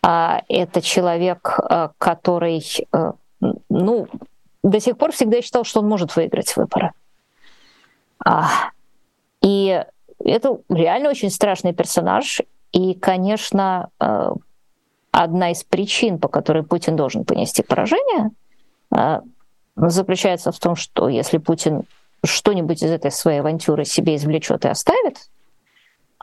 А 0.00 0.42
это 0.48 0.80
человек, 0.80 1.58
э, 1.58 1.88
который, 1.98 2.64
э, 2.92 3.12
ну, 3.68 4.06
до 4.62 4.78
сих 4.78 4.96
пор 4.96 5.10
всегда 5.10 5.42
считал, 5.42 5.64
что 5.64 5.80
он 5.80 5.88
может 5.88 6.14
выиграть 6.14 6.54
выборы. 6.54 6.92
И 9.42 9.84
это 10.24 10.58
реально 10.68 11.10
очень 11.10 11.30
страшный 11.30 11.72
персонаж, 11.72 12.40
и, 12.72 12.94
конечно, 12.94 13.90
э, 14.00 14.30
одна 15.10 15.50
из 15.50 15.64
причин, 15.64 16.18
по 16.18 16.28
которой 16.28 16.62
Путин 16.62 16.96
должен 16.96 17.24
понести 17.24 17.62
поражение, 17.62 18.30
э, 18.94 19.20
заключается 19.76 20.52
в 20.52 20.58
том, 20.58 20.76
что 20.76 21.08
если 21.08 21.38
Путин 21.38 21.84
что-нибудь 22.24 22.82
из 22.82 22.90
этой 22.90 23.10
своей 23.10 23.40
авантюры 23.40 23.84
себе 23.84 24.16
извлечет 24.16 24.64
и 24.64 24.68
оставит, 24.68 25.28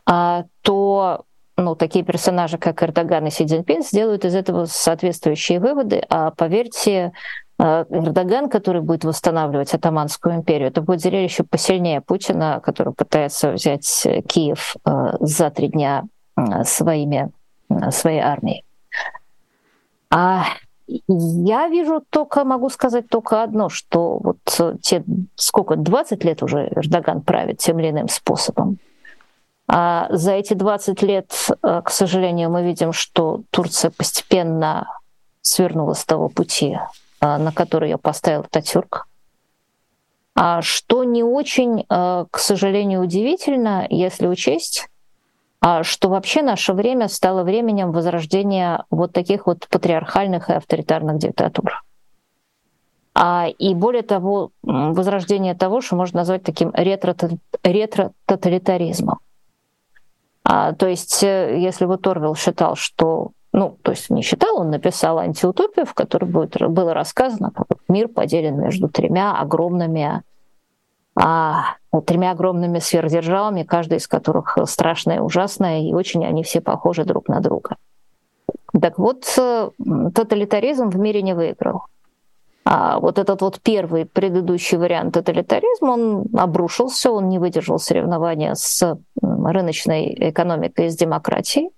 а, 0.04 0.44
то 0.60 1.24
ну, 1.56 1.74
такие 1.74 2.04
персонажи, 2.04 2.58
как 2.58 2.82
Эрдоган 2.82 3.26
и 3.26 3.30
Си 3.30 3.46
Цзиньпин, 3.46 3.82
сделают 3.82 4.26
из 4.26 4.34
этого 4.34 4.66
соответствующие 4.66 5.58
выводы. 5.58 6.04
А 6.10 6.30
поверьте, 6.32 7.12
э, 7.58 7.84
Эрдоган, 7.88 8.50
который 8.50 8.82
будет 8.82 9.04
восстанавливать 9.04 9.72
Атаманскую 9.72 10.34
империю, 10.34 10.68
это 10.68 10.82
будет 10.82 11.00
зрелище 11.00 11.44
посильнее 11.44 12.02
Путина, 12.02 12.60
который 12.62 12.92
пытается 12.92 13.52
взять 13.52 14.06
Киев 14.28 14.76
за 15.20 15.50
три 15.50 15.68
дня 15.68 16.04
своими, 16.64 17.30
своей 17.90 18.20
армией. 18.20 18.64
А 20.10 20.44
я 20.86 21.68
вижу 21.68 22.02
только, 22.10 22.44
могу 22.44 22.70
сказать 22.70 23.08
только 23.08 23.42
одно, 23.42 23.68
что 23.68 24.18
вот 24.18 24.38
те, 24.82 25.04
сколько, 25.34 25.76
20 25.76 26.24
лет 26.24 26.42
уже 26.42 26.68
Эрдоган 26.76 27.22
правит 27.22 27.58
тем 27.58 27.78
или 27.80 27.90
иным 27.90 28.08
способом. 28.08 28.78
А 29.68 30.06
за 30.10 30.32
эти 30.32 30.54
20 30.54 31.02
лет, 31.02 31.32
э, 31.62 31.82
к 31.84 31.90
сожалению, 31.90 32.50
мы 32.50 32.62
видим, 32.62 32.92
что 32.92 33.42
Турция 33.50 33.90
постепенно 33.90 34.86
свернула 35.40 35.94
с 35.94 36.04
того 36.04 36.28
пути, 36.28 36.78
э, 37.20 37.36
на 37.36 37.50
который 37.50 37.90
ее 37.90 37.98
поставил 37.98 38.44
Татюрк. 38.48 39.08
А 40.36 40.62
что 40.62 41.02
не 41.02 41.24
очень, 41.24 41.84
э, 41.88 42.26
к 42.30 42.38
сожалению, 42.38 43.02
удивительно, 43.02 43.86
если 43.90 44.28
учесть, 44.28 44.88
что 45.82 46.08
вообще 46.08 46.42
наше 46.42 46.72
время 46.72 47.08
стало 47.08 47.42
временем 47.42 47.90
возрождения 47.92 48.84
вот 48.90 49.12
таких 49.12 49.46
вот 49.46 49.68
патриархальных 49.68 50.50
и 50.50 50.54
авторитарных 50.54 51.18
диктатур. 51.18 51.84
А, 53.14 53.46
и 53.48 53.74
более 53.74 54.02
того, 54.02 54.50
возрождение 54.62 55.54
того, 55.54 55.80
что 55.80 55.96
можно 55.96 56.18
назвать 56.18 56.42
таким 56.42 56.70
ретро-тоталитаризмом. 56.74 59.18
А, 60.44 60.74
то 60.74 60.86
есть, 60.86 61.24
э, 61.24 61.58
если 61.58 61.86
вот 61.86 62.06
Орвел 62.06 62.36
считал, 62.36 62.76
что 62.76 63.30
ну, 63.52 63.78
то 63.82 63.92
есть 63.92 64.10
не 64.10 64.20
считал, 64.20 64.60
он 64.60 64.70
написал 64.70 65.18
антиутопию, 65.18 65.86
в 65.86 65.94
которой 65.94 66.26
будет, 66.26 66.60
было 66.70 66.92
рассказано, 66.92 67.52
как 67.52 67.78
мир 67.88 68.08
поделен 68.08 68.60
между 68.60 68.88
тремя 68.88 69.32
огромными 69.32 70.22
а, 71.16 71.76
тремя 72.04 72.32
огромными 72.32 72.78
сверхдержавами, 72.78 73.62
каждая 73.62 73.98
из 73.98 74.06
которых 74.06 74.58
страшная, 74.66 75.20
ужасная, 75.20 75.80
и 75.80 75.92
очень 75.92 76.24
они 76.24 76.42
все 76.42 76.60
похожи 76.60 77.04
друг 77.04 77.28
на 77.28 77.40
друга. 77.40 77.76
Так 78.80 78.98
вот, 78.98 79.24
э, 79.38 79.70
тоталитаризм 80.14 80.90
в 80.90 80.98
мире 80.98 81.22
не 81.22 81.34
выиграл. 81.34 81.84
А 82.64 82.98
вот 82.98 83.18
этот 83.18 83.40
вот 83.42 83.60
первый 83.62 84.06
предыдущий 84.06 84.76
вариант 84.76 85.14
тоталитаризма, 85.14 85.90
он 85.90 86.26
обрушился, 86.36 87.12
он 87.12 87.28
не 87.28 87.38
выдержал 87.38 87.78
соревнования 87.78 88.54
с 88.54 88.98
рыночной 89.22 90.16
экономикой 90.30 90.86
и 90.86 90.90
с 90.90 90.96
демократией. 90.96 91.70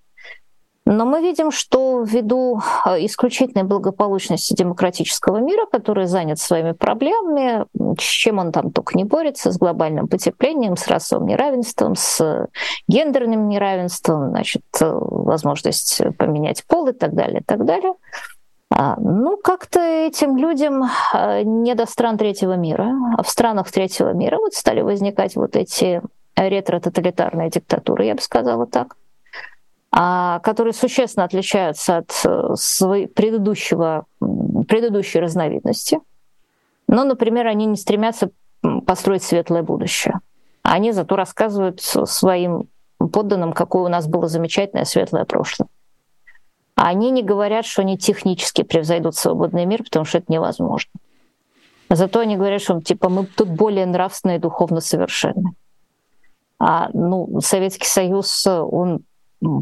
Но 0.91 1.05
мы 1.05 1.21
видим, 1.21 1.51
что 1.51 2.01
ввиду 2.01 2.61
э, 2.83 3.05
исключительной 3.05 3.63
благополучности 3.63 4.55
демократического 4.55 5.37
мира, 5.37 5.67
который 5.71 6.07
занят 6.07 6.39
своими 6.39 6.71
проблемами, 6.71 7.67
с 7.99 8.03
чем 8.03 8.39
он 8.39 8.51
там 8.51 8.71
только 8.71 8.97
не 8.97 9.03
борется, 9.03 9.51
с 9.51 9.59
глобальным 9.59 10.07
потеплением, 10.07 10.75
с 10.75 10.87
расовым 10.87 11.27
неравенством, 11.27 11.95
с 11.95 12.47
гендерным 12.87 13.49
неравенством, 13.49 14.29
значит, 14.29 14.63
э, 14.81 14.91
возможность 14.91 16.01
поменять 16.17 16.65
пол 16.65 16.87
и 16.87 16.93
так 16.93 17.13
далее, 17.13 17.41
и 17.41 17.43
так 17.43 17.65
далее, 17.65 17.93
А, 18.71 18.95
ну, 18.99 19.37
как-то 19.37 19.79
этим 19.79 20.37
людям 20.37 20.89
не 21.43 21.75
до 21.75 21.85
стран 21.85 22.17
третьего 22.17 22.53
мира. 22.53 22.95
А 23.15 23.21
в 23.21 23.29
странах 23.29 23.71
третьего 23.71 24.13
мира 24.13 24.37
вот 24.37 24.53
стали 24.53 24.81
возникать 24.81 25.35
вот 25.35 25.55
эти 25.55 26.01
ретро-тоталитарные 26.35 27.51
диктатуры, 27.51 28.05
я 28.05 28.15
бы 28.15 28.21
сказала 28.21 28.65
так, 28.65 28.95
которые 29.91 30.73
существенно 30.73 31.25
отличаются 31.25 31.97
от 31.97 32.11
э, 32.23 32.55
своей 32.55 33.07
предыдущего, 33.07 34.05
предыдущей 34.67 35.19
разновидности. 35.19 35.99
Но, 36.87 37.03
например, 37.03 37.47
они 37.47 37.65
не 37.65 37.75
стремятся 37.75 38.29
построить 38.85 39.23
светлое 39.23 39.63
будущее. 39.63 40.19
Они 40.61 40.91
зато 40.91 41.15
рассказывают 41.15 41.81
своим 41.81 42.67
подданным, 42.99 43.53
какое 43.53 43.83
у 43.83 43.87
нас 43.87 44.07
было 44.07 44.27
замечательное 44.27 44.85
светлое 44.85 45.25
прошлое. 45.25 45.69
Они 46.75 47.11
не 47.11 47.23
говорят, 47.23 47.65
что 47.65 47.81
они 47.81 47.97
технически 47.97 48.63
превзойдут 48.63 49.15
свободный 49.15 49.65
мир, 49.65 49.83
потому 49.83 50.05
что 50.05 50.19
это 50.19 50.31
невозможно. 50.31 50.91
Зато 51.89 52.19
они 52.19 52.37
говорят, 52.37 52.61
что 52.61 52.79
типа 52.79 53.09
мы 53.09 53.25
тут 53.25 53.49
более 53.49 53.85
нравственно 53.85 54.35
и 54.35 54.39
духовно 54.39 54.79
совершенны. 54.79 55.55
А 56.59 56.89
ну, 56.93 57.39
Советский 57.41 57.87
Союз, 57.87 58.45
он 58.45 59.01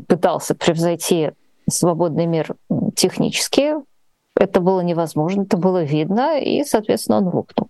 пытался 0.08 0.56
превзойти 0.56 1.32
свободный 1.70 2.26
мир 2.26 2.56
технически. 2.96 3.76
Это 4.36 4.62
было 4.62 4.82
невозможно, 4.82 5.44
это 5.44 5.58
было 5.58 5.84
видно, 5.84 6.40
и, 6.40 6.64
соответственно, 6.64 7.18
он 7.18 7.30
рухнул. 7.30 7.70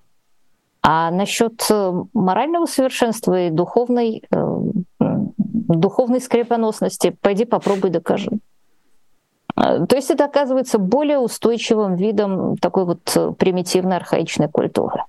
А 0.81 1.11
насчет 1.11 1.65
э, 1.69 1.93
морального 2.13 2.65
совершенства 2.65 3.47
и 3.47 3.49
духовной, 3.49 4.23
э, 4.31 4.59
духовной 4.99 6.21
скрепоносности, 6.21 7.15
пойди 7.21 7.45
попробуй 7.45 7.89
докажи. 7.89 8.31
Э, 9.57 9.85
то 9.85 9.95
есть 9.95 10.11
это 10.11 10.25
оказывается 10.25 10.77
более 10.77 11.19
устойчивым 11.19 11.95
видом 11.95 12.57
такой 12.57 12.85
вот 12.85 13.37
примитивной 13.37 13.97
архаичной 13.97 14.49
культуры. 14.49 15.03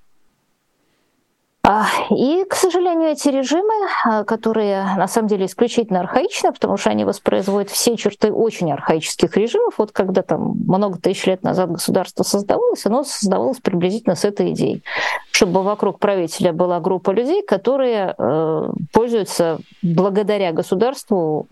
А, 1.70 1.86
и, 2.08 2.44
к 2.48 2.54
сожалению, 2.54 3.10
эти 3.10 3.28
режимы, 3.28 3.74
а, 4.02 4.24
которые 4.24 4.84
на 4.96 5.06
самом 5.06 5.28
деле 5.28 5.44
исключительно 5.44 6.00
архаичны, 6.00 6.50
потому 6.50 6.78
что 6.78 6.88
они 6.88 7.04
воспроизводят 7.04 7.68
все 7.68 7.94
черты 7.98 8.32
очень 8.32 8.72
архаических 8.72 9.36
режимов, 9.36 9.74
вот 9.76 9.92
когда 9.92 10.22
там 10.22 10.54
много 10.66 10.98
тысяч 10.98 11.26
лет 11.26 11.42
назад 11.42 11.70
государство 11.70 12.22
создавалось, 12.22 12.86
оно 12.86 13.04
создавалось 13.04 13.58
приблизительно 13.58 14.14
с 14.14 14.24
этой 14.24 14.52
идеей, 14.52 14.82
чтобы 15.30 15.62
вокруг 15.62 15.98
правителя 15.98 16.54
была 16.54 16.80
группа 16.80 17.10
людей, 17.10 17.42
которые 17.42 18.14
э, 18.16 18.70
пользуются 18.90 19.58
благодаря 19.82 20.52
государству 20.52 21.46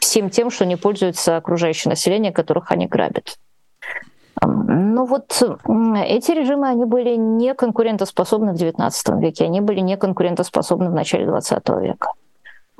всем 0.00 0.28
тем, 0.28 0.50
что 0.50 0.66
не 0.66 0.76
пользуется 0.76 1.38
окружающее 1.38 1.88
население, 1.88 2.30
которых 2.30 2.72
они 2.72 2.86
грабят. 2.86 3.38
Ну 4.42 5.04
вот 5.04 5.42
эти 6.06 6.32
режимы, 6.32 6.68
они 6.68 6.84
были 6.84 7.16
не 7.16 7.54
конкурентоспособны 7.54 8.52
в 8.52 8.56
XIX 8.56 9.20
веке, 9.20 9.44
они 9.44 9.60
были 9.60 9.80
не 9.80 9.96
конкурентоспособны 9.96 10.88
в 10.90 10.94
начале 10.94 11.26
XX 11.26 11.80
века. 11.80 12.12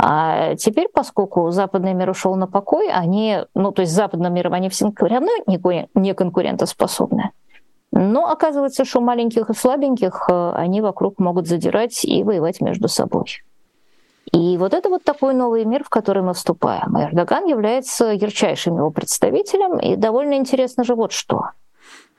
А 0.02 0.54
теперь, 0.56 0.88
поскольку 0.88 1.50
западный 1.50 1.92
мир 1.92 2.08
ушел 2.08 2.34
на 2.34 2.46
покой, 2.46 2.90
они, 2.90 3.40
ну 3.54 3.70
то 3.70 3.82
есть 3.82 3.92
западным 3.92 4.32
миром 4.32 4.54
они 4.54 4.70
все 4.70 4.90
равно 4.98 5.28
не 5.94 6.14
конкурентоспособны. 6.14 7.30
Но 7.92 8.30
оказывается, 8.30 8.84
что 8.84 9.00
маленьких 9.00 9.50
и 9.50 9.54
слабеньких 9.54 10.28
э, 10.30 10.52
они 10.54 10.80
вокруг 10.80 11.18
могут 11.18 11.48
задирать 11.48 12.04
и 12.04 12.22
воевать 12.22 12.60
между 12.60 12.88
собой. 12.88 13.42
И 14.32 14.56
вот 14.58 14.74
это 14.74 14.88
вот 14.88 15.02
такой 15.02 15.34
новый 15.34 15.64
мир, 15.64 15.82
в 15.82 15.88
который 15.88 16.22
мы 16.22 16.34
вступаем. 16.34 16.96
Эрдоган 16.96 17.46
является 17.46 18.06
ярчайшим 18.12 18.76
его 18.76 18.90
представителем, 18.90 19.78
и 19.78 19.96
довольно 19.96 20.34
интересно 20.34 20.84
же 20.84 20.94
вот 20.94 21.12
что. 21.12 21.50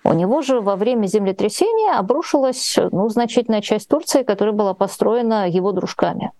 У 0.04 0.14
него 0.14 0.42
же 0.42 0.62
во 0.62 0.76
время 0.76 1.06
землетрясения 1.06 1.98
обрушилась 1.98 2.76
ну, 2.92 3.08
значительная 3.10 3.62
часть 3.62 3.88
Турции, 3.88 4.24
которая 4.24 4.54
была 4.54 4.74
построена 4.74 5.48
его 5.48 5.72
дружками. 5.72 6.32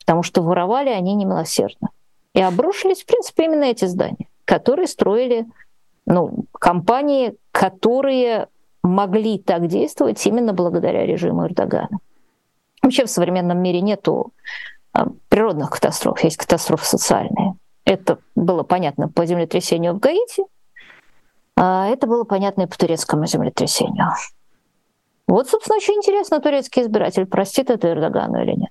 Потому 0.00 0.22
что 0.22 0.42
воровали 0.42 0.90
они 0.90 1.14
немилосердно. 1.14 1.88
И 2.34 2.42
обрушились, 2.42 3.02
в 3.02 3.06
принципе, 3.06 3.44
именно 3.46 3.64
эти 3.64 3.86
здания, 3.86 4.28
которые 4.44 4.86
строили 4.86 5.46
ну, 6.04 6.44
компании, 6.52 7.36
которые 7.52 8.48
могли 8.82 9.38
так 9.38 9.66
действовать 9.66 10.24
именно 10.26 10.52
благодаря 10.52 11.06
режиму 11.06 11.46
Эрдогана. 11.46 11.98
Вообще 12.82 13.06
в 13.06 13.10
современном 13.10 13.58
мире 13.62 13.80
нету 13.80 14.32
природных 15.28 15.70
катастроф, 15.70 16.22
есть 16.22 16.36
катастрофы 16.36 16.84
социальные. 16.84 17.54
Это 17.84 18.18
было 18.34 18.62
понятно 18.62 19.08
по 19.08 19.26
землетрясению 19.26 19.94
в 19.94 19.98
Гаити, 19.98 20.44
а 21.56 21.86
это 21.88 22.06
было 22.06 22.24
понятно 22.24 22.62
и 22.62 22.66
по 22.66 22.76
турецкому 22.76 23.26
землетрясению. 23.26 24.12
Вот, 25.26 25.48
собственно, 25.48 25.76
очень 25.76 25.94
интересно, 25.94 26.40
турецкий 26.40 26.82
избиратель 26.82 27.26
простит 27.26 27.70
это 27.70 27.88
Эрдогану 27.88 28.42
или 28.42 28.52
нет. 28.52 28.70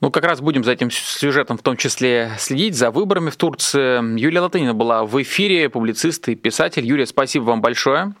Ну, 0.00 0.10
как 0.10 0.24
раз 0.24 0.40
будем 0.40 0.64
за 0.64 0.72
этим 0.72 0.90
сюжетом 0.90 1.56
в 1.56 1.62
том 1.62 1.76
числе 1.78 2.32
следить, 2.38 2.74
за 2.74 2.90
выборами 2.90 3.30
в 3.30 3.36
Турции. 3.36 4.18
Юлия 4.18 4.40
Латынина 4.40 4.74
была 4.74 5.04
в 5.06 5.22
эфире, 5.22 5.70
публицист 5.70 6.28
и 6.28 6.34
писатель. 6.34 6.84
Юлия, 6.84 7.06
спасибо 7.06 7.44
вам 7.44 7.62
большое. 7.62 8.14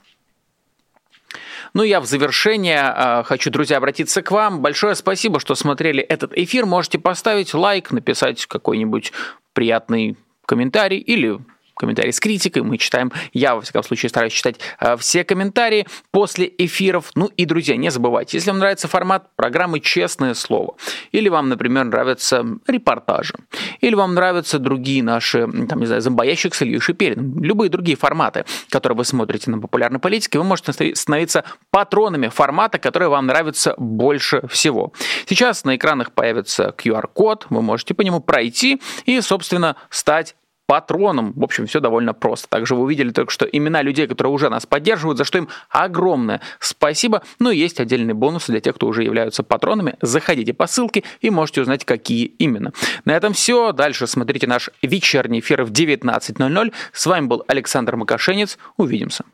Ну, 1.74 1.82
я 1.82 2.00
в 2.00 2.06
завершение 2.06 2.94
э, 2.96 3.22
хочу, 3.24 3.50
друзья, 3.50 3.78
обратиться 3.78 4.22
к 4.22 4.30
вам. 4.30 4.60
Большое 4.60 4.94
спасибо, 4.94 5.40
что 5.40 5.56
смотрели 5.56 6.00
этот 6.00 6.32
эфир. 6.32 6.66
Можете 6.66 7.00
поставить 7.00 7.52
лайк, 7.52 7.90
написать 7.90 8.46
какой-нибудь 8.46 9.12
приятный 9.54 10.16
комментарий 10.46 10.98
или 10.98 11.40
комментарий 11.74 12.12
с 12.12 12.20
критикой, 12.20 12.62
мы 12.62 12.78
читаем, 12.78 13.12
я, 13.32 13.54
во 13.54 13.60
всяком 13.60 13.82
случае, 13.82 14.08
стараюсь 14.08 14.32
читать 14.32 14.56
э, 14.80 14.96
все 14.96 15.24
комментарии 15.24 15.86
после 16.10 16.52
эфиров. 16.58 17.10
Ну 17.14 17.30
и, 17.36 17.44
друзья, 17.44 17.76
не 17.76 17.90
забывайте, 17.90 18.36
если 18.36 18.50
вам 18.50 18.58
нравится 18.58 18.88
формат 18.88 19.34
программы 19.36 19.80
«Честное 19.80 20.34
слово», 20.34 20.76
или 21.12 21.28
вам, 21.28 21.48
например, 21.48 21.84
нравятся 21.84 22.44
репортажи, 22.66 23.34
или 23.80 23.94
вам 23.94 24.14
нравятся 24.14 24.58
другие 24.58 25.02
наши, 25.02 25.46
там, 25.68 25.80
не 25.80 25.86
знаю, 25.86 26.00
зомбоящик 26.00 26.54
с 26.54 26.62
Ильей 26.62 26.80
Шипериным, 26.80 27.42
любые 27.42 27.70
другие 27.70 27.96
форматы, 27.96 28.44
которые 28.70 28.96
вы 28.96 29.04
смотрите 29.04 29.50
на 29.50 29.58
популярной 29.58 29.98
политике, 29.98 30.38
вы 30.38 30.44
можете 30.44 30.94
становиться 30.94 31.44
патронами 31.70 32.28
формата, 32.28 32.78
который 32.78 33.08
вам 33.08 33.26
нравится 33.26 33.74
больше 33.78 34.46
всего. 34.48 34.92
Сейчас 35.26 35.64
на 35.64 35.76
экранах 35.76 36.12
появится 36.12 36.74
QR-код, 36.76 37.46
вы 37.50 37.62
можете 37.62 37.94
по 37.94 38.02
нему 38.02 38.20
пройти 38.20 38.80
и, 39.06 39.20
собственно, 39.20 39.76
стать 39.90 40.36
патроном. 40.66 41.32
В 41.36 41.44
общем, 41.44 41.66
все 41.66 41.80
довольно 41.80 42.14
просто. 42.14 42.48
Также 42.48 42.74
вы 42.74 42.82
увидели 42.82 43.10
только 43.10 43.32
что 43.32 43.44
имена 43.44 43.82
людей, 43.82 44.06
которые 44.06 44.32
уже 44.32 44.48
нас 44.48 44.66
поддерживают, 44.66 45.18
за 45.18 45.24
что 45.24 45.38
им 45.38 45.48
огромное 45.68 46.40
спасибо. 46.58 47.22
Ну 47.38 47.50
и 47.50 47.58
есть 47.58 47.80
отдельные 47.80 48.14
бонусы 48.14 48.52
для 48.52 48.60
тех, 48.60 48.74
кто 48.74 48.86
уже 48.86 49.02
являются 49.02 49.42
патронами. 49.42 49.96
Заходите 50.00 50.52
по 50.54 50.66
ссылке 50.66 51.04
и 51.20 51.30
можете 51.30 51.62
узнать, 51.62 51.84
какие 51.84 52.24
именно. 52.24 52.72
На 53.04 53.12
этом 53.12 53.32
все. 53.32 53.72
Дальше 53.72 54.06
смотрите 54.06 54.46
наш 54.46 54.70
вечерний 54.82 55.40
эфир 55.40 55.64
в 55.64 55.70
19.00. 55.70 56.72
С 56.92 57.06
вами 57.06 57.26
был 57.26 57.44
Александр 57.48 57.96
Макашенец. 57.96 58.58
Увидимся. 58.76 59.24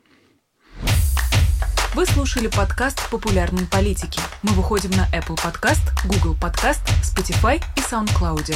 Вы 1.93 2.05
слушали 2.05 2.47
подкаст 2.47 3.09
«Популярные 3.09 3.67
политики». 3.67 4.21
Мы 4.43 4.53
выходим 4.53 4.91
на 4.91 5.07
Apple 5.13 5.35
Podcast, 5.35 5.81
Google 6.05 6.37
Podcast, 6.39 6.79
Spotify 7.03 7.61
и 7.75 7.81
SoundCloud. 7.81 8.55